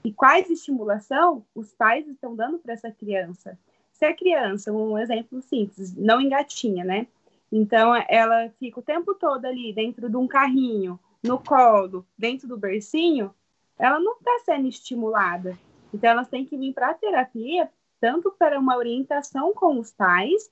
e 0.05 0.13
quais 0.13 0.51
estimulação 0.51 1.45
os 1.55 1.73
pais 1.73 2.07
estão 2.09 2.35
dando 2.35 2.59
para 2.59 2.75
essa 2.75 2.91
criança. 2.91 3.59
Se 3.93 4.05
a 4.05 4.15
criança, 4.15 4.73
um 4.73 4.99
exemplo 4.99 5.41
simples, 5.43 5.95
não 5.95 6.21
engatinha, 6.21 6.85
né? 6.85 7.07
Então, 7.53 7.95
ela 8.09 8.51
fica 8.59 8.81
o 8.81 8.83
tempo 8.83 9.15
todo 9.15 9.45
ali 9.45 9.73
dentro 9.73 10.09
de 10.11 10.17
um 10.17 10.27
carrinho, 10.27 10.99
no 11.23 11.39
colo, 11.39 12.05
dentro 12.19 12.49
do 12.49 12.57
bercinho, 12.57 13.33
ela 13.79 14.01
não 14.01 14.15
está 14.15 14.41
sendo 14.45 14.67
estimulada. 14.67 15.57
Então, 15.95 16.11
elas 16.11 16.29
têm 16.29 16.45
que 16.45 16.57
vir 16.57 16.73
para 16.73 16.91
a 16.91 16.95
terapia, 16.95 17.71
tanto 18.01 18.33
para 18.33 18.59
uma 18.59 18.77
orientação 18.77 19.53
com 19.53 19.79
os 19.79 19.93
pais, 19.93 20.51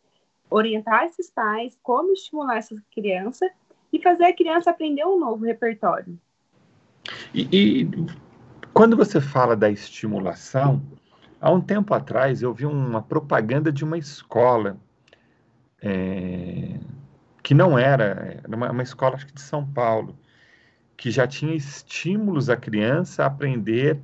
orientar 0.51 1.05
esses 1.05 1.31
pais, 1.31 1.79
como 1.83 2.13
estimular 2.13 2.59
essa 2.59 2.75
criança 2.93 3.49
e 3.93 4.03
fazer 4.03 4.25
a 4.25 4.35
criança 4.35 4.71
aprender 4.71 5.05
um 5.05 5.19
novo 5.19 5.45
repertório. 5.45 6.19
E, 7.33 7.49
e 7.53 7.91
quando 8.73 8.97
você 8.97 9.21
fala 9.21 9.57
da 9.57 9.71
estimulação, 9.71 10.83
há 11.41 11.51
um 11.51 11.61
tempo 11.61 11.95
atrás 11.95 12.43
eu 12.43 12.53
vi 12.53 12.67
uma 12.67 13.03
propaganda 13.03 13.73
de 13.73 13.85
uma 13.85 13.97
escola 13.97 14.77
é, 15.83 16.79
que 17.43 17.55
não 17.55 17.79
era, 17.79 18.41
era 18.45 18.57
uma, 18.57 18.71
uma 18.71 18.83
escola 18.83 19.17
acho 19.17 19.27
que 19.27 19.35
de 19.35 19.41
São 19.41 19.67
Paulo, 19.67 20.19
que 20.97 21.11
já 21.11 21.27
tinha 21.27 21.55
estímulos 21.55 22.51
à 22.51 22.57
criança 22.57 23.23
a 23.23 23.27
aprender 23.27 23.99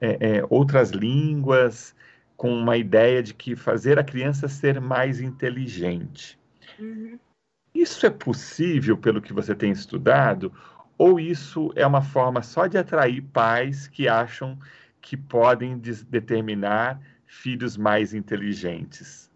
é, 0.00 0.38
é, 0.38 0.46
outras 0.50 0.90
línguas, 0.90 1.94
com 2.40 2.50
uma 2.54 2.78
ideia 2.78 3.22
de 3.22 3.34
que 3.34 3.54
fazer 3.54 3.98
a 3.98 4.02
criança 4.02 4.48
ser 4.48 4.80
mais 4.80 5.20
inteligente. 5.20 6.38
Uhum. 6.78 7.18
Isso 7.74 8.06
é 8.06 8.08
possível 8.08 8.96
pelo 8.96 9.20
que 9.20 9.30
você 9.30 9.54
tem 9.54 9.70
estudado? 9.70 10.50
Ou 10.96 11.20
isso 11.20 11.70
é 11.76 11.86
uma 11.86 12.00
forma 12.00 12.40
só 12.40 12.66
de 12.66 12.78
atrair 12.78 13.20
pais 13.20 13.86
que 13.86 14.08
acham 14.08 14.58
que 15.02 15.18
podem 15.18 15.76
determinar 15.76 16.98
filhos 17.26 17.76
mais 17.76 18.14
inteligentes? 18.14 19.30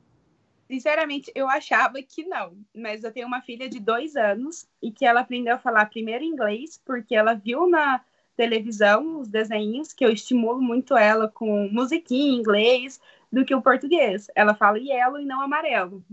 Sinceramente, 0.66 1.30
eu 1.34 1.46
achava 1.46 2.00
que 2.02 2.24
não, 2.24 2.56
mas 2.74 3.04
eu 3.04 3.12
tenho 3.12 3.26
uma 3.26 3.42
filha 3.42 3.68
de 3.68 3.80
dois 3.80 4.16
anos 4.16 4.66
e 4.82 4.90
que 4.90 5.04
ela 5.04 5.20
aprendeu 5.20 5.56
a 5.56 5.58
falar 5.58 5.90
primeiro 5.90 6.24
inglês 6.24 6.80
porque 6.86 7.14
ela 7.14 7.34
viu 7.34 7.68
na 7.68 8.02
televisão 8.36 9.20
os 9.20 9.28
desenhos 9.28 9.92
que 9.92 10.04
eu 10.04 10.10
estimulo 10.10 10.60
muito 10.60 10.96
ela 10.96 11.28
com 11.28 11.68
musiquinha 11.70 12.32
em 12.32 12.38
inglês 12.38 13.00
do 13.32 13.44
que 13.44 13.54
o 13.54 13.62
português. 13.62 14.28
Ela 14.34 14.54
fala 14.54 14.78
yellow 14.78 15.20
e 15.20 15.24
não 15.24 15.40
amarelo. 15.40 16.04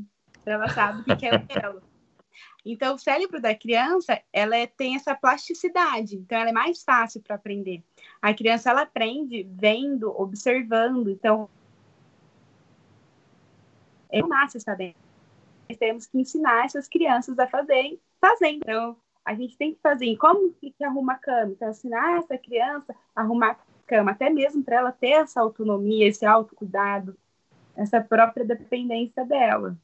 Ela 0.46 0.70
sabe 0.70 1.02
o 1.02 1.18
que 1.18 1.26
é 1.26 1.30
yellow. 1.30 1.82
Então, 2.64 2.96
o 2.96 3.00
cérebro 3.00 3.42
da 3.42 3.56
criança, 3.56 4.22
ela 4.32 4.56
é, 4.56 4.68
tem 4.68 4.96
essa 4.96 5.16
plasticidade, 5.16 6.16
então 6.16 6.38
ela 6.38 6.50
é 6.50 6.54
mais 6.54 6.84
fácil 6.84 7.20
para 7.22 7.36
aprender. 7.36 7.84
A 8.22 8.34
criança, 8.34 8.70
ela 8.70 8.84
aprende 8.84 9.48
vendo, 9.50 10.12
observando, 10.16 11.10
então 11.10 11.50
é 14.12 14.22
massa 14.22 14.60
sabendo. 14.60 14.96
Nós 15.68 15.78
temos 15.78 16.06
que 16.06 16.20
ensinar 16.20 16.66
essas 16.66 16.88
crianças 16.88 17.40
a 17.40 17.48
fazerem, 17.48 18.00
fazendo. 18.20 18.58
Então, 18.58 18.96
a 19.26 19.34
gente 19.34 19.58
tem 19.58 19.74
que 19.74 19.82
fazer. 19.82 20.16
Como 20.18 20.54
que, 20.54 20.72
que 20.72 20.84
arruma 20.84 21.14
a 21.14 21.18
cama? 21.18 21.52
Então, 21.52 21.70
ensinar 21.70 22.18
essa 22.18 22.38
criança 22.38 22.96
a 23.16 23.22
arrumar 23.22 23.52
a 23.52 23.58
cama, 23.88 24.12
até 24.12 24.30
mesmo 24.30 24.64
para 24.64 24.78
ela 24.78 24.92
ter 24.92 25.12
essa 25.12 25.42
autonomia, 25.42 26.08
esse 26.08 26.26
autocuidado, 26.26 27.16
essa 27.76 28.02
própria 28.02 28.46
dependência 28.46 29.26
dela. 29.26 29.78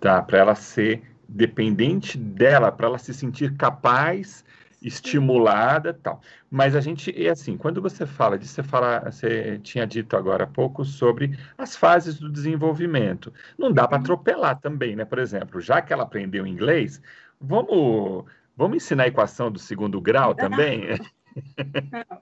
Tá, 0.00 0.22
para 0.22 0.38
ela 0.38 0.54
ser 0.54 1.02
dependente 1.28 2.16
dela, 2.16 2.72
para 2.72 2.86
ela 2.86 2.98
se 2.98 3.12
sentir 3.12 3.54
capaz, 3.56 4.44
estimulada, 4.80 5.92
tal. 5.92 6.20
Mas 6.50 6.74
a 6.74 6.80
gente 6.80 7.10
é 7.22 7.30
assim, 7.30 7.56
quando 7.56 7.82
você 7.82 8.06
fala 8.06 8.38
disso, 8.38 8.54
você 8.54 8.62
fala, 8.62 9.00
você 9.10 9.58
tinha 9.58 9.86
dito 9.86 10.16
agora 10.16 10.44
há 10.44 10.46
pouco 10.46 10.84
sobre 10.84 11.38
as 11.56 11.76
fases 11.76 12.18
do 12.18 12.30
desenvolvimento. 12.30 13.32
Não 13.58 13.72
dá 13.72 13.86
para 13.86 13.98
uhum. 13.98 14.02
atropelar 14.02 14.58
também, 14.60 14.96
né? 14.96 15.04
Por 15.04 15.18
exemplo, 15.18 15.60
já 15.60 15.82
que 15.82 15.92
ela 15.92 16.04
aprendeu 16.04 16.46
inglês, 16.46 17.02
vamos 17.40 18.24
vamos 18.58 18.78
ensinar 18.78 19.04
a 19.04 19.08
equação 19.08 19.50
do 19.50 19.58
segundo 19.58 20.00
grau 20.00 20.34
também? 20.34 20.80
Não. 21.92 22.20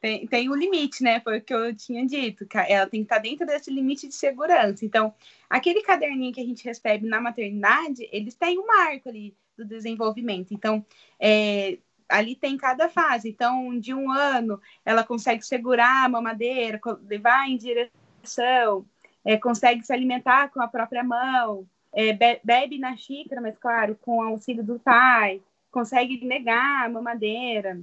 Tem, 0.00 0.26
tem 0.26 0.50
um 0.50 0.54
limite, 0.54 1.02
né? 1.02 1.20
Foi 1.20 1.38
o 1.38 1.40
que 1.40 1.54
eu 1.54 1.74
tinha 1.76 2.04
dito. 2.04 2.44
Ela 2.68 2.88
tem 2.88 3.00
que 3.00 3.04
estar 3.04 3.18
dentro 3.18 3.46
desse 3.46 3.70
limite 3.70 4.08
de 4.08 4.14
segurança. 4.14 4.84
Então, 4.84 5.14
aquele 5.48 5.80
caderninho 5.82 6.32
que 6.32 6.40
a 6.40 6.44
gente 6.44 6.64
recebe 6.64 7.06
na 7.06 7.20
maternidade, 7.20 8.08
eles 8.10 8.34
têm 8.34 8.58
um 8.58 8.66
marco 8.66 9.08
ali 9.08 9.32
do 9.56 9.64
desenvolvimento. 9.64 10.52
Então, 10.52 10.84
é, 11.20 11.78
ali 12.08 12.34
tem 12.34 12.56
cada 12.56 12.88
fase. 12.88 13.28
Então, 13.28 13.78
de 13.78 13.94
um 13.94 14.10
ano, 14.10 14.60
ela 14.84 15.04
consegue 15.04 15.46
segurar 15.46 16.04
a 16.04 16.08
mamadeira, 16.08 16.80
levar 17.08 17.48
em 17.48 17.56
direção, 17.56 18.84
é, 19.24 19.36
consegue 19.36 19.84
se 19.84 19.92
alimentar 19.92 20.48
com 20.48 20.60
a 20.60 20.66
própria 20.66 21.04
mão, 21.04 21.64
é, 21.92 22.40
bebe 22.42 22.76
na 22.78 22.96
xícara, 22.96 23.40
mas 23.40 23.56
claro, 23.56 23.96
com 24.02 24.18
o 24.18 24.22
auxílio 24.22 24.64
do 24.64 24.80
pai, 24.80 25.40
consegue 25.72 26.24
negar 26.24 26.84
a 26.84 26.88
mamadeira 26.88 27.80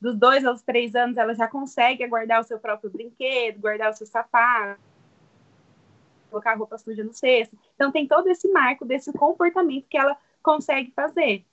dos 0.00 0.16
dois 0.16 0.44
aos 0.44 0.62
três 0.62 0.94
anos, 0.94 1.16
ela 1.16 1.34
já 1.34 1.46
consegue 1.46 2.06
guardar 2.06 2.40
o 2.40 2.44
seu 2.44 2.58
próprio 2.58 2.90
brinquedo, 2.90 3.60
guardar 3.60 3.90
o 3.90 3.94
seu 3.94 4.06
sapato, 4.06 4.80
colocar 6.30 6.52
a 6.52 6.56
roupa 6.56 6.78
suja 6.78 7.04
no 7.04 7.12
cesto. 7.12 7.56
Então, 7.74 7.92
tem 7.92 8.06
todo 8.06 8.28
esse 8.28 8.48
marco 8.48 8.84
desse 8.84 9.12
comportamento 9.12 9.86
que 9.88 9.98
ela 9.98 10.16
consegue 10.42 10.92
fazer. 10.92 11.44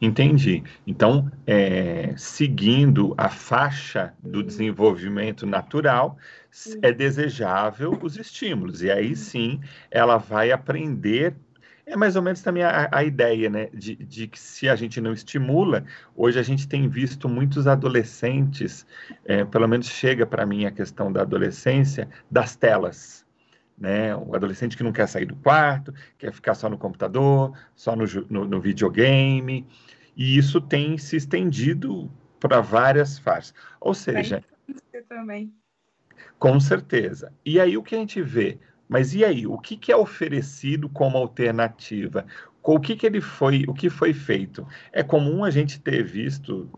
Entendi. 0.00 0.62
Então, 0.86 1.30
é, 1.46 2.14
seguindo 2.16 3.14
a 3.16 3.28
faixa 3.28 4.14
do 4.22 4.42
desenvolvimento 4.42 5.44
natural, 5.44 6.16
é 6.82 6.92
desejável 6.92 7.98
os 8.00 8.16
estímulos. 8.16 8.82
E 8.82 8.90
aí 8.90 9.16
sim, 9.16 9.60
ela 9.90 10.16
vai 10.16 10.52
aprender 10.52 11.34
é 11.88 11.96
mais 11.96 12.16
ou 12.16 12.22
menos 12.22 12.42
também 12.42 12.62
a, 12.62 12.88
a 12.92 13.02
ideia, 13.02 13.48
né? 13.48 13.68
De, 13.72 13.96
de, 13.96 14.28
que 14.28 14.38
se 14.38 14.68
a 14.68 14.76
gente 14.76 15.00
não 15.00 15.12
estimula, 15.12 15.84
hoje 16.14 16.38
a 16.38 16.42
gente 16.42 16.68
tem 16.68 16.88
visto 16.88 17.28
muitos 17.28 17.66
adolescentes, 17.66 18.86
é, 19.24 19.44
pelo 19.44 19.66
menos 19.66 19.86
chega 19.88 20.26
para 20.26 20.44
mim 20.44 20.66
a 20.66 20.70
questão 20.70 21.10
da 21.10 21.22
adolescência, 21.22 22.08
das 22.30 22.54
telas. 22.54 23.26
Né? 23.76 24.14
O 24.14 24.34
adolescente 24.34 24.76
que 24.76 24.82
não 24.82 24.92
quer 24.92 25.08
sair 25.08 25.24
do 25.24 25.36
quarto, 25.36 25.94
quer 26.18 26.32
ficar 26.32 26.54
só 26.54 26.68
no 26.68 26.76
computador, 26.76 27.56
só 27.74 27.96
no, 27.96 28.04
no, 28.28 28.44
no 28.44 28.60
videogame, 28.60 29.66
e 30.16 30.36
isso 30.36 30.60
tem 30.60 30.98
se 30.98 31.16
estendido 31.16 32.10
para 32.38 32.60
várias 32.60 33.18
fases. 33.18 33.54
Ou 33.80 33.94
seja. 33.94 34.44
também. 35.08 35.54
Com 36.38 36.58
certeza. 36.60 37.32
E 37.44 37.60
aí 37.60 37.76
o 37.76 37.82
que 37.82 37.94
a 37.94 37.98
gente 37.98 38.20
vê? 38.20 38.58
Mas 38.88 39.14
e 39.14 39.24
aí, 39.24 39.46
o 39.46 39.58
que, 39.58 39.76
que 39.76 39.92
é 39.92 39.96
oferecido 39.96 40.88
como 40.88 41.18
alternativa? 41.18 42.26
O 42.62 42.80
que, 42.80 42.96
que 42.96 43.06
ele 43.06 43.20
foi, 43.20 43.64
o 43.68 43.74
que 43.74 43.90
foi 43.90 44.12
feito? 44.12 44.66
É 44.92 45.02
comum 45.02 45.44
a 45.44 45.50
gente 45.50 45.80
ter 45.80 46.02
visto, 46.02 46.70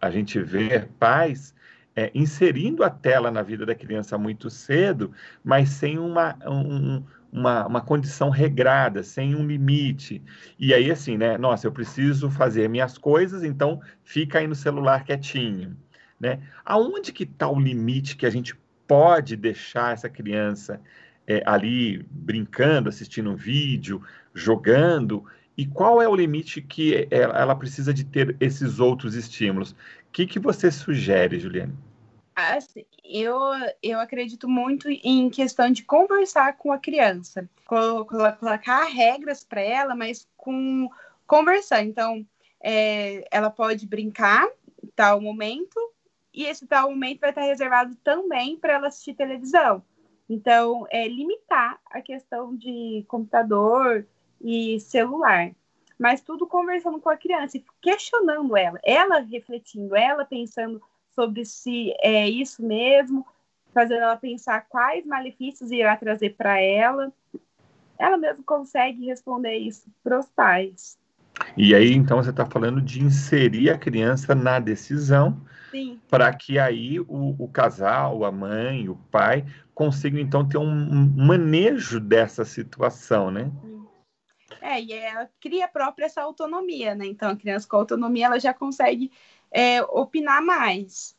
a 0.00 0.10
gente 0.10 0.40
ver 0.40 0.88
pais 0.98 1.54
é, 1.94 2.10
inserindo 2.14 2.82
a 2.82 2.90
tela 2.90 3.30
na 3.30 3.42
vida 3.42 3.64
da 3.66 3.74
criança 3.74 4.16
muito 4.18 4.50
cedo, 4.50 5.12
mas 5.44 5.68
sem 5.68 5.98
uma, 5.98 6.36
um, 6.46 7.04
uma, 7.30 7.66
uma 7.66 7.80
condição 7.80 8.30
regrada, 8.30 9.02
sem 9.02 9.34
um 9.34 9.46
limite. 9.46 10.22
E 10.58 10.72
aí, 10.74 10.90
assim, 10.90 11.16
né? 11.16 11.38
Nossa, 11.38 11.66
eu 11.66 11.72
preciso 11.72 12.30
fazer 12.30 12.68
minhas 12.68 12.98
coisas, 12.98 13.42
então 13.42 13.80
fica 14.04 14.38
aí 14.38 14.46
no 14.46 14.54
celular 14.54 15.04
quietinho. 15.04 15.76
Né? 16.18 16.40
Aonde 16.64 17.12
que 17.12 17.24
está 17.24 17.48
o 17.48 17.58
limite 17.58 18.16
que 18.16 18.26
a 18.26 18.30
gente 18.30 18.56
pode 18.86 19.36
deixar 19.36 19.92
essa 19.92 20.08
criança 20.08 20.80
é, 21.26 21.42
ali 21.46 22.04
brincando, 22.10 22.88
assistindo 22.88 23.30
um 23.30 23.36
vídeo, 23.36 24.02
jogando, 24.34 25.24
e 25.56 25.66
qual 25.66 26.00
é 26.00 26.08
o 26.08 26.14
limite 26.14 26.62
que 26.62 27.06
ela 27.10 27.54
precisa 27.54 27.92
de 27.92 28.04
ter 28.04 28.36
esses 28.40 28.80
outros 28.80 29.14
estímulos? 29.14 29.72
O 29.72 29.76
que, 30.12 30.26
que 30.26 30.38
você 30.38 30.70
sugere, 30.70 31.38
Juliane? 31.38 31.74
Assim, 32.34 32.86
eu, 33.04 33.38
eu 33.82 34.00
acredito 34.00 34.48
muito 34.48 34.88
em 34.88 35.28
questão 35.28 35.70
de 35.70 35.82
conversar 35.82 36.56
com 36.56 36.72
a 36.72 36.78
criança, 36.78 37.48
colocar 37.66 38.84
regras 38.84 39.44
para 39.44 39.60
ela, 39.60 39.94
mas 39.94 40.26
com 40.36 40.88
conversar. 41.26 41.82
Então, 41.82 42.26
é, 42.62 43.26
ela 43.30 43.50
pode 43.50 43.86
brincar 43.86 44.48
tal 44.96 45.20
momento, 45.20 45.78
e 46.32 46.44
esse 46.44 46.66
tal 46.66 46.90
momento 46.90 47.20
vai 47.20 47.30
estar 47.30 47.42
reservado 47.42 47.94
também 47.96 48.56
para 48.56 48.74
ela 48.74 48.88
assistir 48.88 49.14
televisão. 49.14 49.82
Então, 50.32 50.86
é 50.90 51.06
limitar 51.06 51.78
a 51.90 52.00
questão 52.00 52.56
de 52.56 53.04
computador 53.06 54.06
e 54.40 54.80
celular, 54.80 55.50
mas 55.98 56.22
tudo 56.22 56.46
conversando 56.46 56.98
com 56.98 57.10
a 57.10 57.18
criança 57.18 57.60
questionando 57.82 58.56
ela, 58.56 58.80
ela 58.82 59.18
refletindo, 59.18 59.94
ela 59.94 60.24
pensando 60.24 60.80
sobre 61.14 61.44
se 61.44 61.92
é 62.00 62.26
isso 62.26 62.64
mesmo, 62.64 63.26
fazendo 63.74 64.04
ela 64.04 64.16
pensar 64.16 64.62
quais 64.70 65.04
malefícios 65.04 65.70
irá 65.70 65.94
trazer 65.98 66.30
para 66.34 66.58
ela. 66.58 67.12
Ela 67.98 68.16
mesmo 68.16 68.42
consegue 68.42 69.04
responder 69.04 69.56
isso 69.58 69.84
para 70.02 70.18
os 70.18 70.30
pais. 70.30 70.98
E 71.58 71.74
aí, 71.74 71.92
então, 71.92 72.22
você 72.22 72.30
está 72.30 72.46
falando 72.46 72.80
de 72.80 73.04
inserir 73.04 73.68
a 73.68 73.76
criança 73.76 74.34
na 74.34 74.58
decisão 74.58 75.38
para 76.08 76.32
que 76.34 76.58
aí 76.58 77.00
o, 77.00 77.36
o, 77.38 77.48
casal, 77.48 78.24
a 78.24 78.32
mãe, 78.32 78.88
o 78.88 78.96
pai 79.10 79.44
consigam 79.74 80.20
então 80.20 80.46
ter 80.48 80.58
um 80.58 80.66
manejo 81.16 81.98
dessa 81.98 82.44
situação, 82.44 83.30
né? 83.30 83.50
É, 84.60 84.80
e 84.80 84.92
ela 84.92 85.28
cria 85.40 85.66
própria 85.66 86.06
essa 86.06 86.22
autonomia, 86.22 86.94
né? 86.94 87.06
Então 87.06 87.30
a 87.30 87.36
criança 87.36 87.66
com 87.66 87.76
autonomia 87.76 88.26
ela 88.26 88.38
já 88.38 88.54
consegue 88.54 89.10
é, 89.50 89.82
opinar 89.82 90.42
mais. 90.42 91.16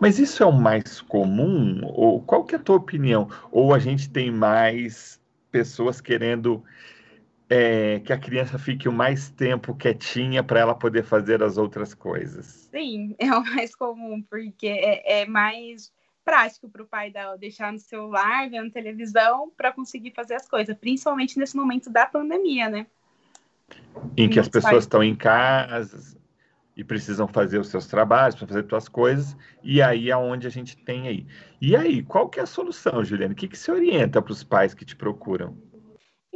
Mas 0.00 0.18
isso 0.18 0.42
é 0.42 0.46
o 0.46 0.52
mais 0.52 1.00
comum? 1.00 1.80
Ou 1.84 2.20
qual 2.22 2.44
que 2.44 2.54
é 2.54 2.58
a 2.58 2.62
tua 2.62 2.76
opinião? 2.76 3.28
Ou 3.50 3.74
a 3.74 3.78
gente 3.78 4.10
tem 4.10 4.30
mais 4.30 5.20
pessoas 5.50 6.00
querendo 6.00 6.62
é, 7.54 8.00
que 8.00 8.14
a 8.14 8.18
criança 8.18 8.58
fique 8.58 8.88
o 8.88 8.92
mais 8.92 9.28
tempo 9.28 9.74
quietinha 9.74 10.42
para 10.42 10.60
ela 10.60 10.74
poder 10.74 11.04
fazer 11.04 11.42
as 11.42 11.58
outras 11.58 11.92
coisas. 11.92 12.66
Sim, 12.70 13.14
é 13.18 13.30
o 13.30 13.44
mais 13.44 13.74
comum, 13.74 14.22
porque 14.22 14.66
é, 14.66 15.20
é 15.20 15.26
mais 15.26 15.92
prático 16.24 16.70
para 16.70 16.82
o 16.82 16.86
pai 16.86 17.10
dar, 17.10 17.36
deixar 17.36 17.70
no 17.70 17.78
celular, 17.78 18.48
vendo 18.48 18.70
televisão, 18.70 19.52
para 19.54 19.70
conseguir 19.70 20.12
fazer 20.12 20.34
as 20.36 20.48
coisas, 20.48 20.74
principalmente 20.74 21.38
nesse 21.38 21.54
momento 21.54 21.90
da 21.90 22.06
pandemia, 22.06 22.70
né? 22.70 22.86
em 24.16 24.30
que 24.30 24.40
as 24.40 24.48
pessoas 24.48 24.84
estão 24.84 25.02
em 25.02 25.14
casa 25.14 26.16
e 26.74 26.82
precisam 26.82 27.28
fazer 27.28 27.58
os 27.58 27.68
seus 27.68 27.86
trabalhos, 27.86 28.34
para 28.34 28.46
fazer 28.46 28.66
suas 28.66 28.88
coisas, 28.88 29.36
e 29.62 29.82
aí 29.82 30.10
é 30.10 30.16
onde 30.16 30.46
a 30.46 30.50
gente 30.50 30.74
tem 30.74 31.06
aí. 31.06 31.26
E 31.60 31.76
aí, 31.76 32.02
qual 32.02 32.30
que 32.30 32.40
é 32.40 32.44
a 32.44 32.46
solução, 32.46 33.04
Juliana? 33.04 33.34
O 33.34 33.36
que, 33.36 33.46
que 33.46 33.58
se 33.58 33.70
orienta 33.70 34.22
para 34.22 34.32
os 34.32 34.42
pais 34.42 34.72
que 34.72 34.86
te 34.86 34.96
procuram? 34.96 35.54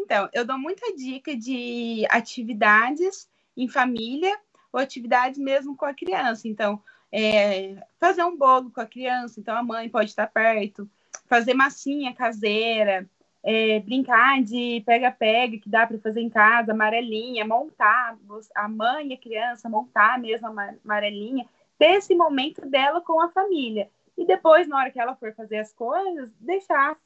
Então, 0.06 0.28
eu 0.32 0.44
dou 0.44 0.56
muita 0.56 0.94
dica 0.94 1.36
de 1.36 2.06
atividades 2.08 3.28
em 3.56 3.66
família 3.66 4.38
ou 4.72 4.78
atividades 4.78 5.36
mesmo 5.36 5.76
com 5.76 5.84
a 5.84 5.92
criança. 5.92 6.46
Então, 6.46 6.80
é, 7.10 7.84
fazer 7.98 8.22
um 8.22 8.36
bolo 8.36 8.70
com 8.70 8.80
a 8.80 8.86
criança, 8.86 9.40
então 9.40 9.56
a 9.56 9.64
mãe 9.64 9.88
pode 9.88 10.10
estar 10.10 10.28
perto, 10.28 10.88
fazer 11.26 11.54
massinha 11.54 12.14
caseira, 12.14 13.04
é, 13.42 13.80
brincar 13.80 14.40
de 14.44 14.80
pega-pega, 14.86 15.58
que 15.58 15.68
dá 15.68 15.84
para 15.84 15.98
fazer 15.98 16.20
em 16.20 16.30
casa, 16.30 16.70
amarelinha, 16.70 17.44
montar, 17.44 18.16
a 18.54 18.68
mãe 18.68 19.08
e 19.08 19.14
a 19.14 19.18
criança 19.18 19.68
montar 19.68 20.20
mesmo 20.20 20.46
a 20.46 20.74
amarelinha, 20.84 21.48
ter 21.76 21.96
esse 21.96 22.14
momento 22.14 22.64
dela 22.64 23.00
com 23.00 23.20
a 23.20 23.28
família. 23.30 23.90
E 24.16 24.24
depois, 24.24 24.68
na 24.68 24.78
hora 24.78 24.90
que 24.92 25.00
ela 25.00 25.16
for 25.16 25.34
fazer 25.34 25.58
as 25.58 25.72
coisas, 25.72 26.30
deixar 26.38 26.96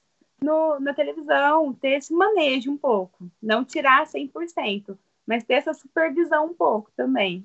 no, 0.42 0.78
na 0.80 0.94
televisão, 0.94 1.72
ter 1.72 1.98
esse 1.98 2.12
manejo 2.12 2.70
um 2.70 2.76
pouco. 2.76 3.30
Não 3.42 3.64
tirar 3.64 4.06
100%, 4.06 4.96
mas 5.26 5.44
ter 5.44 5.54
essa 5.54 5.74
supervisão 5.74 6.46
um 6.46 6.54
pouco 6.54 6.90
também. 6.96 7.44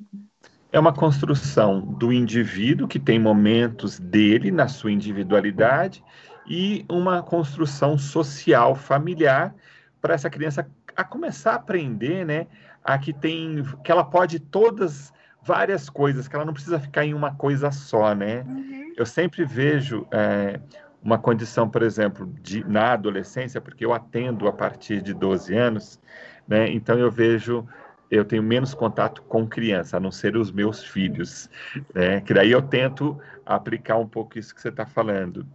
É 0.72 0.80
uma 0.80 0.94
construção 0.94 1.82
do 1.82 2.12
indivíduo 2.12 2.88
que 2.88 3.00
tem 3.00 3.20
momentos 3.20 4.00
dele 4.00 4.52
na 4.52 4.68
sua 4.68 4.92
individualidade 4.92 6.04
e 6.48 6.86
uma 6.90 7.24
construção 7.24 7.98
social 7.98 8.76
familiar 8.76 9.56
para 10.02 10.14
essa 10.14 10.30
criança 10.30 10.70
a 10.96 11.04
começar 11.04 11.52
a 11.52 11.56
aprender, 11.56 12.26
né, 12.26 12.48
a 12.84 12.98
que 12.98 13.12
tem 13.12 13.64
que 13.84 13.92
ela 13.92 14.04
pode 14.04 14.40
todas 14.40 15.14
várias 15.42 15.90
coisas, 15.90 16.28
que 16.28 16.36
ela 16.36 16.46
não 16.46 16.54
precisa 16.54 16.80
ficar 16.80 17.06
em 17.06 17.14
uma 17.14 17.36
coisa 17.36 17.72
só, 17.72 18.16
né? 18.16 18.44
Uhum. 18.48 18.94
Eu 18.98 19.06
sempre 19.06 19.46
vejo 19.46 20.08
é, 20.12 20.60
uma 21.06 21.20
condição, 21.20 21.70
por 21.70 21.84
exemplo, 21.84 22.26
de, 22.42 22.68
na 22.68 22.94
adolescência, 22.94 23.62
porque 23.62 23.86
eu 23.86 23.94
atendo 23.94 24.48
a 24.48 24.52
partir 24.52 25.04
de 25.04 25.14
12 25.14 25.56
anos, 25.56 26.02
né? 26.48 26.68
Então 26.72 26.98
eu 26.98 27.12
vejo 27.12 27.66
eu 28.10 28.24
tenho 28.24 28.44
menos 28.44 28.74
contato 28.74 29.22
com 29.24 29.48
criança, 29.48 29.98
a 29.98 30.00
não 30.00 30.12
ser 30.12 30.38
os 30.38 30.52
meus 30.52 30.84
filhos, 30.84 31.50
né? 31.94 32.22
Que 32.22 32.34
daí 32.34 32.52
eu 32.52 32.62
tento 32.62 33.20
aplicar 33.46 33.98
um 33.98 34.08
pouco 34.08 34.40
isso 34.40 34.54
que 34.54 34.62
você 34.62 34.70
está 34.70 34.86
falando. 34.86 35.46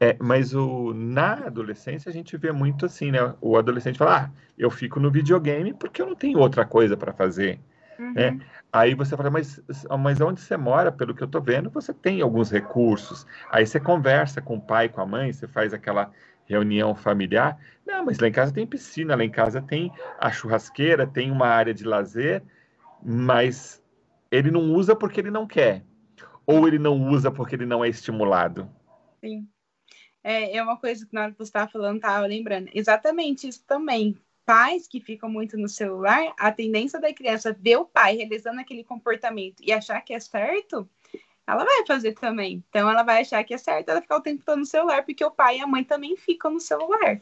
É, 0.00 0.16
mas 0.20 0.54
o, 0.54 0.92
na 0.94 1.46
adolescência 1.46 2.08
a 2.08 2.12
gente 2.12 2.36
vê 2.36 2.52
muito 2.52 2.86
assim, 2.86 3.10
né? 3.10 3.34
O 3.40 3.56
adolescente 3.56 3.98
fala, 3.98 4.16
ah, 4.16 4.30
eu 4.56 4.70
fico 4.70 5.00
no 5.00 5.10
videogame 5.10 5.72
porque 5.74 6.00
eu 6.00 6.06
não 6.06 6.14
tenho 6.14 6.38
outra 6.38 6.64
coisa 6.64 6.96
para 6.96 7.12
fazer. 7.12 7.58
Uhum. 7.98 8.12
Né? 8.12 8.38
Aí 8.74 8.92
você 8.92 9.16
fala, 9.16 9.30
mas, 9.30 9.62
mas 10.00 10.20
onde 10.20 10.40
você 10.40 10.56
mora, 10.56 10.90
pelo 10.90 11.14
que 11.14 11.22
eu 11.22 11.26
estou 11.26 11.40
vendo, 11.40 11.70
você 11.70 11.94
tem 11.94 12.20
alguns 12.20 12.50
recursos. 12.50 13.24
Aí 13.48 13.64
você 13.64 13.78
conversa 13.78 14.42
com 14.42 14.56
o 14.56 14.60
pai, 14.60 14.88
com 14.88 15.00
a 15.00 15.06
mãe, 15.06 15.32
você 15.32 15.46
faz 15.46 15.72
aquela 15.72 16.10
reunião 16.44 16.92
familiar. 16.92 17.56
Não, 17.86 18.04
mas 18.04 18.18
lá 18.18 18.26
em 18.26 18.32
casa 18.32 18.52
tem 18.52 18.66
piscina, 18.66 19.14
lá 19.14 19.22
em 19.22 19.30
casa 19.30 19.62
tem 19.62 19.92
a 20.18 20.28
churrasqueira, 20.32 21.06
tem 21.06 21.30
uma 21.30 21.46
área 21.46 21.72
de 21.72 21.84
lazer, 21.84 22.42
mas 23.00 23.80
ele 24.28 24.50
não 24.50 24.72
usa 24.74 24.96
porque 24.96 25.20
ele 25.20 25.30
não 25.30 25.46
quer. 25.46 25.84
Ou 26.44 26.66
ele 26.66 26.80
não 26.80 27.00
usa 27.10 27.30
porque 27.30 27.54
ele 27.54 27.66
não 27.66 27.84
é 27.84 27.88
estimulado. 27.88 28.68
Sim. 29.24 29.46
É, 30.24 30.56
é 30.56 30.60
uma 30.60 30.76
coisa 30.80 31.06
que 31.06 31.14
na 31.14 31.22
hora 31.22 31.30
que 31.30 31.38
você 31.38 31.44
estava 31.44 31.70
falando, 31.70 31.98
estava 31.98 32.26
lembrando. 32.26 32.68
Exatamente 32.74 33.46
isso 33.46 33.62
também. 33.68 34.18
Pais 34.44 34.86
que 34.86 35.00
ficam 35.00 35.28
muito 35.28 35.56
no 35.56 35.68
celular, 35.68 36.32
a 36.38 36.52
tendência 36.52 37.00
da 37.00 37.12
criança 37.12 37.56
ver 37.58 37.76
o 37.76 37.84
pai 37.84 38.16
realizando 38.16 38.60
aquele 38.60 38.84
comportamento 38.84 39.62
e 39.62 39.72
achar 39.72 40.00
que 40.02 40.12
é 40.12 40.20
certo, 40.20 40.88
ela 41.46 41.64
vai 41.64 41.86
fazer 41.86 42.12
também. 42.12 42.62
Então 42.68 42.88
ela 42.90 43.02
vai 43.02 43.22
achar 43.22 43.42
que 43.44 43.54
é 43.54 43.58
certo 43.58 43.88
ela 43.88 44.02
ficar 44.02 44.16
o 44.16 44.22
tempo 44.22 44.42
todo 44.44 44.58
no 44.58 44.66
celular, 44.66 45.04
porque 45.04 45.24
o 45.24 45.30
pai 45.30 45.58
e 45.58 45.60
a 45.60 45.66
mãe 45.66 45.84
também 45.84 46.16
ficam 46.16 46.52
no 46.52 46.60
celular. 46.60 47.20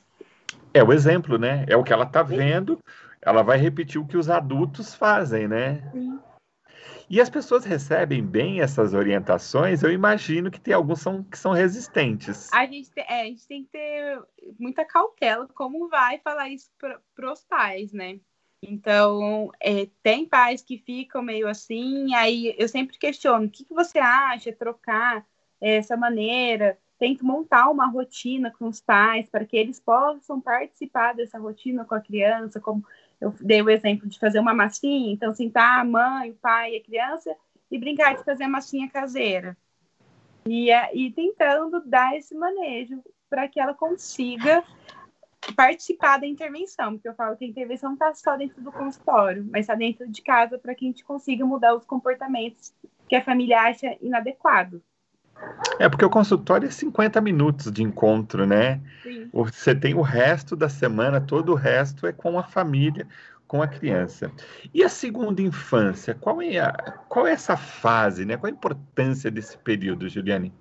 É 0.74 0.82
o 0.82 0.92
exemplo, 0.92 1.38
né? 1.38 1.64
É 1.68 1.76
o 1.76 1.84
que 1.84 1.92
ela 1.92 2.06
tá 2.06 2.22
vendo, 2.22 2.78
ela 3.20 3.42
vai 3.42 3.58
repetir 3.58 4.00
o 4.00 4.06
que 4.06 4.16
os 4.16 4.28
adultos 4.28 4.94
fazem, 4.94 5.46
né? 5.46 5.82
Sim. 5.92 6.18
E 7.08 7.20
as 7.20 7.28
pessoas 7.28 7.64
recebem 7.64 8.24
bem 8.24 8.60
essas 8.60 8.94
orientações, 8.94 9.82
eu 9.82 9.92
imagino 9.92 10.50
que 10.50 10.60
tem 10.60 10.74
alguns 10.74 11.00
são, 11.00 11.22
que 11.22 11.38
são 11.38 11.52
resistentes. 11.52 12.52
A 12.52 12.66
gente, 12.66 12.90
tem, 12.90 13.04
é, 13.08 13.22
a 13.22 13.24
gente 13.24 13.46
tem 13.46 13.64
que 13.64 13.70
ter 13.70 14.22
muita 14.58 14.84
cautela 14.84 15.46
como 15.54 15.88
vai 15.88 16.18
falar 16.18 16.48
isso 16.48 16.70
para 16.78 17.32
os 17.32 17.44
pais, 17.44 17.92
né? 17.92 18.18
Então, 18.62 19.50
é, 19.60 19.88
tem 20.02 20.24
pais 20.24 20.62
que 20.62 20.78
ficam 20.78 21.20
meio 21.20 21.48
assim, 21.48 22.14
aí 22.14 22.54
eu 22.56 22.68
sempre 22.68 22.96
questiono, 22.96 23.46
o 23.46 23.50
que, 23.50 23.64
que 23.64 23.74
você 23.74 23.98
acha 23.98 24.52
trocar 24.52 25.26
essa 25.60 25.96
maneira? 25.96 26.78
Tento 26.96 27.26
montar 27.26 27.68
uma 27.68 27.88
rotina 27.88 28.52
com 28.56 28.68
os 28.68 28.80
pais 28.80 29.28
para 29.28 29.44
que 29.44 29.56
eles 29.56 29.80
possam 29.80 30.40
participar 30.40 31.14
dessa 31.14 31.40
rotina 31.40 31.84
com 31.84 31.96
a 31.96 32.00
criança, 32.00 32.60
como 32.60 32.86
eu 33.22 33.32
dei 33.40 33.62
o 33.62 33.70
exemplo 33.70 34.08
de 34.08 34.18
fazer 34.18 34.40
uma 34.40 34.52
massinha, 34.52 35.12
então 35.12 35.32
sentar 35.32 35.78
a 35.78 35.84
mãe, 35.84 36.32
o 36.32 36.34
pai 36.34 36.76
a 36.76 36.82
criança 36.82 37.32
e 37.70 37.78
brincar 37.78 38.16
de 38.16 38.24
fazer 38.24 38.44
a 38.44 38.48
massinha 38.48 38.90
caseira. 38.90 39.56
E, 40.44 40.70
e 40.92 41.12
tentando 41.12 41.80
dar 41.86 42.16
esse 42.16 42.34
manejo 42.34 43.00
para 43.30 43.46
que 43.46 43.60
ela 43.60 43.74
consiga 43.74 44.64
participar 45.54 46.18
da 46.18 46.26
intervenção, 46.26 46.94
porque 46.94 47.08
eu 47.08 47.14
falo 47.14 47.36
que 47.36 47.44
a 47.44 47.48
intervenção 47.48 47.90
não 47.90 47.94
está 47.94 48.12
só 48.12 48.36
dentro 48.36 48.60
do 48.60 48.72
consultório, 48.72 49.46
mas 49.52 49.62
está 49.62 49.76
dentro 49.76 50.08
de 50.08 50.20
casa 50.20 50.58
para 50.58 50.74
que 50.74 50.84
a 50.84 50.88
gente 50.88 51.04
consiga 51.04 51.46
mudar 51.46 51.76
os 51.76 51.84
comportamentos 51.84 52.74
que 53.08 53.14
a 53.14 53.22
família 53.22 53.60
acha 53.60 53.96
inadequado. 54.00 54.82
É, 55.78 55.88
porque 55.88 56.04
o 56.04 56.10
consultório 56.10 56.68
é 56.68 56.70
50 56.70 57.20
minutos 57.20 57.70
de 57.72 57.82
encontro, 57.82 58.46
né? 58.46 58.80
Sim. 59.02 59.28
Você 59.32 59.74
tem 59.74 59.94
o 59.94 60.02
resto 60.02 60.54
da 60.54 60.68
semana, 60.68 61.20
todo 61.20 61.52
o 61.52 61.56
resto 61.56 62.06
é 62.06 62.12
com 62.12 62.38
a 62.38 62.42
família, 62.42 63.06
com 63.46 63.62
a 63.62 63.68
criança. 63.68 64.30
E 64.72 64.82
a 64.82 64.88
segunda 64.88 65.42
infância, 65.42 66.14
qual 66.14 66.40
é, 66.40 66.58
a, 66.58 66.72
qual 67.08 67.26
é 67.26 67.32
essa 67.32 67.56
fase, 67.56 68.24
né? 68.24 68.36
Qual 68.36 68.50
a 68.50 68.54
importância 68.54 69.30
desse 69.30 69.58
período, 69.58 70.08
Juliane? 70.08 70.52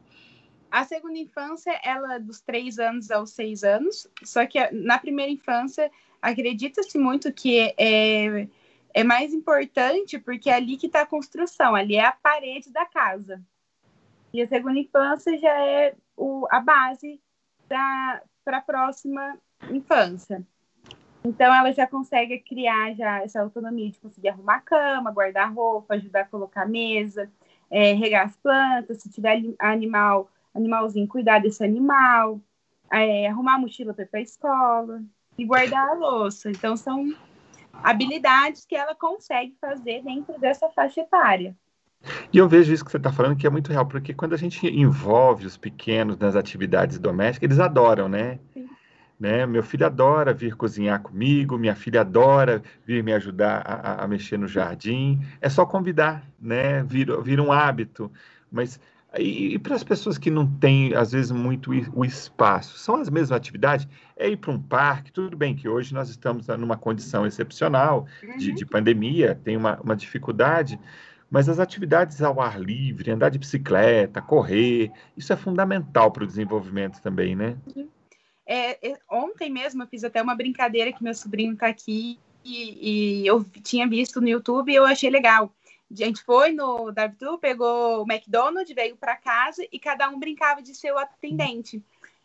A 0.70 0.86
segunda 0.86 1.18
infância, 1.18 1.78
ela 1.84 2.16
é 2.16 2.20
dos 2.20 2.42
três 2.42 2.80
anos 2.80 3.12
aos 3.12 3.32
seis 3.32 3.64
anos, 3.64 4.08
só 4.24 4.46
que 4.46 4.60
na 4.72 4.98
primeira 4.98 5.32
infância, 5.32 5.92
acredita-se 6.22 6.98
muito 6.98 7.32
que 7.34 7.74
é, 7.78 8.48
é 8.94 9.04
mais 9.04 9.34
importante 9.34 10.18
porque 10.18 10.50
é 10.50 10.56
ali 10.56 10.78
que 10.78 10.88
está 10.88 11.02
a 11.02 11.06
construção, 11.06 11.76
ali 11.76 11.96
é 11.96 12.06
a 12.06 12.12
parede 12.12 12.72
da 12.72 12.86
casa. 12.86 13.42
E 14.34 14.42
a 14.42 14.48
segunda 14.48 14.80
infância 14.80 15.38
já 15.38 15.60
é 15.60 15.96
o, 16.16 16.48
a 16.50 16.60
base 16.60 17.20
para 17.68 18.22
a 18.46 18.62
próxima 18.62 19.38
infância. 19.70 20.46
Então, 21.24 21.54
ela 21.54 21.72
já 21.72 21.86
consegue 21.86 22.40
criar 22.40 22.96
já 22.96 23.22
essa 23.22 23.42
autonomia 23.42 23.92
de 23.92 24.00
conseguir 24.00 24.30
arrumar 24.30 24.56
a 24.56 24.62
cama, 24.62 25.12
guardar 25.12 25.54
roupa, 25.54 25.94
ajudar 25.94 26.22
a 26.22 26.26
colocar 26.26 26.64
a 26.64 26.68
mesa, 26.68 27.32
é, 27.70 27.94
regar 27.94 28.26
as 28.26 28.36
plantas, 28.38 29.02
se 29.02 29.10
tiver 29.12 29.42
animal 29.60 30.30
animalzinho, 30.54 31.08
cuidar 31.08 31.40
desse 31.40 31.64
animal, 31.64 32.40
é, 32.92 33.28
arrumar 33.28 33.56
a 33.56 33.60
mochila 33.60 33.94
para 33.94 34.04
ir 34.04 34.08
para 34.08 34.20
a 34.20 34.24
escola 34.24 35.04
e 35.38 35.46
guardar 35.46 35.90
a 35.90 35.94
louça. 35.94 36.50
Então, 36.50 36.76
são 36.76 37.16
habilidades 37.72 38.66
que 38.66 38.76
ela 38.76 38.94
consegue 38.96 39.56
fazer 39.60 40.04
dentro 40.04 40.38
dessa 40.40 40.70
faixa 40.70 41.02
etária. 41.02 41.56
E 42.34 42.38
eu 42.38 42.48
vejo 42.48 42.74
isso 42.74 42.84
que 42.84 42.92
você 42.92 42.98
está 42.98 43.12
falando 43.12 43.36
que 43.36 43.46
é 43.46 43.50
muito 43.50 43.72
real, 43.72 43.86
porque 43.86 44.14
quando 44.14 44.34
a 44.34 44.38
gente 44.38 44.66
envolve 44.68 45.46
os 45.46 45.58
pequenos 45.58 46.18
nas 46.18 46.36
atividades 46.36 46.98
domésticas, 46.98 47.48
eles 47.48 47.60
adoram, 47.60 48.10
né? 48.10 48.40
Sim. 48.54 48.68
Né? 49.20 49.46
Meu 49.46 49.62
filho 49.62 49.86
adora 49.86 50.34
vir 50.34 50.56
cozinhar 50.56 51.00
comigo, 51.00 51.56
minha 51.56 51.76
filha 51.76 52.02
adora 52.02 52.64
vir 52.84 53.04
me 53.04 53.14
ajudar 53.14 53.62
a, 53.64 54.04
a 54.04 54.08
mexer 54.08 54.38
no 54.38 54.48
jardim. 54.48 55.22
É 55.40 55.48
só 55.48 55.64
convidar, 55.64 56.26
né? 56.40 56.84
Vira, 56.84 57.22
vira 57.22 57.44
um 57.44 57.52
hábito. 57.52 58.12
Mas 58.52 58.80
e, 59.18 59.56
e 59.56 59.60
para 59.60 59.76
as 59.76 59.84
pessoas 59.84 60.18
que 60.18 60.32
não 60.32 60.48
têm, 60.48 60.96
às 60.96 61.12
vezes, 61.12 61.32
muito 61.32 61.72
o 61.94 62.06
espaço, 62.06 62.78
são 62.78 62.96
as 62.96 63.10
mesmas 63.10 63.34
atividades? 63.34 63.88
É 64.16 64.30
ir 64.30 64.38
para 64.38 64.52
um 64.52 64.62
parque, 64.62 65.12
tudo 65.12 65.36
bem 65.36 65.54
que 65.54 65.68
hoje 65.68 65.94
nós 65.94 66.10
estamos 66.10 66.48
numa 66.48 66.78
condição 66.78 67.26
excepcional 67.26 68.08
de, 68.38 68.50
uhum. 68.50 68.56
de 68.56 68.66
pandemia, 68.66 69.40
tem 69.44 69.58
uma, 69.58 69.80
uma 69.82 69.96
dificuldade, 69.96 70.80
mas 71.32 71.48
as 71.48 71.60
atividades 71.60 72.22
ao 72.22 72.42
ar 72.42 72.60
livre, 72.60 73.10
andar 73.10 73.30
de 73.30 73.40
bicicleta, 73.40 74.22
correr, 74.22 74.92
isso 75.16 75.32
é 75.32 75.38
fundamental 75.38 76.12
para 76.12 76.26
o 76.26 76.28
desenvolvimento 76.28 77.02
também, 77.02 77.38
né? 77.38 77.58
Uhum. 77.74 77.88
É, 78.46 78.78
ontem 79.10 79.50
mesmo 79.50 79.82
eu 79.82 79.88
fiz 79.88 80.04
até 80.04 80.22
uma 80.22 80.36
brincadeira 80.36 80.92
que 80.92 81.02
meu 81.02 81.16
sobrinho 81.16 81.54
está 81.54 81.68
aqui 81.68 82.20
e, 82.44 83.22
e, 83.22 83.28
eu 83.28 83.46
tinha 83.64 83.88
visto 83.88 84.20
no 84.20 84.28
YouTube 84.28 84.74
e 84.74 84.76
eu 84.76 84.86
achei 84.86 85.10
legal. 85.10 85.54
A 85.90 85.96
gente 85.96 86.22
foi 86.22 86.52
no 86.52 86.92
drive-thru, 86.92 87.38
pegou 87.38 88.04
o 88.04 88.12
McDonald's, 88.12 88.76
veio 88.76 88.98
para 88.98 89.16
casa 89.16 89.66
e 89.72 89.80
cada 89.80 90.10
um 90.10 90.20
brincava 90.20 90.62
de 90.62 90.76
ser 90.76 90.92
o 90.92 90.98
atendente. 90.98 91.82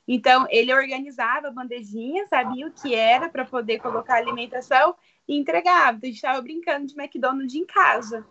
Então, 0.08 0.46
ele 0.50 0.72
organizava 0.74 1.48
a 1.48 1.52
bandejinha, 1.52 2.26
sabia 2.28 2.66
o 2.66 2.72
que 2.72 2.94
era 2.94 3.28
para 3.28 3.44
poder 3.44 3.80
colocar 3.80 4.14
alimentação, 4.16 4.94
e 5.28 5.36
entregava. 5.36 5.96
Então, 5.96 6.08
a 6.08 6.12
gente 6.12 6.16
estava 6.16 6.40
brincando 6.40 6.86
de 6.86 6.98
McDonald's 6.98 7.54
em 7.54 7.66
casa. 7.66 8.24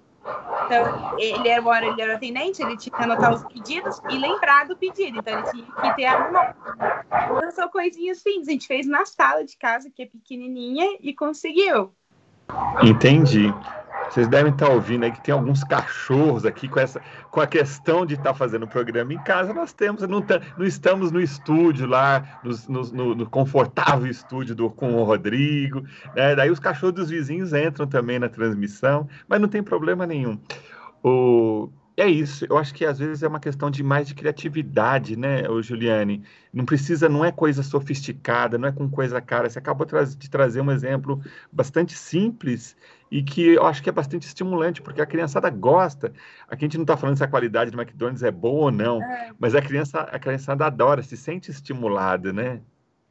Então, 0.66 1.20
ele 1.20 1.48
era, 1.48 1.64
hora 1.64 1.86
ele 1.86 2.02
era 2.02 2.16
atendente, 2.16 2.62
ele 2.62 2.76
tinha 2.78 2.96
que 2.96 3.04
anotar 3.04 3.34
os 3.34 3.44
pedidos 3.44 4.02
e 4.10 4.18
lembrar 4.18 4.68
do 4.68 4.76
pedido. 4.76 5.20
Então, 5.20 5.34
ele 5.34 5.52
tinha 5.52 5.66
que 5.66 5.96
ter 5.96 6.06
a. 6.06 6.56
Então, 7.38 7.52
são 7.52 7.70
coisinhas 7.70 8.20
simples. 8.20 8.48
A 8.48 8.52
gente 8.52 8.68
fez 8.68 8.88
na 8.88 9.06
sala 9.06 9.44
de 9.44 9.56
casa, 9.58 9.90
que 9.90 10.02
é 10.02 10.06
pequenininha, 10.06 10.98
e 11.00 11.14
conseguiu. 11.14 11.94
Entendi. 12.82 13.54
Vocês 14.10 14.28
devem 14.28 14.52
estar 14.52 14.70
ouvindo 14.70 15.04
aí 15.04 15.12
que 15.12 15.22
tem 15.22 15.34
alguns 15.34 15.64
cachorros 15.64 16.46
aqui 16.46 16.70
com 16.70 16.80
essa 16.80 17.02
com 17.32 17.42
a 17.42 17.48
questão 17.48 18.06
de 18.06 18.14
estar 18.14 18.34
fazendo 18.34 18.64
o 18.64 18.68
programa 18.68 19.14
em 19.14 19.18
casa. 19.18 19.54
Nós 19.54 19.74
temos, 19.74 20.08
não, 20.08 20.24
não 20.58 20.66
estamos 20.66 21.12
no 21.12 21.20
estúdio 21.20 21.86
lá, 21.86 22.40
no, 22.42 22.82
no, 22.94 23.16
no 23.16 23.30
confortável 23.30 24.08
estúdio 24.10 24.56
do, 24.56 24.70
com 24.70 24.94
o 24.94 25.04
Rodrigo. 25.04 25.84
Né? 26.16 26.34
Daí 26.36 26.50
os 26.50 26.60
cachorros 26.60 26.96
dos 26.96 27.10
vizinhos 27.10 27.52
entram 27.52 27.86
também 27.88 28.18
na 28.18 28.30
transmissão, 28.30 29.08
mas 29.28 29.42
não 29.42 29.50
tem 29.50 29.62
problema 29.62 30.08
nenhum. 30.08 30.40
O, 31.04 31.70
é 31.98 32.08
isso, 32.08 32.46
eu 32.50 32.58
acho 32.58 32.74
que 32.74 32.86
às 32.86 33.00
vezes 33.00 33.24
é 33.24 33.28
uma 33.28 33.40
questão 33.40 33.72
de 33.72 33.82
mais 33.82 34.08
de 34.08 34.14
criatividade, 34.14 35.16
né, 35.16 35.50
o 35.50 35.62
Juliane? 35.62 36.24
Não 36.52 36.66
precisa, 36.66 37.08
não 37.08 37.24
é 37.24 37.32
coisa 37.32 37.64
sofisticada, 37.64 38.58
não 38.58 38.68
é 38.68 38.72
com 38.72 38.90
coisa 38.90 39.22
cara. 39.22 39.50
Você 39.50 39.60
acabou 39.60 39.88
de 39.88 40.30
trazer 40.30 40.60
um 40.60 40.72
exemplo 40.72 41.22
bastante 41.52 41.98
simples 41.98 42.76
e 43.10 43.24
que 43.24 43.48
eu 43.48 43.66
acho 43.66 43.82
que 43.82 43.90
é 43.90 43.94
bastante 43.94 44.28
estimulante, 44.28 44.82
porque 44.82 45.02
a 45.02 45.06
criançada 45.06 45.50
gosta. 45.50 46.14
Aqui 46.50 46.66
a 46.66 46.68
gente 46.68 46.78
não 46.78 46.84
está 46.84 46.98
falando 46.98 47.18
se 47.18 47.24
a 47.24 47.30
qualidade 47.30 47.72
do 47.72 47.80
McDonald's 47.80 48.24
é 48.24 48.32
boa 48.32 48.66
ou 48.66 48.72
não, 48.72 49.02
é. 49.02 49.32
mas 49.40 49.56
a 49.56 49.62
criança, 49.62 50.02
a 50.02 50.20
criançada 50.20 50.66
adora, 50.66 51.02
se 51.02 51.16
sente 51.16 51.50
estimulada, 51.50 52.34
né? 52.34 52.62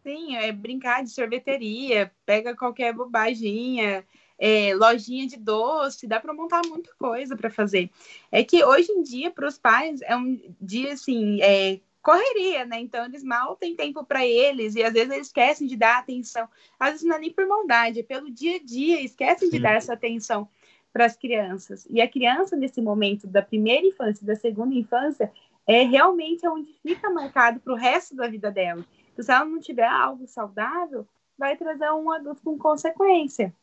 Sim, 0.02 0.36
é 0.36 0.52
brincar 0.52 1.02
de 1.02 1.08
sorveteria, 1.08 2.12
pega 2.26 2.54
qualquer 2.54 2.92
bobaginha, 2.92 4.04
é, 4.44 4.74
lojinha 4.74 5.26
de 5.26 5.38
doce, 5.38 6.06
dá 6.06 6.20
para 6.20 6.34
montar 6.34 6.60
muita 6.66 6.90
coisa 6.98 7.34
para 7.34 7.48
fazer. 7.48 7.88
É 8.30 8.44
que 8.44 8.62
hoje 8.62 8.92
em 8.92 9.02
dia, 9.02 9.30
para 9.30 9.48
os 9.48 9.56
pais, 9.56 10.02
é 10.02 10.14
um 10.14 10.38
dia 10.60 10.92
assim, 10.92 11.40
é, 11.40 11.80
correria, 12.02 12.66
né? 12.66 12.78
Então 12.78 13.06
eles 13.06 13.24
mal 13.24 13.56
têm 13.56 13.74
tempo 13.74 14.04
para 14.04 14.26
eles 14.26 14.74
e 14.74 14.82
às 14.82 14.92
vezes 14.92 15.10
eles 15.10 15.26
esquecem 15.28 15.66
de 15.66 15.74
dar 15.76 15.98
atenção. 15.98 16.46
Às 16.78 16.90
vezes 16.90 17.06
não 17.06 17.16
é 17.16 17.20
nem 17.20 17.32
por 17.32 17.46
maldade, 17.46 18.00
é 18.00 18.02
pelo 18.02 18.30
dia 18.30 18.56
a 18.56 18.62
dia, 18.62 19.00
esquecem 19.00 19.48
Sim. 19.48 19.56
de 19.56 19.62
dar 19.62 19.76
essa 19.76 19.94
atenção 19.94 20.46
para 20.92 21.06
as 21.06 21.16
crianças. 21.16 21.86
E 21.88 22.02
a 22.02 22.06
criança, 22.06 22.54
nesse 22.54 22.82
momento 22.82 23.26
da 23.26 23.40
primeira 23.40 23.86
infância 23.86 24.22
e 24.22 24.26
da 24.26 24.36
segunda 24.36 24.74
infância, 24.74 25.32
é 25.66 25.84
realmente 25.84 26.46
onde 26.46 26.70
fica 26.82 27.08
marcado 27.08 27.60
para 27.60 27.72
o 27.72 27.76
resto 27.76 28.14
da 28.14 28.28
vida 28.28 28.50
dela. 28.50 28.84
Então, 29.10 29.24
se 29.24 29.32
ela 29.32 29.46
não 29.46 29.58
tiver 29.58 29.88
algo 29.88 30.26
saudável, 30.26 31.06
vai 31.38 31.56
trazer 31.56 31.90
um 31.92 32.10
adulto 32.10 32.42
com 32.42 32.58
consequência. 32.58 33.54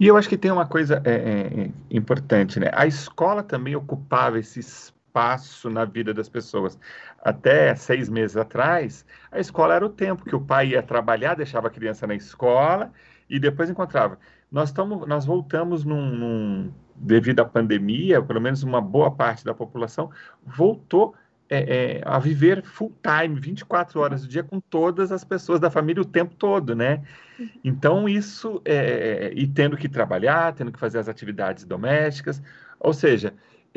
E 0.00 0.06
eu 0.06 0.16
acho 0.16 0.28
que 0.28 0.36
tem 0.36 0.50
uma 0.50 0.66
coisa 0.66 1.02
é, 1.04 1.10
é, 1.12 1.60
é, 1.64 1.70
importante, 1.90 2.58
né? 2.58 2.70
A 2.72 2.86
escola 2.86 3.42
também 3.42 3.76
ocupava 3.76 4.38
esse 4.38 4.60
espaço 4.60 5.68
na 5.68 5.84
vida 5.84 6.14
das 6.14 6.28
pessoas. 6.28 6.78
Até 7.22 7.74
seis 7.74 8.08
meses 8.08 8.36
atrás, 8.36 9.04
a 9.30 9.38
escola 9.38 9.74
era 9.74 9.84
o 9.84 9.90
tempo 9.90 10.24
que 10.24 10.34
o 10.34 10.40
pai 10.40 10.68
ia 10.68 10.82
trabalhar, 10.82 11.34
deixava 11.34 11.68
a 11.68 11.70
criança 11.70 12.06
na 12.06 12.14
escola 12.14 12.92
e 13.28 13.38
depois 13.38 13.68
encontrava. 13.68 14.18
Nós, 14.50 14.72
tamo, 14.72 15.04
nós 15.06 15.26
voltamos 15.26 15.84
num, 15.84 16.10
num 16.10 16.72
devido 16.96 17.40
à 17.40 17.44
pandemia, 17.44 18.22
pelo 18.22 18.40
menos 18.40 18.62
uma 18.62 18.80
boa 18.80 19.10
parte 19.10 19.44
da 19.44 19.52
população 19.52 20.10
voltou 20.44 21.14
é, 21.50 21.98
é, 21.98 22.02
a 22.04 22.18
viver 22.18 22.62
full 22.62 22.92
time, 23.02 23.40
24 23.40 24.00
horas 24.00 24.22
do 24.22 24.28
dia, 24.28 24.42
com 24.42 24.60
todas 24.60 25.10
as 25.10 25.24
pessoas 25.24 25.58
da 25.58 25.70
família 25.70 26.02
o 26.02 26.06
tempo 26.06 26.34
todo, 26.34 26.74
né? 26.74 27.02
Uhum. 27.38 27.48
Então, 27.64 28.08
isso, 28.08 28.60
é, 28.64 29.32
e 29.34 29.46
tendo 29.46 29.76
que 29.76 29.88
trabalhar, 29.88 30.54
tendo 30.54 30.72
que 30.72 30.78
fazer 30.78 30.98
as 30.98 31.08
atividades 31.08 31.64
domésticas, 31.64 32.42
ou 32.78 32.92
seja, 32.92 33.34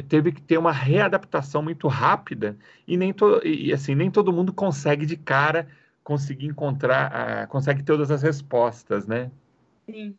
teve 0.08 0.32
que 0.32 0.42
ter 0.42 0.58
uma 0.58 0.72
readaptação 0.72 1.62
muito 1.62 1.88
rápida 1.88 2.58
e 2.88 2.98
nem, 2.98 3.14
to, 3.14 3.42
e, 3.46 3.72
assim, 3.72 3.96
nem 3.96 4.12
todo 4.12 4.34
mundo 4.34 4.54
consegue 4.54 5.06
de 5.06 5.16
cara 5.16 5.68
conseguir 6.04 6.48
encontrar, 6.48 7.46
uh, 7.46 7.48
consegue 7.48 7.84
todas 7.84 8.12
as 8.12 8.22
respostas, 8.22 9.08
né? 9.08 9.32
Sim. 9.86 10.16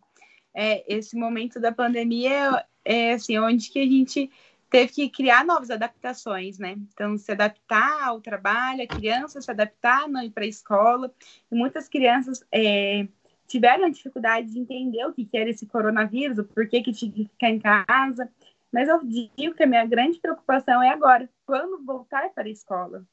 É, 0.55 0.85
esse 0.95 1.17
momento 1.17 1.59
da 1.59 1.73
pandemia 1.73 2.65
é 2.85 3.15
assim, 3.15 3.39
onde 3.39 3.71
que 3.71 3.79
a 3.79 3.87
gente 3.87 4.31
teve 4.73 4.91
que 4.91 5.11
criar 5.11 5.45
novas 5.45 5.71
adaptações, 5.71 6.59
né? 6.59 6.77
Então, 6.95 7.19
se 7.19 7.31
adaptar 7.31 8.05
ao 8.05 8.23
trabalho, 8.23 8.83
a 8.83 8.87
criança 8.87 9.39
se 9.39 9.51
adaptar, 9.51 10.09
não 10.09 10.23
ir 10.23 10.31
para 10.31 10.45
a 10.45 10.49
escola. 10.49 11.15
E 11.51 11.55
muitas 11.55 11.89
crianças 11.89 12.43
é, 12.51 13.07
tiveram 13.47 13.91
dificuldade 13.91 14.51
de 14.51 14.59
entender 14.59 15.05
o 15.05 15.13
que, 15.13 15.27
que 15.27 15.37
era 15.37 15.51
esse 15.51 15.67
coronavírus, 15.67 16.39
o 16.39 16.45
porquê 16.45 16.83
que 16.83 16.91
tinha 16.91 17.13
que 17.13 17.29
ficar 17.29 17.51
em 17.51 17.61
casa. 17.61 18.31
Mas 18.73 18.89
eu 18.89 18.99
digo 19.05 19.55
que 19.55 19.63
a 19.63 19.67
minha 19.67 19.85
grande 19.85 20.19
preocupação 20.19 20.83
é 20.83 20.89
agora, 20.89 21.29
quando 21.45 21.85
voltar 21.85 22.31
para 22.31 22.45
a 22.45 22.51
escola. 22.51 23.05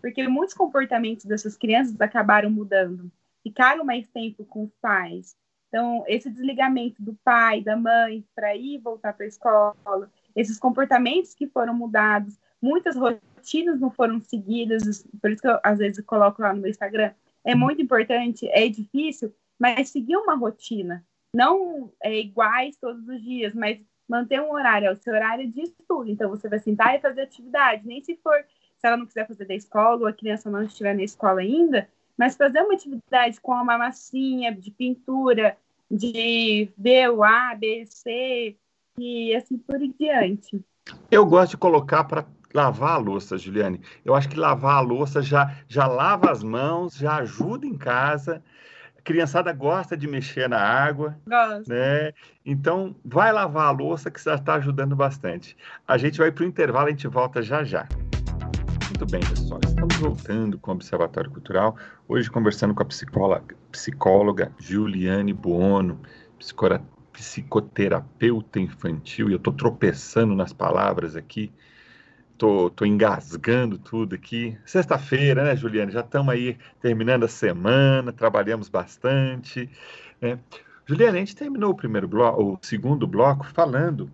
Porque 0.00 0.26
muitos 0.26 0.54
comportamentos 0.54 1.24
dessas 1.26 1.56
crianças 1.56 1.98
acabaram 2.00 2.50
mudando. 2.50 3.08
Ficaram 3.40 3.84
mais 3.84 4.04
tempo 4.08 4.44
com 4.44 4.64
os 4.64 4.74
pais. 4.82 5.36
Então, 5.68 6.04
esse 6.08 6.28
desligamento 6.28 7.00
do 7.00 7.14
pai, 7.24 7.60
da 7.60 7.76
mãe, 7.76 8.24
para 8.34 8.56
ir 8.56 8.78
voltar 8.78 9.12
para 9.12 9.24
a 9.24 9.28
escola, 9.28 10.10
esses 10.34 10.58
comportamentos 10.58 11.34
que 11.34 11.46
foram 11.46 11.74
mudados, 11.74 12.38
muitas 12.60 12.96
rotinas 12.96 13.80
não 13.80 13.90
foram 13.90 14.20
seguidas, 14.20 15.06
por 15.20 15.30
isso 15.30 15.42
que 15.42 15.48
eu 15.48 15.58
às 15.62 15.78
vezes 15.78 16.04
coloco 16.04 16.42
lá 16.42 16.52
no 16.52 16.60
meu 16.60 16.70
Instagram. 16.70 17.12
É 17.44 17.54
muito 17.54 17.82
importante, 17.82 18.48
é 18.48 18.68
difícil, 18.68 19.34
mas 19.58 19.90
seguir 19.90 20.16
uma 20.16 20.34
rotina, 20.34 21.04
não 21.34 21.92
é 22.02 22.18
iguais 22.18 22.76
todos 22.76 23.06
os 23.08 23.22
dias, 23.22 23.54
mas 23.54 23.80
manter 24.08 24.40
um 24.40 24.52
horário, 24.52 24.88
é 24.88 24.92
o 24.92 24.96
seu 24.96 25.12
horário 25.12 25.50
de 25.50 25.62
estudo. 25.62 26.08
Então 26.10 26.30
você 26.30 26.48
vai 26.48 26.58
sentar 26.58 26.94
e 26.94 27.00
fazer 27.00 27.22
atividade, 27.22 27.86
nem 27.86 28.02
se 28.02 28.16
for, 28.16 28.44
se 28.78 28.86
ela 28.86 28.96
não 28.96 29.06
quiser 29.06 29.26
fazer 29.26 29.44
da 29.46 29.54
escola 29.54 30.00
ou 30.00 30.06
a 30.06 30.12
criança 30.12 30.50
não 30.50 30.62
estiver 30.62 30.94
na 30.94 31.02
escola 31.02 31.40
ainda, 31.40 31.88
mas 32.16 32.36
fazer 32.36 32.60
uma 32.60 32.74
atividade 32.74 33.40
com 33.40 33.52
uma 33.52 33.76
massinha 33.76 34.54
de 34.54 34.70
pintura, 34.70 35.56
de 35.90 36.70
B, 36.76 37.08
o 37.08 37.22
A, 37.22 37.54
B, 37.54 37.84
C, 37.86 38.56
e 38.98 39.34
assim 39.34 39.58
por 39.58 39.78
diante. 39.98 40.64
Eu 41.10 41.24
gosto 41.26 41.52
de 41.52 41.56
colocar 41.56 42.04
para 42.04 42.26
lavar 42.54 42.92
a 42.92 42.98
louça, 42.98 43.36
Juliane. 43.36 43.80
Eu 44.04 44.14
acho 44.14 44.28
que 44.28 44.38
lavar 44.38 44.76
a 44.76 44.80
louça 44.80 45.20
já, 45.20 45.56
já 45.66 45.86
lava 45.86 46.30
as 46.30 46.42
mãos, 46.42 46.96
já 46.96 47.16
ajuda 47.16 47.66
em 47.66 47.76
casa. 47.76 48.42
A 48.96 49.02
criançada 49.02 49.52
gosta 49.52 49.96
de 49.96 50.06
mexer 50.06 50.48
na 50.48 50.60
água. 50.60 51.18
Gosta. 51.26 51.74
Né? 51.74 52.12
Então, 52.44 52.94
vai 53.04 53.32
lavar 53.32 53.66
a 53.66 53.70
louça 53.70 54.10
que 54.10 54.22
já 54.22 54.36
está 54.36 54.54
ajudando 54.54 54.94
bastante. 54.94 55.56
A 55.86 55.98
gente 55.98 56.18
vai 56.18 56.30
para 56.30 56.44
o 56.44 56.46
intervalo, 56.46 56.86
a 56.86 56.90
gente 56.90 57.08
volta 57.08 57.42
já 57.42 57.64
já. 57.64 57.88
Muito 58.88 59.10
bem, 59.10 59.20
pessoal. 59.20 59.60
Estamos 59.66 59.96
voltando 59.96 60.56
com 60.58 60.70
o 60.70 60.74
Observatório 60.74 61.30
Cultural. 61.30 61.76
Hoje 62.06 62.30
conversando 62.30 62.74
com 62.74 62.82
a 62.82 62.86
psicóloga, 62.86 63.56
psicóloga 63.72 64.52
Juliane 64.60 65.32
Buono, 65.32 66.00
psicóloga 66.38 66.84
psicoterapeuta 67.14 68.58
infantil, 68.60 69.30
e 69.30 69.32
eu 69.32 69.36
estou 69.38 69.52
tropeçando 69.52 70.34
nas 70.34 70.52
palavras 70.52 71.16
aqui, 71.16 71.52
tô, 72.36 72.68
tô 72.68 72.84
engasgando 72.84 73.78
tudo 73.78 74.14
aqui. 74.14 74.58
Sexta-feira, 74.66 75.44
né, 75.44 75.56
Juliana? 75.56 75.90
Já 75.90 76.00
estamos 76.00 76.34
aí 76.34 76.58
terminando 76.80 77.24
a 77.24 77.28
semana, 77.28 78.12
trabalhamos 78.12 78.68
bastante. 78.68 79.70
Né? 80.20 80.38
Juliana, 80.84 81.16
a 81.16 81.20
gente 81.20 81.36
terminou 81.36 81.70
o 81.70 81.76
primeiro 81.76 82.08
bloco, 82.08 82.42
o 82.42 82.58
segundo 82.60 83.06
bloco, 83.06 83.46
falando. 83.46 84.10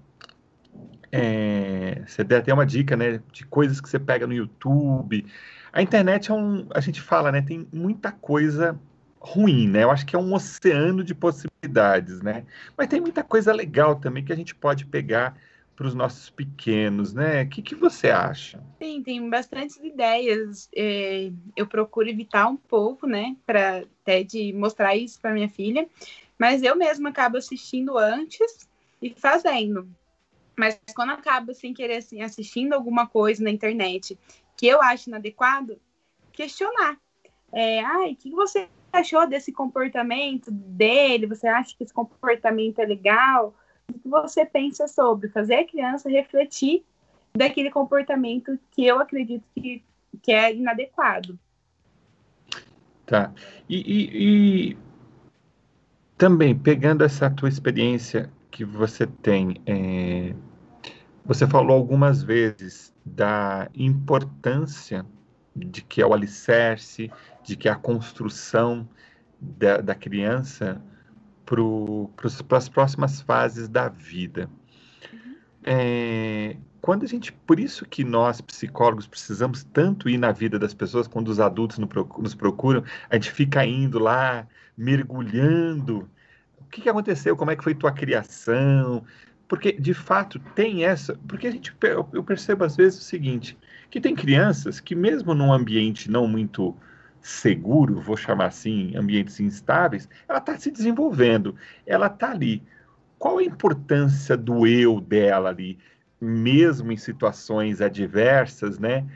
É, 1.11 2.03
você 2.07 2.23
deu 2.23 2.39
até 2.39 2.53
uma 2.55 2.67
dica, 2.67 2.97
né, 2.97 3.21
de 3.33 3.45
coisas 3.47 3.81
que 3.81 3.89
você 3.89 3.99
pega 3.99 4.27
no 4.27 4.35
YouTube. 4.35 5.27
A 5.73 5.83
internet 5.83 6.31
é 6.31 6.35
um, 6.35 6.69
a 6.73 6.81
gente 6.81 7.01
fala, 7.01 7.33
né, 7.33 7.41
tem 7.41 7.67
muita 7.73 8.13
coisa 8.13 8.79
ruim, 9.19 9.69
né? 9.69 9.85
Eu 9.85 9.91
acho 9.91 10.07
que 10.07 10.17
é 10.17 10.19
um 10.19 10.33
oceano 10.33 11.05
de 11.05 11.15
possibilidades, 11.15 11.50
né? 12.23 12.45
Mas 12.77 12.89
tem 12.89 13.01
muita 13.01 13.23
coisa 13.23 13.53
legal 13.53 13.97
também 13.97 14.25
que 14.25 14.33
a 14.33 14.37
gente 14.37 14.55
pode 14.55 14.87
pegar 14.87 15.37
para 15.77 15.87
os 15.87 15.95
nossos 15.95 16.29
pequenos, 16.29 17.15
né? 17.15 17.43
O 17.43 17.49
que, 17.49 17.63
que 17.63 17.75
você 17.75 18.11
acha? 18.11 18.63
Sim, 18.79 19.03
tem 19.03 19.31
bastantes 19.31 19.77
ideias. 19.77 20.69
É, 20.75 21.31
eu 21.57 21.67
procuro 21.67 22.09
evitar 22.09 22.49
um 22.49 22.57
pouco, 22.57 23.07
né? 23.07 23.35
Para 23.47 23.85
até 24.03 24.23
de 24.23 24.53
mostrar 24.53 24.95
isso 24.95 25.19
para 25.21 25.33
minha 25.33 25.49
filha. 25.49 25.89
Mas 26.39 26.63
eu 26.63 26.77
mesma 26.77 27.09
acabo 27.09 27.39
assistindo 27.39 27.97
antes 27.97 28.69
e 29.01 29.11
fazendo. 29.11 29.89
Mas 30.55 30.79
quando 30.95 31.13
acabo 31.13 31.55
sem 31.55 31.73
querer 31.73 31.97
assim, 31.97 32.21
assistindo 32.21 32.75
alguma 32.75 33.07
coisa 33.07 33.43
na 33.43 33.51
internet 33.51 34.19
que 34.59 34.67
eu 34.67 34.83
acho 34.83 35.09
inadequado, 35.09 35.81
questionar. 36.31 36.99
É, 37.53 37.81
ai, 37.81 38.13
o 38.13 38.17
que 38.17 38.31
você 38.31 38.69
achou 38.93 39.27
desse 39.27 39.53
comportamento 39.53 40.51
dele? 40.51 41.27
Você 41.27 41.47
acha 41.47 41.77
que 41.77 41.85
esse 41.85 41.93
comportamento 41.93 42.79
é 42.79 42.87
legal? 42.87 43.55
O 43.89 43.99
que 43.99 44.09
você 44.09 44.45
pensa 44.45 44.87
sobre 44.87 45.29
fazer 45.29 45.57
a 45.57 45.67
criança 45.67 46.09
refletir 46.09 46.85
daquele 47.35 47.71
comportamento 47.71 48.59
que 48.71 48.87
eu 48.87 49.01
acredito 49.01 49.45
que, 49.55 49.83
que 50.23 50.33
é 50.33 50.55
inadequado? 50.55 51.39
Tá. 53.07 53.33
E, 53.69 53.77
e, 53.77 54.71
e 54.73 54.79
também, 56.17 56.57
pegando 56.57 57.03
essa 57.03 57.31
tua 57.31 57.49
experiência 57.49 58.31
que 58.51 58.65
você 58.65 59.07
tem, 59.07 59.57
é, 59.67 60.35
você 61.25 61.47
falou 61.47 61.77
algumas 61.77 62.23
vezes 62.23 62.93
da 63.05 63.69
importância 63.75 65.05
de 65.67 65.83
que 65.83 66.03
é 66.03 66.07
o 66.07 66.13
alicerce, 66.15 67.11
de 67.43 67.57
que 67.57 67.69
é 67.69 67.73
a 67.73 67.77
construção 67.77 68.89
da, 69.41 69.79
da 69.79 69.95
criança 69.95 70.81
para 71.45 72.57
as 72.59 72.69
próximas 72.69 73.21
fases 73.21 73.69
da 73.69 73.89
vida. 73.89 74.49
Uhum. 75.13 75.37
É, 75.65 76.57
quando 76.81 77.05
a 77.05 77.07
gente, 77.07 77.33
por 77.33 77.61
isso 77.61 77.85
que 77.85 78.05
nós 78.05 78.41
psicólogos 78.41 79.07
precisamos 79.07 79.65
tanto 79.65 80.09
ir 80.09 80.17
na 80.17 80.33
vida 80.33 80.59
das 80.59 80.73
pessoas 80.73 81.07
quando 81.07 81.29
os 81.29 81.41
adultos 81.41 81.79
nos 81.79 82.35
procuram, 82.35 82.85
a 83.09 83.15
gente 83.17 83.31
fica 83.31 83.65
indo 83.65 83.99
lá 83.99 84.47
mergulhando. 84.77 86.09
O 86.59 86.65
que, 86.71 86.83
que 86.83 86.89
aconteceu? 86.89 87.37
Como 87.37 87.51
é 87.51 87.57
que 87.57 87.65
foi 87.65 87.75
tua 87.75 87.93
criação? 87.93 89.05
Porque 89.47 89.73
de 89.73 89.93
fato 89.93 90.39
tem 90.55 90.85
essa, 90.85 91.19
porque 91.27 91.49
a 91.49 91.51
gente 91.51 91.75
eu 92.13 92.25
percebo 92.25 92.65
às 92.65 92.77
vezes 92.77 93.01
o 93.01 93.03
seguinte, 93.03 93.59
que 93.91 94.01
tem 94.01 94.15
crianças 94.15 94.81
que 94.81 94.95
mesmo 94.95 95.35
num 95.35 95.53
ambiente 95.53 96.11
não 96.11 96.27
muito 96.27 96.77
seguro, 97.21 98.01
vou 98.01 98.17
chamar 98.17 98.47
assim, 98.47 98.97
ambientes 98.97 99.41
instáveis, 99.41 100.09
ela 100.29 100.39
está 100.39 100.57
se 100.59 100.71
desenvolvendo, 100.71 101.55
ela 101.87 102.07
está 102.07 102.31
ali. 102.31 102.63
Qual 103.19 103.39
a 103.39 103.45
importância 103.45 104.37
do 104.37 104.67
eu 104.67 105.01
dela 105.01 105.51
ali, 105.51 105.79
mesmo 106.21 106.91
em 106.93 106.97
situações 106.97 107.81
adversas, 107.81 108.79
né? 108.79 109.07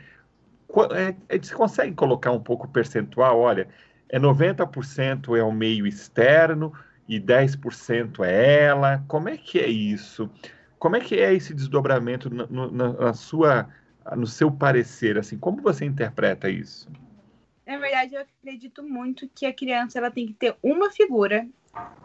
É, 0.91 1.15
é, 1.29 1.39
você 1.39 1.55
consegue 1.55 1.93
colocar 1.93 2.31
um 2.31 2.39
pouco 2.39 2.67
percentual? 2.67 3.39
Olha, 3.39 3.67
é 4.09 4.19
90% 4.19 5.37
é 5.37 5.43
o 5.43 5.51
meio 5.51 5.87
externo 5.87 6.73
e 7.07 7.19
10% 7.19 8.23
é 8.23 8.63
ela. 8.63 9.03
Como 9.07 9.29
é 9.29 9.37
que 9.37 9.59
é 9.59 9.67
isso? 9.67 10.29
Como 10.77 10.95
é 10.95 10.99
que 10.99 11.15
é 11.15 11.33
esse 11.33 11.53
desdobramento 11.53 12.29
na, 12.29 12.91
na 12.91 13.13
sua, 13.13 13.67
no 14.15 14.27
seu 14.27 14.51
parecer? 14.51 15.17
Assim, 15.17 15.37
como 15.37 15.61
você 15.61 15.85
interpreta 15.85 16.49
isso? 16.49 16.89
Na 17.65 17.77
verdade, 17.77 18.13
eu 18.15 18.21
acredito 18.21 18.83
muito 18.83 19.27
que 19.33 19.45
a 19.45 19.53
criança 19.53 19.97
ela 19.97 20.11
tem 20.11 20.27
que 20.27 20.33
ter 20.33 20.55
uma 20.61 20.91
figura 20.91 21.47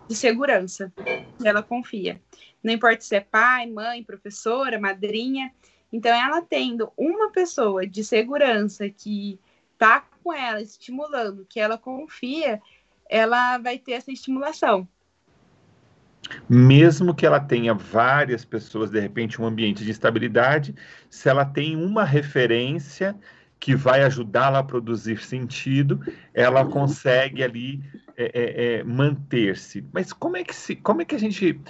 de 0.08 0.16
segurança 0.16 0.92
que 0.96 1.46
ela 1.46 1.62
confia. 1.62 2.20
Não 2.62 2.72
importa 2.72 3.02
se 3.02 3.16
é 3.16 3.20
pai, 3.20 3.66
mãe, 3.66 4.02
professora, 4.02 4.78
madrinha. 4.78 5.52
Então, 5.92 6.12
ela 6.12 6.40
tendo 6.40 6.90
uma 6.96 7.30
pessoa 7.30 7.86
de 7.86 8.02
segurança 8.02 8.88
que 8.88 9.38
tá 9.76 10.06
com 10.22 10.32
ela, 10.32 10.60
estimulando, 10.60 11.46
que 11.48 11.60
ela 11.60 11.76
confia, 11.76 12.60
ela 13.08 13.58
vai 13.58 13.78
ter 13.78 13.92
essa 13.92 14.12
estimulação. 14.12 14.88
Mesmo 16.48 17.14
que 17.14 17.26
ela 17.26 17.40
tenha 17.40 17.74
várias 17.74 18.44
pessoas, 18.44 18.90
de 18.90 19.00
repente, 19.00 19.40
um 19.40 19.46
ambiente 19.46 19.84
de 19.84 19.90
estabilidade, 19.90 20.74
se 21.08 21.28
ela 21.28 21.44
tem 21.44 21.76
uma 21.76 22.04
referência 22.04 23.16
que 23.58 23.74
vai 23.74 24.02
ajudá-la 24.02 24.60
a 24.60 24.64
produzir 24.64 25.20
sentido, 25.22 26.00
ela 26.32 26.64
consegue 26.64 27.42
ali 27.42 27.82
é, 28.16 28.24
é, 28.24 28.64
é, 28.78 28.84
manter-se. 28.84 29.86
Mas 29.92 30.12
como 30.12 30.36
é 30.38 30.42
que 30.42 30.56
se, 30.56 30.74
como 30.76 31.02
é 31.02 31.04
que 31.04 31.14
a 31.14 31.18
gente, 31.18 31.60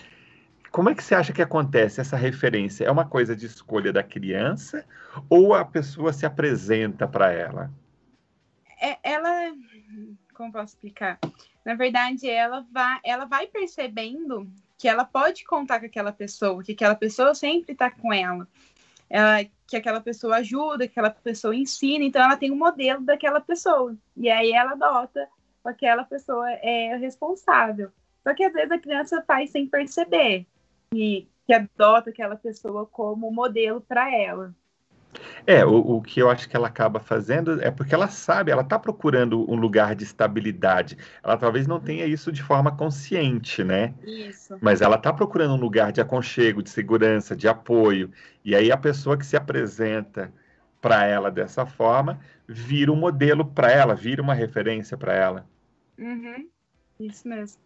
como 0.70 0.88
é 0.88 0.94
que 0.94 1.03
você 1.03 1.16
acha 1.16 1.32
que 1.32 1.42
acontece 1.42 2.01
essa 2.01 2.16
referência? 2.16 2.84
É 2.84 2.90
uma 2.90 3.05
coisa 3.05 3.34
de 3.34 3.46
escolha 3.46 3.92
da 3.92 4.05
criança 4.05 4.84
ou 5.28 5.53
a 5.53 5.64
pessoa 5.64 6.12
se 6.12 6.24
apresenta 6.24 7.09
para 7.09 7.32
ela? 7.32 7.72
É, 8.80 8.96
ela, 9.03 9.53
como 10.41 10.53
posso 10.53 10.74
explicar? 10.74 11.18
Na 11.64 11.74
verdade, 11.74 12.28
ela 12.28 12.66
vai, 12.70 12.99
ela 13.05 13.24
vai 13.26 13.47
percebendo 13.47 14.51
que 14.78 14.88
ela 14.88 15.05
pode 15.05 15.45
contar 15.45 15.80
com 15.80 15.86
aquela 15.86 16.12
pessoa, 16.12 16.62
que 16.62 16.72
aquela 16.72 16.95
pessoa 16.95 17.34
sempre 17.34 17.72
está 17.72 17.91
com 17.91 18.12
ela 18.12 18.49
ela, 19.11 19.45
que 19.66 19.76
aquela 19.76 20.01
pessoa 20.01 20.36
ajuda, 20.36 20.86
que 20.86 20.93
aquela 20.93 21.11
pessoa 21.11 21.55
ensina, 21.55 22.05
então 22.05 22.22
ela 22.22 22.36
tem 22.36 22.53
um 22.53 22.57
modelo 22.57 23.03
daquela 23.03 23.41
pessoa. 23.41 23.97
E 24.16 24.30
aí 24.30 24.53
ela 24.53 24.72
adota 24.72 25.28
aquela 25.64 26.05
pessoa 26.05 26.49
é 26.51 26.97
responsável. 26.97 27.91
Só 28.22 28.32
que 28.32 28.45
às 28.45 28.53
vezes 28.53 28.70
a 28.70 28.78
criança 28.78 29.22
faz 29.26 29.51
sem 29.51 29.66
perceber 29.66 30.47
e 30.95 31.26
que 31.45 31.53
adota 31.53 32.11
aquela 32.11 32.36
pessoa 32.36 32.86
como 32.86 33.30
modelo 33.32 33.80
para 33.80 34.14
ela. 34.14 34.55
É, 35.46 35.64
o, 35.64 35.96
o, 35.96 36.02
que 36.02 36.20
eu 36.20 36.30
acho 36.30 36.48
que 36.48 36.56
ela 36.56 36.68
acaba 36.68 37.00
fazendo 37.00 37.61
é 37.62 37.70
porque 37.70 37.94
ela 37.94 38.08
sabe, 38.08 38.50
ela 38.50 38.62
está 38.62 38.78
procurando 38.78 39.50
um 39.50 39.56
lugar 39.56 39.94
de 39.94 40.04
estabilidade. 40.04 40.96
Ela 41.22 41.36
talvez 41.36 41.66
não 41.66 41.80
tenha 41.80 42.06
isso 42.06 42.30
de 42.30 42.42
forma 42.42 42.70
consciente, 42.76 43.64
né? 43.64 43.94
Isso. 44.04 44.56
Mas 44.61 44.80
ela 44.80 44.96
está 44.96 45.12
procurando 45.12 45.54
um 45.54 45.61
lugar 45.61 45.92
de 45.92 46.00
aconchego, 46.00 46.62
de 46.62 46.70
segurança, 46.70 47.34
de 47.34 47.48
apoio. 47.48 48.11
E 48.44 48.54
aí 48.54 48.70
a 48.70 48.76
pessoa 48.76 49.16
que 49.16 49.26
se 49.26 49.36
apresenta 49.36 50.32
para 50.80 51.04
ela 51.04 51.30
dessa 51.30 51.66
forma 51.66 52.18
vira 52.46 52.90
um 52.90 52.96
modelo 52.96 53.44
para 53.44 53.70
ela, 53.70 53.94
vira 53.94 54.22
uma 54.22 54.34
referência 54.34 54.96
para 54.96 55.14
ela. 55.14 55.46
Uhum. 55.98 56.48
Isso 56.98 57.28
mesmo. 57.28 57.61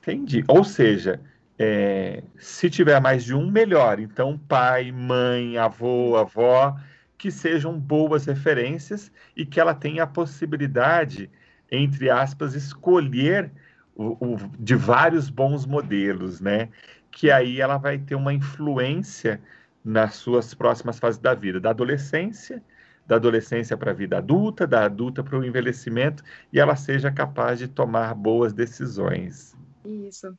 Entendi. 0.00 0.44
Ou 0.48 0.64
seja, 0.64 1.20
é, 1.58 2.22
se 2.38 2.70
tiver 2.70 3.00
mais 3.00 3.24
de 3.24 3.34
um, 3.34 3.50
melhor. 3.50 3.98
Então, 3.98 4.38
pai, 4.38 4.92
mãe, 4.92 5.58
avô, 5.58 6.16
avó, 6.16 6.76
que 7.16 7.30
sejam 7.30 7.78
boas 7.78 8.26
referências 8.26 9.10
e 9.36 9.44
que 9.44 9.58
ela 9.58 9.74
tenha 9.74 10.04
a 10.04 10.06
possibilidade, 10.06 11.28
entre 11.70 12.08
aspas, 12.08 12.54
escolher 12.54 13.50
o, 13.94 14.16
o, 14.24 14.36
de 14.58 14.76
vários 14.76 15.28
bons 15.28 15.66
modelos, 15.66 16.40
né? 16.40 16.68
Que 17.10 17.30
aí 17.30 17.60
ela 17.60 17.76
vai 17.76 17.98
ter 17.98 18.14
uma 18.14 18.32
influência 18.32 19.40
nas 19.84 20.14
suas 20.14 20.54
próximas 20.54 20.98
fases 20.98 21.20
da 21.20 21.34
vida, 21.34 21.58
da 21.58 21.70
adolescência, 21.70 22.62
da 23.06 23.16
adolescência 23.16 23.76
para 23.76 23.90
a 23.90 23.94
vida 23.94 24.18
adulta, 24.18 24.66
da 24.66 24.84
adulta 24.84 25.24
para 25.24 25.38
o 25.38 25.44
envelhecimento, 25.44 26.22
e 26.52 26.60
ela 26.60 26.76
seja 26.76 27.10
capaz 27.10 27.58
de 27.58 27.66
tomar 27.66 28.14
boas 28.14 28.52
decisões. 28.52 29.56
Isso. 29.84 30.36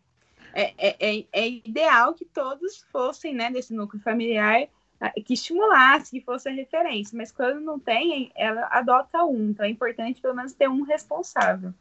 É, 0.54 0.74
é, 0.78 0.96
é, 1.00 1.26
é, 1.32 1.50
ideal 1.50 2.14
que 2.14 2.26
todos 2.26 2.86
fossem, 2.92 3.34
né, 3.34 3.52
desse 3.52 3.74
núcleo 3.74 4.02
familiar, 4.02 4.68
que 5.26 5.34
estimulasse, 5.34 6.12
que 6.12 6.22
fosse 6.22 6.50
a 6.50 6.52
referência, 6.52 7.18
mas 7.18 7.32
quando 7.32 7.62
não 7.62 7.80
tem, 7.80 8.32
ela 8.36 8.68
adota 8.70 9.24
um, 9.24 9.52
então 9.52 9.66
é 9.66 9.70
importante 9.70 10.22
pelo 10.22 10.36
menos 10.36 10.54
ter 10.54 10.68
um 10.68 10.82
responsável. 10.82 11.74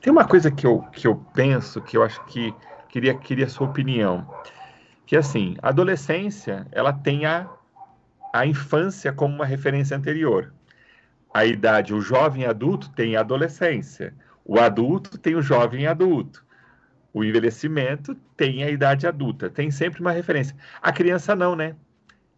Tem 0.00 0.12
uma 0.12 0.26
coisa 0.26 0.50
que 0.50 0.66
eu, 0.66 0.82
que 0.92 1.06
eu 1.06 1.16
penso, 1.32 1.80
que 1.80 1.96
eu 1.96 2.02
acho 2.02 2.22
que 2.26 2.54
queria, 2.88 3.14
queria 3.14 3.46
a 3.46 3.48
sua 3.48 3.66
opinião, 3.66 4.28
que 5.06 5.16
assim, 5.16 5.56
a 5.62 5.68
adolescência, 5.70 6.66
ela 6.72 6.92
tem 6.92 7.24
a, 7.24 7.48
a 8.32 8.44
infância 8.44 9.12
como 9.12 9.34
uma 9.34 9.46
referência 9.46 9.96
anterior. 9.96 10.52
A 11.32 11.46
idade, 11.46 11.94
o 11.94 12.00
jovem 12.00 12.44
adulto 12.44 12.90
tem 12.90 13.16
a 13.16 13.20
adolescência, 13.20 14.14
o 14.44 14.60
adulto 14.60 15.16
tem 15.16 15.34
o 15.34 15.42
jovem 15.42 15.86
adulto 15.86 16.44
o 17.12 17.22
envelhecimento 17.22 18.14
tem 18.36 18.62
a 18.62 18.70
idade 18.70 19.06
adulta, 19.06 19.50
tem 19.50 19.70
sempre 19.70 20.00
uma 20.00 20.12
referência. 20.12 20.56
A 20.80 20.92
criança 20.92 21.36
não, 21.36 21.54
né? 21.54 21.76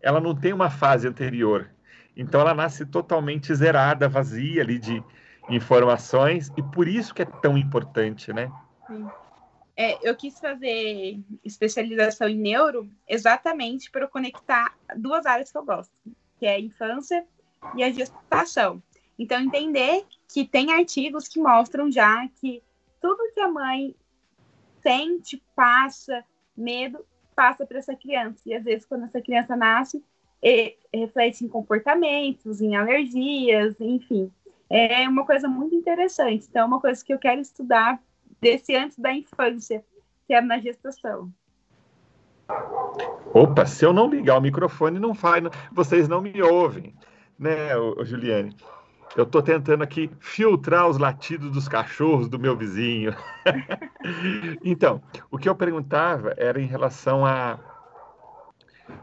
Ela 0.00 0.20
não 0.20 0.34
tem 0.34 0.52
uma 0.52 0.70
fase 0.70 1.06
anterior. 1.06 1.70
Então 2.16 2.40
ela 2.40 2.54
nasce 2.54 2.84
totalmente 2.84 3.54
zerada, 3.54 4.08
vazia 4.08 4.62
ali 4.62 4.78
de 4.78 5.02
informações, 5.48 6.50
e 6.56 6.62
por 6.62 6.88
isso 6.88 7.14
que 7.14 7.22
é 7.22 7.26
tão 7.26 7.56
importante, 7.56 8.32
né? 8.32 8.50
Sim. 8.86 9.06
É, 9.76 10.08
eu 10.08 10.14
quis 10.14 10.38
fazer 10.38 11.18
especialização 11.44 12.28
em 12.28 12.38
neuro 12.38 12.88
exatamente 13.08 13.90
para 13.90 14.06
conectar 14.06 14.72
duas 14.96 15.26
áreas 15.26 15.50
que 15.50 15.58
eu 15.58 15.64
gosto, 15.64 15.92
que 16.38 16.46
é 16.46 16.54
a 16.54 16.60
infância 16.60 17.26
e 17.74 17.82
a 17.82 17.90
gestação. 17.90 18.80
Então, 19.18 19.40
entender 19.40 20.04
que 20.32 20.44
tem 20.44 20.72
artigos 20.72 21.26
que 21.26 21.40
mostram 21.40 21.90
já 21.90 22.28
que 22.40 22.62
tudo 23.00 23.32
que 23.32 23.40
a 23.40 23.48
mãe 23.48 23.94
sente, 24.84 25.42
passa 25.56 26.22
medo, 26.56 27.04
passa 27.34 27.66
para 27.66 27.78
essa 27.78 27.96
criança. 27.96 28.40
E 28.46 28.54
às 28.54 28.62
vezes, 28.62 28.84
quando 28.84 29.04
essa 29.04 29.20
criança 29.20 29.56
nasce, 29.56 30.04
reflete 30.92 31.44
em 31.44 31.48
comportamentos, 31.48 32.60
em 32.60 32.76
alergias, 32.76 33.74
enfim. 33.80 34.30
É 34.70 35.08
uma 35.08 35.24
coisa 35.24 35.48
muito 35.48 35.74
interessante. 35.74 36.46
Então, 36.48 36.62
é 36.62 36.66
uma 36.66 36.80
coisa 36.80 37.04
que 37.04 37.12
eu 37.12 37.18
quero 37.18 37.40
estudar 37.40 38.00
desse 38.40 38.74
antes 38.76 38.98
da 38.98 39.12
infância, 39.12 39.82
que 40.26 40.34
é 40.34 40.40
na 40.40 40.58
gestação. 40.58 41.32
Opa, 43.32 43.64
se 43.64 43.84
eu 43.84 43.92
não 43.92 44.08
ligar 44.08 44.36
o 44.36 44.40
microfone, 44.40 44.98
não 44.98 45.14
faz, 45.14 45.42
vocês 45.72 46.08
não 46.08 46.20
me 46.20 46.42
ouvem, 46.42 46.94
né, 47.38 47.70
Juliane? 48.02 48.54
Eu 49.16 49.22
estou 49.22 49.40
tentando 49.40 49.84
aqui 49.84 50.10
filtrar 50.18 50.88
os 50.88 50.98
latidos 50.98 51.50
dos 51.52 51.68
cachorros 51.68 52.28
do 52.28 52.38
meu 52.38 52.56
vizinho. 52.56 53.14
então, 54.64 55.00
o 55.30 55.38
que 55.38 55.48
eu 55.48 55.54
perguntava 55.54 56.34
era 56.36 56.60
em 56.60 56.66
relação 56.66 57.24
a, 57.24 57.60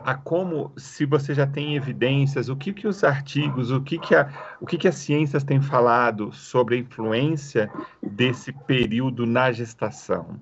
a 0.04 0.14
como, 0.16 0.74
se 0.76 1.06
você 1.06 1.34
já 1.34 1.48
tem 1.48 1.76
evidências, 1.78 2.50
o 2.50 2.58
que, 2.58 2.74
que 2.74 2.88
os 2.88 3.06
artigos, 3.06 3.72
o 3.72 3.82
que, 3.82 3.98
que, 3.98 4.14
a, 4.14 4.58
o 4.60 4.66
que, 4.66 4.78
que 4.78 4.88
as 4.88 4.96
ciências 4.96 5.46
têm 5.46 5.62
falado 5.62 6.34
sobre 6.34 6.76
a 6.76 6.80
influência 6.80 7.72
desse 8.04 8.52
período 8.52 9.26
na 9.26 9.50
gestação. 9.54 10.38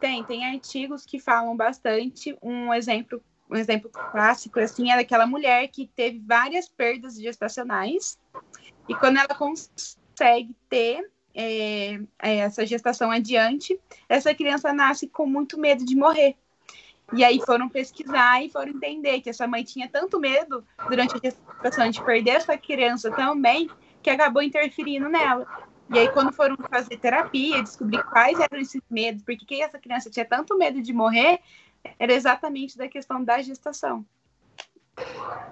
Tem, 0.00 0.24
tem 0.24 0.44
artigos 0.44 1.06
que 1.06 1.20
falam 1.20 1.56
bastante. 1.56 2.36
Um 2.42 2.74
exemplo, 2.74 3.22
um 3.48 3.54
exemplo 3.54 3.88
clássico 3.90 4.58
assim 4.58 4.90
é 4.90 4.96
daquela 4.96 5.24
mulher 5.24 5.68
que 5.68 5.86
teve 5.94 6.18
várias 6.26 6.68
perdas 6.68 7.16
gestacionais 7.16 8.18
e 8.88 8.94
quando 8.94 9.18
ela 9.18 9.34
consegue 9.34 10.54
ter 10.68 11.10
é, 11.34 11.94
é, 12.22 12.36
essa 12.38 12.64
gestação 12.64 13.10
adiante, 13.10 13.78
essa 14.08 14.34
criança 14.34 14.72
nasce 14.72 15.08
com 15.08 15.26
muito 15.26 15.58
medo 15.58 15.84
de 15.84 15.96
morrer. 15.96 16.36
E 17.12 17.22
aí 17.22 17.40
foram 17.44 17.68
pesquisar 17.68 18.42
e 18.42 18.50
foram 18.50 18.70
entender 18.72 19.20
que 19.20 19.28
essa 19.28 19.46
mãe 19.46 19.62
tinha 19.62 19.88
tanto 19.88 20.18
medo 20.18 20.64
durante 20.88 21.16
a 21.16 21.20
gestação 21.22 21.90
de 21.90 22.02
perder 22.02 22.36
essa 22.36 22.56
criança 22.56 23.10
também, 23.10 23.68
que 24.02 24.08
acabou 24.08 24.42
interferindo 24.42 25.08
nela. 25.08 25.46
E 25.92 25.98
aí, 25.98 26.08
quando 26.08 26.32
foram 26.32 26.56
fazer 26.56 26.96
terapia, 26.96 27.62
descobrir 27.62 28.02
quais 28.04 28.40
eram 28.40 28.58
esses 28.58 28.80
medos, 28.90 29.22
porque 29.22 29.44
que 29.44 29.62
essa 29.62 29.78
criança 29.78 30.08
tinha 30.08 30.24
tanto 30.24 30.56
medo 30.56 30.80
de 30.80 30.94
morrer, 30.94 31.40
era 31.98 32.12
exatamente 32.12 32.78
da 32.78 32.88
questão 32.88 33.22
da 33.22 33.42
gestação. 33.42 34.04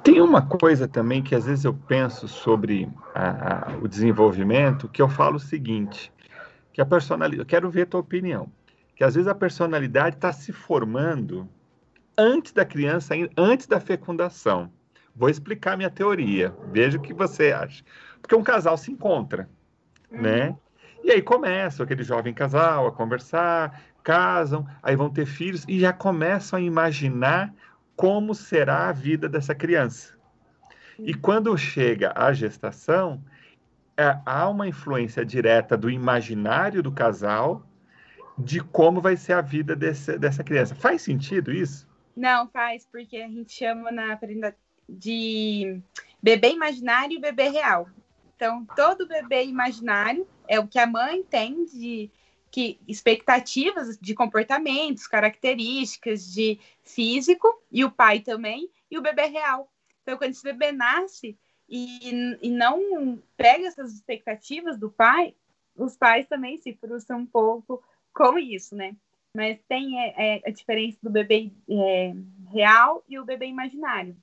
Tem 0.02 0.20
uma 0.20 0.42
coisa 0.42 0.88
também 0.88 1.22
que 1.22 1.34
às 1.34 1.46
vezes 1.46 1.64
eu 1.64 1.74
penso 1.74 2.26
sobre 2.26 2.88
a, 3.14 3.72
a, 3.72 3.76
o 3.76 3.86
desenvolvimento, 3.86 4.88
que 4.88 5.00
eu 5.00 5.08
falo 5.08 5.36
o 5.36 5.40
seguinte, 5.40 6.12
que 6.72 6.80
a 6.80 6.86
personalidade, 6.86 7.40
eu 7.40 7.46
quero 7.46 7.70
ver 7.70 7.82
a 7.82 7.86
tua 7.86 8.00
opinião, 8.00 8.50
que 8.96 9.04
às 9.04 9.14
vezes 9.14 9.28
a 9.28 9.34
personalidade 9.34 10.16
está 10.16 10.32
se 10.32 10.52
formando 10.52 11.48
antes 12.16 12.52
da 12.52 12.64
criança, 12.64 13.14
antes 13.36 13.66
da 13.66 13.78
fecundação. 13.78 14.70
Vou 15.14 15.28
explicar 15.28 15.76
minha 15.76 15.90
teoria, 15.90 16.54
veja 16.72 16.98
o 16.98 17.00
que 17.00 17.12
você 17.12 17.52
acha. 17.52 17.84
Porque 18.20 18.34
um 18.34 18.42
casal 18.42 18.76
se 18.76 18.90
encontra, 18.90 19.48
né? 20.10 20.18
uhum. 20.18 20.22
né? 20.22 20.56
E 21.04 21.10
aí 21.10 21.20
começa 21.20 21.82
aquele 21.82 22.04
jovem 22.04 22.32
casal 22.32 22.86
a 22.86 22.92
conversar, 22.92 23.82
casam, 24.04 24.66
aí 24.82 24.94
vão 24.94 25.10
ter 25.10 25.26
filhos 25.26 25.64
e 25.68 25.80
já 25.80 25.92
começam 25.92 26.58
a 26.58 26.62
imaginar 26.62 27.52
como 27.96 28.34
será 28.34 28.88
a 28.88 28.92
vida 28.92 29.28
dessa 29.28 29.54
criança. 29.54 30.14
E 30.98 31.14
quando 31.14 31.56
chega 31.56 32.12
a 32.14 32.32
gestação, 32.32 33.22
é, 33.96 34.18
há 34.24 34.48
uma 34.48 34.68
influência 34.68 35.24
direta 35.24 35.76
do 35.76 35.90
imaginário 35.90 36.82
do 36.82 36.92
casal 36.92 37.66
de 38.38 38.60
como 38.60 39.00
vai 39.00 39.16
ser 39.16 39.34
a 39.34 39.40
vida 39.40 39.76
desse, 39.76 40.18
dessa 40.18 40.42
criança. 40.42 40.74
Faz 40.74 41.02
sentido 41.02 41.52
isso? 41.52 41.88
Não, 42.16 42.48
faz, 42.48 42.86
porque 42.90 43.16
a 43.16 43.28
gente 43.28 43.52
chama 43.52 43.90
na 43.90 44.18
de 44.88 45.80
bebê 46.22 46.50
imaginário 46.50 47.16
e 47.16 47.20
bebê 47.20 47.48
real. 47.48 47.88
Então, 48.36 48.66
todo 48.76 49.06
bebê 49.06 49.44
imaginário 49.44 50.26
é 50.48 50.58
o 50.58 50.66
que 50.66 50.78
a 50.78 50.86
mãe 50.86 51.22
tem 51.22 51.64
de 51.64 52.10
que 52.52 52.78
expectativas 52.86 53.98
de 53.98 54.14
comportamentos, 54.14 55.06
características 55.06 56.30
de 56.30 56.60
físico 56.84 57.48
e 57.72 57.82
o 57.82 57.90
pai 57.90 58.20
também 58.20 58.68
e 58.90 58.98
o 58.98 59.02
bebê 59.02 59.24
real. 59.24 59.72
Então, 60.02 60.18
quando 60.18 60.32
esse 60.32 60.44
bebê 60.44 60.70
nasce 60.70 61.38
e, 61.66 62.36
e 62.42 62.50
não 62.50 63.22
pega 63.38 63.66
essas 63.66 63.94
expectativas 63.94 64.78
do 64.78 64.90
pai, 64.90 65.34
os 65.74 65.96
pais 65.96 66.28
também 66.28 66.58
se 66.58 66.74
frustram 66.74 67.20
um 67.20 67.26
pouco 67.26 67.82
com 68.12 68.38
isso, 68.38 68.76
né? 68.76 68.94
Mas 69.34 69.58
tem 69.66 69.98
é, 69.98 70.36
é, 70.36 70.42
a 70.46 70.50
diferença 70.50 70.98
do 71.02 71.08
bebê 71.08 71.50
é, 71.70 72.12
real 72.52 73.02
e 73.08 73.18
o 73.18 73.24
bebê 73.24 73.46
imaginário. 73.46 74.14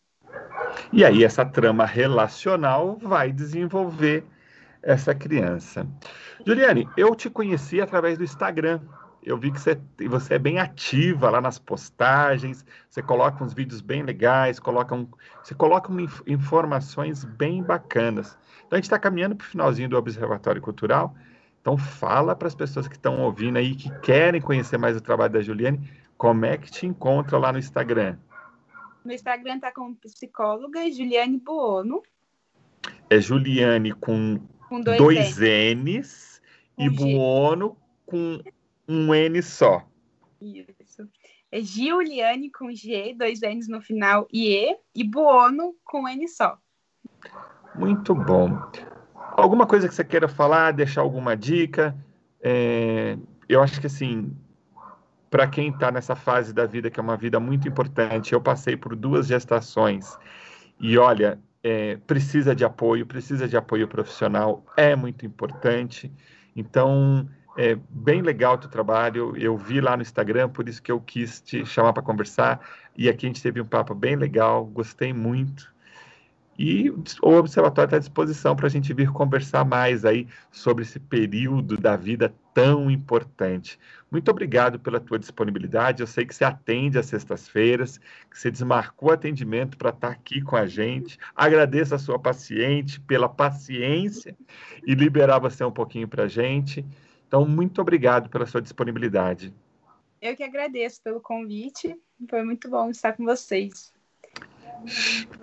E 0.93 1.03
aí 1.03 1.23
essa 1.23 1.43
trama 1.43 1.83
relacional 1.83 2.95
vai 2.97 3.31
desenvolver 3.31 4.23
essa 4.81 5.13
criança. 5.13 5.87
Juliane, 6.45 6.87
eu 6.97 7.15
te 7.15 7.29
conheci 7.29 7.81
através 7.81 8.17
do 8.17 8.23
Instagram. 8.23 8.79
Eu 9.21 9.37
vi 9.37 9.51
que 9.51 9.59
você, 9.59 9.77
você 10.07 10.35
é 10.35 10.39
bem 10.39 10.59
ativa 10.59 11.29
lá 11.29 11.41
nas 11.41 11.59
postagens, 11.59 12.65
você 12.89 13.01
coloca 13.01 13.43
uns 13.43 13.53
vídeos 13.53 13.81
bem 13.81 14.01
legais, 14.01 14.59
coloca 14.59 14.95
um, 14.95 15.05
você 15.43 15.53
coloca 15.53 15.91
um, 15.91 16.07
informações 16.25 17.25
bem 17.25 17.61
bacanas. 17.61 18.37
Então 18.65 18.71
a 18.71 18.75
gente 18.77 18.85
está 18.85 18.97
caminhando 18.97 19.35
para 19.35 19.45
o 19.45 19.49
finalzinho 19.49 19.89
do 19.89 19.97
Observatório 19.97 20.61
Cultural. 20.61 21.13
Então 21.59 21.77
fala 21.77 22.35
para 22.35 22.47
as 22.47 22.55
pessoas 22.55 22.87
que 22.87 22.95
estão 22.95 23.19
ouvindo 23.19 23.57
aí, 23.57 23.75
que 23.75 23.91
querem 23.99 24.39
conhecer 24.39 24.77
mais 24.77 24.95
o 24.95 25.01
trabalho 25.01 25.33
da 25.33 25.41
Juliane, 25.41 25.91
como 26.17 26.45
é 26.45 26.57
que 26.57 26.71
te 26.71 26.85
encontra 26.85 27.37
lá 27.37 27.51
no 27.51 27.59
Instagram? 27.59 28.17
No 29.03 29.11
Instagram 29.11 29.55
está 29.55 29.71
como 29.71 29.95
psicóloga 29.95 30.79
Juliane 30.91 31.37
Buono. 31.37 32.01
É 33.09 33.19
Juliane 33.19 33.91
com 33.91 34.39
com 34.69 34.79
dois, 34.79 34.97
dois 34.97 35.37
N's 35.37 36.41
com 36.75 36.83
e 36.83 36.89
G. 36.89 36.95
Buono 36.95 37.75
com 38.05 38.41
um 38.87 39.13
N 39.13 39.41
só. 39.41 39.85
Isso. 40.39 41.09
É 41.51 41.59
Giuliane 41.61 42.51
com 42.51 42.71
G, 42.71 43.15
dois 43.17 43.41
N's 43.41 43.67
no 43.67 43.81
final 43.81 44.27
e 44.31 44.53
E, 44.53 44.77
e 44.95 45.03
Buono 45.03 45.75
com 45.83 46.07
N 46.07 46.27
só. 46.27 46.57
Muito 47.75 48.13
bom. 48.13 48.57
Alguma 49.35 49.65
coisa 49.65 49.87
que 49.87 49.95
você 49.95 50.03
queira 50.03 50.27
falar, 50.27 50.71
deixar 50.71 51.01
alguma 51.01 51.35
dica? 51.35 51.95
É, 52.41 53.17
eu 53.47 53.63
acho 53.63 53.81
que 53.81 53.87
assim, 53.87 54.31
para 55.29 55.47
quem 55.47 55.69
está 55.69 55.91
nessa 55.91 56.15
fase 56.15 56.53
da 56.53 56.65
vida, 56.65 56.89
que 56.89 56.99
é 56.99 57.03
uma 57.03 57.17
vida 57.17 57.39
muito 57.39 57.67
importante, 57.67 58.33
eu 58.33 58.41
passei 58.41 58.77
por 58.77 58.95
duas 58.95 59.27
gestações 59.27 60.17
e 60.79 60.97
olha, 60.97 61.39
é, 61.69 61.97
precisa 62.07 62.55
de 62.55 62.65
apoio, 62.65 63.05
precisa 63.05 63.47
de 63.47 63.55
apoio 63.55 63.87
profissional, 63.87 64.65
é 64.75 64.95
muito 64.95 65.23
importante. 65.23 66.11
Então, 66.55 67.29
é 67.55 67.77
bem 67.89 68.21
legal 68.21 68.55
o 68.55 68.57
teu 68.57 68.69
trabalho. 68.69 69.37
Eu 69.37 69.55
vi 69.55 69.79
lá 69.79 69.95
no 69.95 70.01
Instagram, 70.01 70.49
por 70.49 70.67
isso 70.67 70.81
que 70.81 70.91
eu 70.91 70.99
quis 70.99 71.39
te 71.41 71.63
chamar 71.65 71.93
para 71.93 72.01
conversar. 72.01 72.59
E 72.97 73.07
aqui 73.07 73.27
a 73.27 73.29
gente 73.29 73.43
teve 73.43 73.61
um 73.61 73.65
papo 73.65 73.93
bem 73.93 74.15
legal, 74.15 74.65
gostei 74.65 75.13
muito. 75.13 75.71
E 76.61 76.89
o 76.89 77.29
Observatório 77.37 77.87
está 77.87 77.95
à 77.95 77.99
disposição 77.99 78.53
para 78.53 78.67
a 78.67 78.69
gente 78.69 78.93
vir 78.93 79.09
conversar 79.13 79.63
mais 79.63 80.03
aí 80.03 80.27
sobre 80.51 80.83
esse 80.83 80.99
período 80.99 81.77
da 81.77 81.95
vida 81.95 82.35
tão 82.53 82.91
importante. 82.91 83.79
Muito 84.11 84.29
obrigado 84.29 84.77
pela 84.77 84.99
tua 84.99 85.17
disponibilidade. 85.17 86.01
Eu 86.01 86.07
sei 86.07 86.25
que 86.25 86.35
você 86.35 86.43
atende 86.43 86.99
às 86.99 87.05
sextas-feiras, 87.05 87.97
que 88.29 88.37
você 88.37 88.51
desmarcou 88.51 89.09
atendimento 89.09 89.77
para 89.77 89.91
estar 89.91 90.09
tá 90.09 90.13
aqui 90.13 90.41
com 90.41 90.57
a 90.57 90.67
gente. 90.67 91.17
Agradeço 91.33 91.95
a 91.95 91.97
sua 91.97 92.19
paciente 92.19 92.99
pela 92.99 93.29
paciência 93.29 94.35
e 94.85 94.93
liberar 94.93 95.39
você 95.39 95.63
um 95.63 95.71
pouquinho 95.71 96.09
para 96.09 96.23
a 96.23 96.27
gente. 96.27 96.85
Então, 97.25 97.47
muito 97.47 97.79
obrigado 97.79 98.29
pela 98.29 98.45
sua 98.45 98.61
disponibilidade. 98.61 99.53
Eu 100.21 100.35
que 100.35 100.43
agradeço 100.43 101.01
pelo 101.01 101.21
convite. 101.21 101.95
Foi 102.29 102.43
muito 102.43 102.69
bom 102.69 102.89
estar 102.89 103.13
com 103.13 103.23
vocês. 103.23 103.93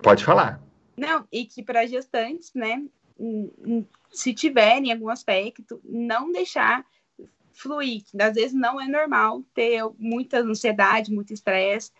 Pode 0.03 0.23
falar. 0.23 0.66
Não, 0.97 1.27
e 1.31 1.45
que 1.45 1.61
para 1.61 1.85
gestantes, 1.85 2.51
né, 2.55 2.83
se 4.09 4.33
tiverem 4.33 4.91
algum 4.91 5.09
aspecto, 5.09 5.79
não 5.83 6.31
deixar 6.31 6.83
fluir, 7.53 8.03
que 8.05 8.21
às 8.21 8.35
vezes 8.35 8.53
não 8.53 8.79
é 8.79 8.87
normal 8.87 9.43
ter 9.53 9.83
muita 9.97 10.39
ansiedade, 10.39 11.13
muito 11.13 11.33
estresse 11.33 11.91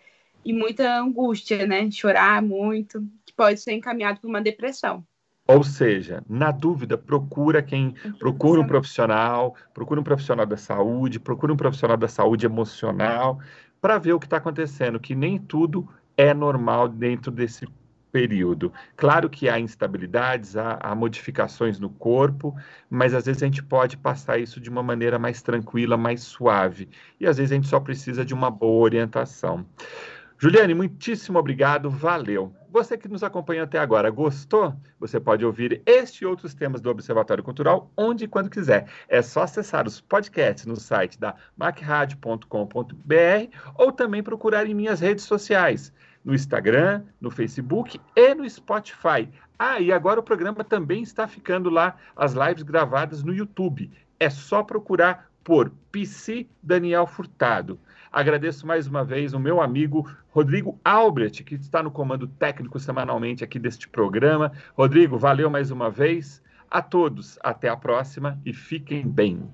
e 0.43 0.53
muita 0.53 0.99
angústia, 0.99 1.65
né, 1.67 1.89
chorar 1.91 2.41
muito, 2.41 3.01
que 3.25 3.33
pode 3.33 3.59
ser 3.59 3.73
encaminhado 3.73 4.19
para 4.19 4.29
uma 4.29 4.41
depressão. 4.41 5.05
Ou 5.47 5.63
seja, 5.63 6.23
na 6.27 6.51
dúvida, 6.51 6.97
procura 6.97 7.63
quem 7.63 7.95
procura 8.19 8.59
um 8.59 8.67
profissional, 8.67 9.55
procura 9.73 10.01
um 10.01 10.03
profissional 10.03 10.45
da 10.45 10.57
saúde, 10.57 11.19
procura 11.19 11.53
um 11.53 11.57
profissional 11.57 11.95
da 11.95 12.07
saúde 12.07 12.45
emocional 12.45 13.39
para 13.79 13.97
ver 13.97 14.13
o 14.13 14.19
que 14.19 14.25
está 14.25 14.37
acontecendo, 14.37 14.99
que 14.99 15.15
nem 15.15 15.37
tudo 15.39 15.87
é 16.17 16.33
normal 16.33 16.89
dentro 16.89 17.31
desse 17.31 17.65
período. 18.11 18.71
Claro 18.95 19.29
que 19.29 19.49
há 19.49 19.59
instabilidades, 19.59 20.55
há, 20.55 20.79
há, 20.81 20.95
modificações 20.95 21.79
no 21.79 21.89
corpo, 21.89 22.55
mas 22.89 23.13
às 23.13 23.25
vezes 23.25 23.43
a 23.43 23.45
gente 23.45 23.63
pode 23.63 23.97
passar 23.97 24.37
isso 24.37 24.59
de 24.59 24.69
uma 24.69 24.83
maneira 24.83 25.19
mais 25.19 25.41
tranquila, 25.41 25.97
mais 25.97 26.21
suave. 26.21 26.89
E 27.19 27.27
às 27.27 27.37
vezes 27.37 27.51
a 27.51 27.55
gente 27.55 27.67
só 27.67 27.79
precisa 27.79 28.25
de 28.25 28.33
uma 28.33 28.49
boa 28.49 28.83
orientação. 28.83 29.65
Juliane, 30.39 30.75
muitíssimo 30.75 31.39
obrigado, 31.39 31.89
valeu. 31.89 32.53
Você 32.69 32.95
que 32.95 33.07
nos 33.07 33.23
acompanha 33.23 33.63
até 33.63 33.79
agora, 33.79 34.11
gostou? 34.11 34.71
Você 34.99 35.19
pode 35.19 35.43
ouvir 35.43 35.81
este 35.83 36.23
e 36.23 36.27
outros 36.27 36.53
temas 36.53 36.79
do 36.79 36.91
Observatório 36.91 37.43
Cultural 37.43 37.91
onde 37.97 38.25
e 38.25 38.27
quando 38.27 38.47
quiser. 38.47 38.87
É 39.09 39.19
só 39.23 39.41
acessar 39.41 39.87
os 39.87 39.99
podcasts 39.99 40.67
no 40.67 40.75
site 40.75 41.19
da 41.19 41.35
macradio.com.br 41.57 42.45
ou 43.75 43.91
também 43.91 44.21
procurar 44.21 44.67
em 44.67 44.75
minhas 44.75 44.99
redes 44.99 45.25
sociais 45.25 45.91
no 46.27 46.35
Instagram, 46.35 47.03
no 47.21 47.31
Facebook 47.31 48.01
e 48.13 48.35
no 48.35 48.47
Spotify. 48.47 49.29
Ah, 49.57 49.79
e 49.79 49.93
agora 49.93 50.19
o 50.19 50.23
programa 50.23 50.61
também 50.61 51.01
está 51.01 51.25
ficando 51.25 51.69
lá, 51.69 51.95
as 52.17 52.33
lives 52.33 52.63
gravadas 52.63 53.23
no 53.23 53.33
YouTube. 53.33 53.89
É 54.19 54.29
só 54.29 54.61
procurar 54.61 55.31
por 55.41 55.71
PC 55.89 56.45
Daniel 56.61 57.07
Furtado. 57.07 57.79
Agradeço 58.11 58.67
mais 58.67 58.87
uma 58.87 59.05
vez 59.05 59.33
o 59.33 59.39
meu 59.39 59.61
amigo 59.61 60.05
Rodrigo 60.29 60.77
Albrecht, 60.83 61.45
que 61.45 61.55
está 61.55 61.81
no 61.81 61.91
comando 61.91 62.27
técnico 62.27 62.77
semanalmente 62.77 63.45
aqui 63.45 63.57
deste 63.57 63.87
programa. 63.87 64.51
Rodrigo, 64.75 65.17
valeu 65.17 65.49
mais 65.49 65.71
uma 65.71 65.89
vez. 65.89 66.43
A 66.69 66.81
todos, 66.81 67.39
até 67.41 67.69
a 67.69 67.77
próxima 67.77 68.37
e 68.45 68.51
fiquem 68.53 69.07
bem. 69.07 69.49